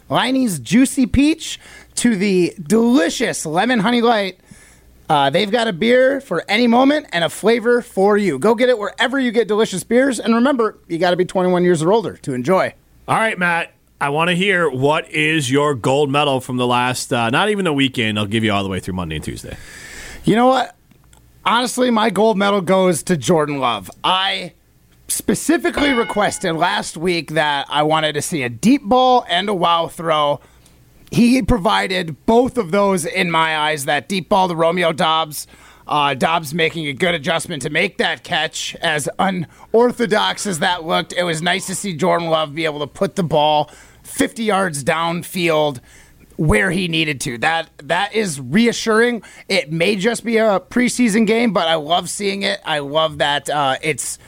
Liney's 0.09 0.59
Juicy 0.59 1.05
Peach 1.05 1.59
to 1.97 2.15
the 2.15 2.55
delicious 2.61 3.45
Lemon 3.45 3.79
Honey 3.79 4.01
Light. 4.01 4.39
Uh, 5.09 5.29
they've 5.29 5.51
got 5.51 5.67
a 5.67 5.73
beer 5.73 6.19
for 6.19 6.43
any 6.49 6.67
moment 6.67 7.07
and 7.13 7.23
a 7.23 7.29
flavor 7.29 7.81
for 7.81 8.17
you. 8.17 8.37
Go 8.39 8.55
get 8.55 8.69
it 8.69 8.77
wherever 8.77 9.19
you 9.19 9.31
get 9.31 9.47
delicious 9.47 9.83
beers. 9.83 10.19
And 10.19 10.35
remember, 10.35 10.77
you 10.87 10.97
got 10.97 11.11
to 11.11 11.15
be 11.15 11.25
21 11.25 11.63
years 11.63 11.81
or 11.81 11.91
older 11.91 12.17
to 12.17 12.33
enjoy. 12.33 12.73
All 13.07 13.15
right, 13.15 13.37
Matt. 13.37 13.73
I 13.99 14.09
want 14.09 14.29
to 14.29 14.35
hear 14.35 14.69
what 14.69 15.09
is 15.09 15.49
your 15.49 15.73
gold 15.73 16.11
medal 16.11 16.39
from 16.39 16.57
the 16.57 16.67
last, 16.67 17.11
uh, 17.11 17.31
not 17.31 17.49
even 17.49 17.65
the 17.65 17.73
weekend. 17.73 18.19
I'll 18.19 18.27
give 18.27 18.43
you 18.43 18.51
all 18.51 18.61
the 18.61 18.69
way 18.69 18.79
through 18.79 18.93
Monday 18.93 19.15
and 19.15 19.25
Tuesday. 19.25 19.57
You 20.23 20.35
know 20.35 20.45
what? 20.45 20.75
Honestly, 21.43 21.89
my 21.89 22.11
gold 22.11 22.37
medal 22.37 22.61
goes 22.61 23.01
to 23.03 23.17
Jordan 23.17 23.59
Love. 23.59 23.89
I 24.03 24.53
specifically 25.07 25.93
requested 25.93 26.53
last 26.55 26.97
week 26.97 27.31
that 27.31 27.65
I 27.69 27.83
wanted 27.83 28.13
to 28.13 28.21
see 28.21 28.43
a 28.43 28.49
deep 28.49 28.83
ball 28.83 29.25
and 29.29 29.49
a 29.49 29.53
wow 29.53 29.87
throw. 29.87 30.41
He 31.11 31.41
provided 31.41 32.25
both 32.25 32.57
of 32.57 32.71
those 32.71 33.05
in 33.05 33.31
my 33.31 33.57
eyes. 33.57 33.85
That 33.85 34.09
deep 34.09 34.29
ball 34.29 34.47
to 34.49 34.55
Romeo 34.55 34.91
Doubs. 34.91 35.47
Uh, 35.87 36.13
Doubs 36.13 36.53
making 36.53 36.87
a 36.87 36.93
good 36.93 37.15
adjustment 37.15 37.61
to 37.61 37.69
make 37.69 37.97
that 37.97 38.23
catch. 38.23 38.75
As 38.75 39.07
unorthodox 39.19 40.45
as 40.45 40.59
that 40.59 40.83
looked, 40.83 41.13
it 41.13 41.23
was 41.23 41.41
nice 41.41 41.65
to 41.67 41.75
see 41.75 41.95
Jordan 41.95 42.29
Love 42.29 42.53
be 42.53 42.65
able 42.65 42.79
to 42.79 42.87
put 42.87 43.15
the 43.15 43.23
ball 43.23 43.71
50 44.03 44.43
yards 44.43 44.83
downfield 44.83 45.79
where 46.35 46.71
he 46.71 46.87
needed 46.87 47.21
to. 47.21 47.37
That 47.37 47.69
that 47.83 48.13
is 48.13 48.39
reassuring. 48.39 49.23
It 49.47 49.71
may 49.71 49.95
just 49.95 50.23
be 50.23 50.37
a 50.37 50.59
preseason 50.59 51.25
game, 51.25 51.51
but 51.53 51.67
I 51.67 51.75
love 51.75 52.09
seeing 52.09 52.43
it. 52.43 52.59
I 52.65 52.79
love 52.79 53.17
that 53.19 53.49
uh, 53.49 53.77
it's 53.81 54.19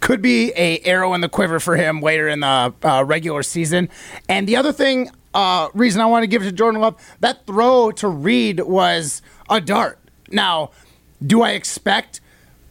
could 0.00 0.22
be 0.22 0.52
a 0.54 0.78
arrow 0.80 1.12
in 1.14 1.20
the 1.20 1.28
quiver 1.28 1.58
for 1.58 1.76
him 1.76 2.00
later 2.00 2.28
in 2.28 2.40
the 2.40 2.72
uh, 2.82 3.04
regular 3.04 3.42
season. 3.42 3.88
And 4.28 4.46
the 4.46 4.56
other 4.56 4.72
thing, 4.72 5.10
uh, 5.34 5.68
reason 5.74 6.00
I 6.00 6.06
want 6.06 6.22
to 6.22 6.26
give 6.26 6.42
it 6.42 6.46
to 6.46 6.52
Jordan 6.52 6.80
Love, 6.80 6.96
that 7.20 7.46
throw 7.46 7.90
to 7.92 8.08
Reed 8.08 8.60
was 8.60 9.22
a 9.48 9.60
dart. 9.60 9.98
Now, 10.30 10.70
do 11.24 11.42
I 11.42 11.52
expect 11.52 12.20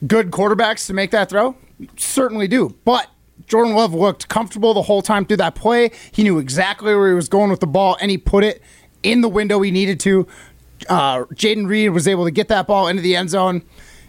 good 0.06 0.32
quarterbacks 0.32 0.88
to 0.88 0.94
make 0.94 1.12
that 1.12 1.30
throw? 1.30 1.56
Certainly 1.96 2.48
do. 2.48 2.76
But 2.86 3.10
Jordan 3.48 3.74
Love 3.74 3.94
looked 3.94 4.28
comfortable 4.28 4.74
the 4.74 4.84
whole 4.84 5.02
time 5.02 5.26
through 5.26 5.38
that 5.38 5.56
play. 5.56 5.92
He 6.12 6.24
knew 6.24 6.38
exactly 6.38 6.96
where 6.96 7.10
he 7.10 7.14
was 7.14 7.30
going 7.30 7.50
with 7.50 7.60
the 7.60 7.68
ball, 7.68 7.98
and 8.02 8.12
he 8.12 8.18
put 8.18 8.44
it 8.44 8.62
in 9.04 9.22
the 9.22 9.30
window 9.30 9.62
he 9.62 9.72
needed 9.72 10.00
to. 10.02 10.28
Uh, 10.90 11.24
Jayden 11.26 11.68
Reed 11.68 11.92
was 11.92 12.08
able 12.08 12.26
to 12.26 12.32
get 12.32 12.50
that 12.50 12.68
ball 12.68 12.88
into 12.88 13.02
the 13.02 13.16
end 13.16 13.30
zone. 13.30 13.64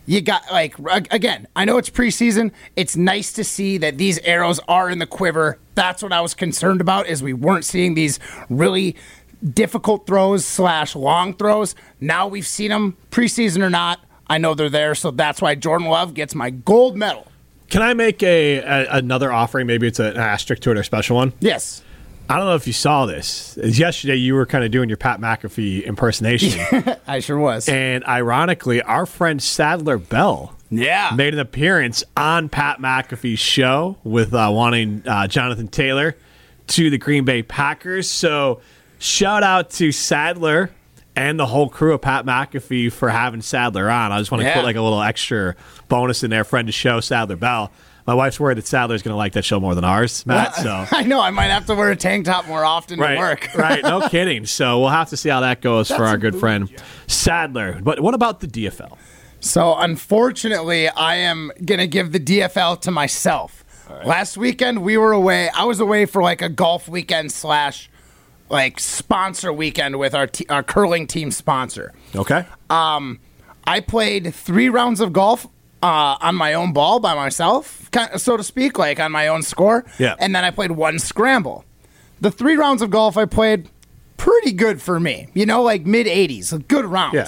You 0.08 0.22
got 0.22 0.50
like 0.50 0.78
again. 1.12 1.46
I 1.54 1.66
know 1.66 1.76
it's 1.76 1.90
preseason. 1.90 2.52
It's 2.76 2.96
nice 2.96 3.30
to 3.34 3.44
see 3.44 3.76
that 3.76 3.98
these 3.98 4.18
arrows 4.20 4.58
are 4.66 4.88
in 4.88 5.00
the 5.00 5.06
quiver. 5.06 5.58
That's 5.74 6.02
what 6.02 6.14
I 6.14 6.22
was 6.22 6.32
concerned 6.32 6.80
about. 6.80 7.08
Is 7.08 7.22
we 7.22 7.34
weren't 7.34 7.66
seeing 7.66 7.92
these 7.92 8.18
really 8.48 8.96
difficult 9.52 10.06
throws 10.06 10.46
slash 10.46 10.96
long 10.96 11.34
throws. 11.34 11.74
Now 12.00 12.26
we've 12.26 12.46
seen 12.46 12.70
them 12.70 12.96
preseason 13.10 13.62
or 13.62 13.68
not. 13.68 14.00
I 14.26 14.38
know 14.38 14.54
they're 14.54 14.70
there, 14.70 14.94
so 14.94 15.10
that's 15.10 15.42
why 15.42 15.54
Jordan 15.54 15.88
Love 15.88 16.14
gets 16.14 16.34
my 16.34 16.48
gold 16.48 16.96
medal. 16.96 17.26
Can 17.68 17.82
I 17.82 17.92
make 17.92 18.22
a, 18.22 18.60
a 18.60 18.86
another 18.96 19.30
offering? 19.30 19.66
Maybe 19.66 19.86
it's 19.86 19.98
an 19.98 20.16
asterisk 20.16 20.62
to 20.62 20.70
it 20.70 20.78
or 20.78 20.80
a 20.80 20.84
special 20.84 21.16
one. 21.16 21.34
Yes. 21.40 21.82
I 22.28 22.36
don't 22.36 22.46
know 22.46 22.54
if 22.56 22.66
you 22.66 22.72
saw 22.74 23.06
this. 23.06 23.58
Yesterday, 23.62 24.16
you 24.16 24.34
were 24.34 24.44
kind 24.46 24.62
of 24.64 24.70
doing 24.70 24.88
your 24.90 24.98
Pat 24.98 25.18
McAfee 25.20 25.84
impersonation, 25.84 26.60
I 27.06 27.20
sure 27.20 27.38
was. 27.38 27.68
and 27.68 28.04
ironically, 28.04 28.82
our 28.82 29.06
friend 29.06 29.42
Sadler 29.42 29.96
Bell 29.96 30.54
Yeah. 30.70 31.12
made 31.16 31.32
an 31.32 31.40
appearance 31.40 32.04
on 32.16 32.48
Pat 32.50 32.80
McAfee's 32.80 33.38
show 33.38 33.96
with 34.04 34.34
uh, 34.34 34.50
wanting 34.52 35.02
uh, 35.06 35.26
Jonathan 35.26 35.68
Taylor 35.68 36.16
to 36.68 36.90
the 36.90 36.98
Green 36.98 37.24
Bay 37.24 37.42
Packers. 37.42 38.10
So, 38.10 38.60
shout 38.98 39.42
out 39.42 39.70
to 39.70 39.90
Sadler 39.90 40.70
and 41.16 41.40
the 41.40 41.46
whole 41.46 41.68
crew 41.70 41.94
of 41.94 42.02
Pat 42.02 42.26
McAfee 42.26 42.92
for 42.92 43.08
having 43.08 43.40
Sadler 43.40 43.90
on. 43.90 44.12
I 44.12 44.18
just 44.18 44.30
want 44.30 44.42
to 44.42 44.46
Yeah. 44.48 44.54
put 44.56 44.64
like 44.64 44.76
a 44.76 44.82
little 44.82 45.00
extra 45.02 45.56
bonus 45.88 46.22
in 46.22 46.30
there, 46.30 46.44
friend 46.44 46.68
to 46.68 46.72
show 46.72 47.00
Sadler 47.00 47.36
Bell. 47.36 47.72
My 48.08 48.14
wife's 48.14 48.40
worried 48.40 48.56
that 48.56 48.66
Sadler's 48.66 49.02
going 49.02 49.12
to 49.12 49.18
like 49.18 49.34
that 49.34 49.44
show 49.44 49.60
more 49.60 49.74
than 49.74 49.84
ours, 49.84 50.24
Matt. 50.24 50.54
So. 50.54 50.86
I 50.92 51.02
know 51.02 51.20
I 51.20 51.28
might 51.28 51.48
have 51.50 51.66
to 51.66 51.74
wear 51.74 51.90
a 51.90 51.96
tank 51.96 52.24
top 52.24 52.48
more 52.48 52.64
often 52.64 52.98
Right, 52.98 53.16
to 53.16 53.20
work. 53.20 53.50
right. 53.54 53.82
No 53.82 54.00
kidding. 54.08 54.46
So 54.46 54.80
we'll 54.80 54.88
have 54.88 55.10
to 55.10 55.16
see 55.18 55.28
how 55.28 55.40
that 55.40 55.60
goes 55.60 55.88
for 55.90 56.06
our 56.06 56.16
good 56.16 56.34
friend 56.34 56.70
Sadler. 57.06 57.78
But 57.82 58.00
what 58.00 58.14
about 58.14 58.40
the 58.40 58.46
DFL? 58.46 58.96
So 59.40 59.76
unfortunately, 59.76 60.88
I 60.88 61.16
am 61.16 61.52
gonna 61.62 61.86
give 61.86 62.12
the 62.12 62.18
DFL 62.18 62.80
to 62.80 62.90
myself. 62.90 63.62
Last 64.06 64.38
weekend 64.38 64.82
we 64.82 64.96
were 64.96 65.12
away. 65.12 65.50
I 65.50 65.64
was 65.64 65.78
away 65.78 66.06
for 66.06 66.22
like 66.22 66.40
a 66.40 66.48
golf 66.48 66.88
weekend 66.88 67.30
slash 67.30 67.90
like 68.48 68.80
sponsor 68.80 69.52
weekend 69.52 69.98
with 69.98 70.14
our 70.14 70.26
te- 70.26 70.46
our 70.48 70.62
curling 70.62 71.06
team 71.08 71.30
sponsor. 71.30 71.92
Okay. 72.16 72.46
Um, 72.70 73.20
I 73.66 73.80
played 73.80 74.34
three 74.34 74.70
rounds 74.70 75.00
of 75.02 75.12
golf 75.12 75.46
uh, 75.82 76.16
on 76.20 76.34
my 76.34 76.54
own 76.54 76.72
ball 76.72 77.00
by 77.00 77.14
myself, 77.14 77.88
so 78.16 78.36
to 78.36 78.42
speak, 78.42 78.78
like 78.78 78.98
on 79.00 79.12
my 79.12 79.28
own 79.28 79.42
score. 79.42 79.84
Yeah. 79.98 80.14
And 80.18 80.34
then 80.34 80.44
I 80.44 80.50
played 80.50 80.72
one 80.72 80.98
scramble. 80.98 81.64
The 82.20 82.30
three 82.30 82.56
rounds 82.56 82.82
of 82.82 82.90
golf 82.90 83.16
I 83.16 83.26
played, 83.26 83.68
pretty 84.16 84.52
good 84.52 84.82
for 84.82 84.98
me. 84.98 85.28
You 85.34 85.46
know, 85.46 85.62
like 85.62 85.86
mid 85.86 86.06
80s, 86.06 86.66
good 86.68 86.84
rounds. 86.84 87.14
Yeah. 87.14 87.26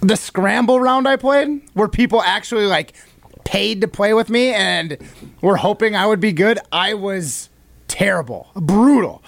The 0.00 0.16
scramble 0.16 0.80
round 0.80 1.06
I 1.06 1.16
played, 1.16 1.62
where 1.74 1.88
people 1.88 2.22
actually 2.22 2.66
like 2.66 2.94
paid 3.44 3.80
to 3.80 3.88
play 3.88 4.14
with 4.14 4.30
me 4.30 4.52
and 4.52 4.96
were 5.40 5.56
hoping 5.56 5.94
I 5.94 6.06
would 6.06 6.20
be 6.20 6.32
good, 6.32 6.58
I 6.72 6.94
was 6.94 7.48
terrible, 7.88 8.48
brutal. 8.54 9.22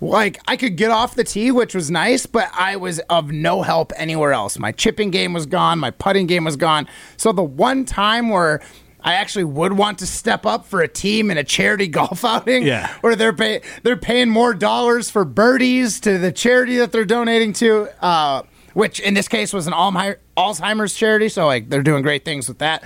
Like 0.00 0.40
I 0.46 0.56
could 0.56 0.76
get 0.76 0.90
off 0.90 1.14
the 1.14 1.24
tee, 1.24 1.50
which 1.50 1.74
was 1.74 1.90
nice, 1.90 2.24
but 2.26 2.48
I 2.56 2.76
was 2.76 3.00
of 3.10 3.32
no 3.32 3.62
help 3.62 3.92
anywhere 3.96 4.32
else. 4.32 4.58
My 4.58 4.70
chipping 4.72 5.10
game 5.10 5.32
was 5.32 5.46
gone, 5.46 5.78
my 5.78 5.90
putting 5.90 6.26
game 6.26 6.44
was 6.44 6.56
gone. 6.56 6.86
So 7.16 7.32
the 7.32 7.42
one 7.42 7.84
time 7.84 8.28
where 8.28 8.60
I 9.00 9.14
actually 9.14 9.44
would 9.44 9.72
want 9.72 9.98
to 10.00 10.06
step 10.06 10.44
up 10.46 10.66
for 10.66 10.82
a 10.82 10.88
team 10.88 11.30
in 11.30 11.38
a 11.38 11.44
charity 11.44 11.88
golf 11.98 12.24
outing, 12.24 12.64
Yeah. 12.64 12.92
where 13.00 13.16
they're 13.16 13.32
pay, 13.32 13.60
they're 13.82 13.96
paying 13.96 14.28
more 14.28 14.54
dollars 14.54 15.10
for 15.10 15.24
birdies 15.24 16.00
to 16.00 16.18
the 16.18 16.30
charity 16.32 16.76
that 16.78 16.92
they're 16.92 17.04
donating 17.04 17.52
to, 17.54 17.88
uh, 18.04 18.42
which 18.74 19.00
in 19.00 19.14
this 19.14 19.26
case 19.28 19.52
was 19.52 19.66
an 19.66 19.72
Alzheimer's 19.72 20.94
charity. 20.94 21.28
So 21.28 21.46
like 21.46 21.70
they're 21.70 21.82
doing 21.82 22.02
great 22.02 22.24
things 22.24 22.48
with 22.48 22.58
that. 22.58 22.84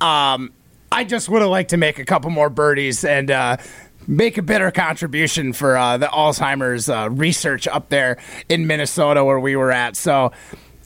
Um, 0.00 0.52
I 0.92 1.02
just 1.04 1.28
would 1.28 1.42
have 1.42 1.50
liked 1.50 1.70
to 1.70 1.76
make 1.76 1.98
a 1.98 2.04
couple 2.04 2.30
more 2.30 2.48
birdies 2.48 3.04
and 3.04 3.30
uh, 3.30 3.56
make 4.06 4.38
a 4.38 4.42
better 4.42 4.70
contribution 4.70 5.52
for 5.52 5.76
uh, 5.76 5.96
the 5.98 6.06
Alzheimer's 6.06 6.88
uh, 6.88 7.08
research 7.10 7.66
up 7.68 7.88
there 7.88 8.18
in 8.48 8.66
Minnesota 8.66 9.24
where 9.24 9.40
we 9.40 9.56
were 9.56 9.72
at. 9.72 9.96
So 9.96 10.32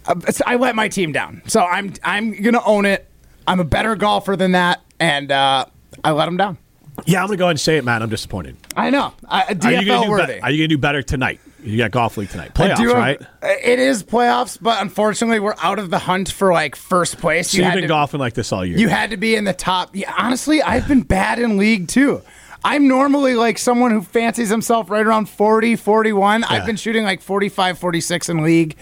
uh, 0.06 0.14
I 0.46 0.56
let 0.56 0.74
my 0.74 0.88
team 0.88 1.12
down. 1.12 1.42
So 1.46 1.60
I'm 1.60 1.92
I'm 2.04 2.40
gonna 2.42 2.62
own 2.64 2.84
it. 2.86 3.06
I'm 3.46 3.60
a 3.60 3.64
better 3.64 3.96
golfer 3.96 4.36
than 4.36 4.52
that, 4.52 4.82
and 5.00 5.32
uh, 5.32 5.64
I 6.04 6.10
let 6.12 6.26
them 6.26 6.36
down. 6.36 6.58
Yeah, 7.06 7.20
I'm 7.20 7.28
going 7.28 7.36
to 7.36 7.40
go 7.40 7.44
ahead 7.44 7.52
and 7.52 7.60
say 7.60 7.76
it, 7.78 7.84
Matt. 7.84 8.02
I'm 8.02 8.08
disappointed. 8.10 8.56
I 8.76 8.90
know. 8.90 9.14
I, 9.28 9.42
Are 9.44 9.46
you 9.52 9.54
DFL 9.54 9.86
gonna 9.86 10.04
do 10.04 10.10
worthy. 10.10 10.34
be- 10.34 10.40
Are 10.40 10.50
you 10.50 10.58
going 10.58 10.68
to 10.68 10.74
do 10.74 10.78
better 10.78 11.00
tonight? 11.00 11.40
You 11.62 11.78
got 11.78 11.92
golf 11.92 12.16
league 12.16 12.28
tonight. 12.28 12.54
Playoffs, 12.54 12.78
have- 12.78 12.92
right? 12.92 13.20
It 13.42 13.78
is 13.78 14.02
playoffs, 14.02 14.58
but 14.60 14.82
unfortunately, 14.82 15.38
we're 15.38 15.54
out 15.62 15.78
of 15.78 15.90
the 15.90 15.98
hunt 16.00 16.28
for 16.30 16.52
like 16.52 16.74
first 16.74 17.18
place. 17.18 17.50
So 17.52 17.58
you've 17.58 17.66
had 17.66 17.74
been 17.74 17.82
to- 17.82 17.88
golfing 17.88 18.18
like 18.18 18.34
this 18.34 18.52
all 18.52 18.64
year. 18.64 18.76
You 18.76 18.88
had 18.88 19.10
to 19.10 19.16
be 19.16 19.36
in 19.36 19.44
the 19.44 19.52
top. 19.52 19.94
Yeah, 19.94 20.12
honestly, 20.18 20.60
I've 20.60 20.88
been 20.88 21.02
bad 21.02 21.38
in 21.38 21.56
league 21.56 21.86
too. 21.86 22.20
I'm 22.64 22.88
normally 22.88 23.34
like 23.34 23.56
someone 23.58 23.90
who 23.92 24.02
fancies 24.02 24.48
himself 24.48 24.90
right 24.90 25.06
around 25.06 25.28
40, 25.28 25.76
41. 25.76 26.44
I've 26.44 26.66
been 26.66 26.76
shooting 26.76 27.04
like 27.04 27.20
45, 27.22 27.78
46 27.78 28.28
in 28.28 28.42
league 28.42 28.76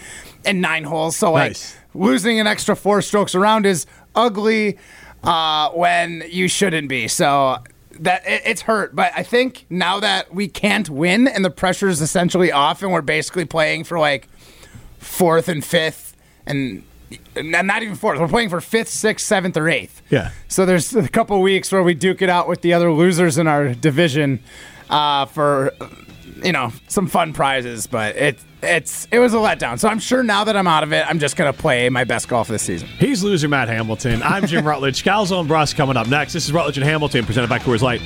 in 0.45 0.61
nine 0.61 0.83
holes. 0.83 1.15
So 1.15 1.31
like 1.31 1.51
Nice. 1.51 1.77
losing 1.93 2.39
an 2.39 2.47
extra 2.47 2.75
four 2.75 3.01
strokes 3.01 3.35
around 3.35 3.65
is 3.65 3.85
ugly 4.15 4.77
uh, 5.23 5.69
when 5.71 6.23
you 6.29 6.47
shouldn't 6.47 6.89
be. 6.89 7.07
So 7.07 7.57
that 7.99 8.27
it, 8.27 8.41
it's 8.45 8.61
hurt. 8.61 8.95
But 8.95 9.11
I 9.15 9.23
think 9.23 9.65
now 9.69 9.99
that 9.99 10.33
we 10.33 10.47
can't 10.47 10.89
win 10.89 11.27
and 11.27 11.45
the 11.45 11.49
pressure 11.51 11.87
is 11.87 12.01
essentially 12.01 12.51
off 12.51 12.81
and 12.81 12.91
we're 12.91 13.01
basically 13.01 13.45
playing 13.45 13.83
for 13.83 13.99
like 13.99 14.27
fourth 14.97 15.47
and 15.49 15.63
fifth 15.63 16.15
and 16.45 16.57
and 16.57 16.83
not 17.35 17.83
even 17.83 17.95
fourth. 17.95 18.19
We're 18.19 18.27
playing 18.27 18.49
for 18.49 18.61
fifth, 18.61 18.89
sixth, 18.89 19.25
seventh, 19.25 19.57
or 19.57 19.69
eighth. 19.69 20.01
Yeah. 20.09 20.31
So 20.47 20.65
there's 20.65 20.95
a 20.95 21.07
couple 21.07 21.41
weeks 21.41 21.71
where 21.71 21.83
we 21.83 21.93
duke 21.93 22.21
it 22.21 22.29
out 22.29 22.47
with 22.47 22.61
the 22.61 22.73
other 22.73 22.91
losers 22.91 23.37
in 23.37 23.47
our 23.47 23.73
division 23.73 24.41
uh, 24.89 25.25
for 25.25 25.73
you 26.43 26.51
know 26.51 26.71
some 26.87 27.07
fun 27.07 27.33
prizes. 27.33 27.87
But 27.87 28.15
it 28.15 28.39
it's 28.61 29.07
it 29.11 29.19
was 29.19 29.33
a 29.33 29.37
letdown. 29.37 29.79
So 29.79 29.87
I'm 29.87 29.99
sure 29.99 30.23
now 30.23 30.43
that 30.43 30.55
I'm 30.57 30.67
out 30.67 30.83
of 30.83 30.91
it, 30.93 31.05
I'm 31.07 31.19
just 31.19 31.35
gonna 31.37 31.53
play 31.53 31.89
my 31.89 32.03
best 32.03 32.27
golf 32.27 32.47
this 32.47 32.63
season. 32.63 32.87
He's 32.87 33.23
loser 33.23 33.47
Matt 33.47 33.67
Hamilton. 33.69 34.21
I'm 34.23 34.45
Jim 34.45 34.65
Rutledge. 34.67 35.03
Scalzo 35.03 35.39
and 35.39 35.49
Bruss 35.49 35.75
coming 35.75 35.97
up 35.97 36.07
next. 36.07 36.33
This 36.33 36.45
is 36.45 36.53
Rutledge 36.53 36.77
and 36.77 36.85
Hamilton 36.85 37.25
presented 37.25 37.49
by 37.49 37.59
Coors 37.59 37.81
Light. 37.81 38.01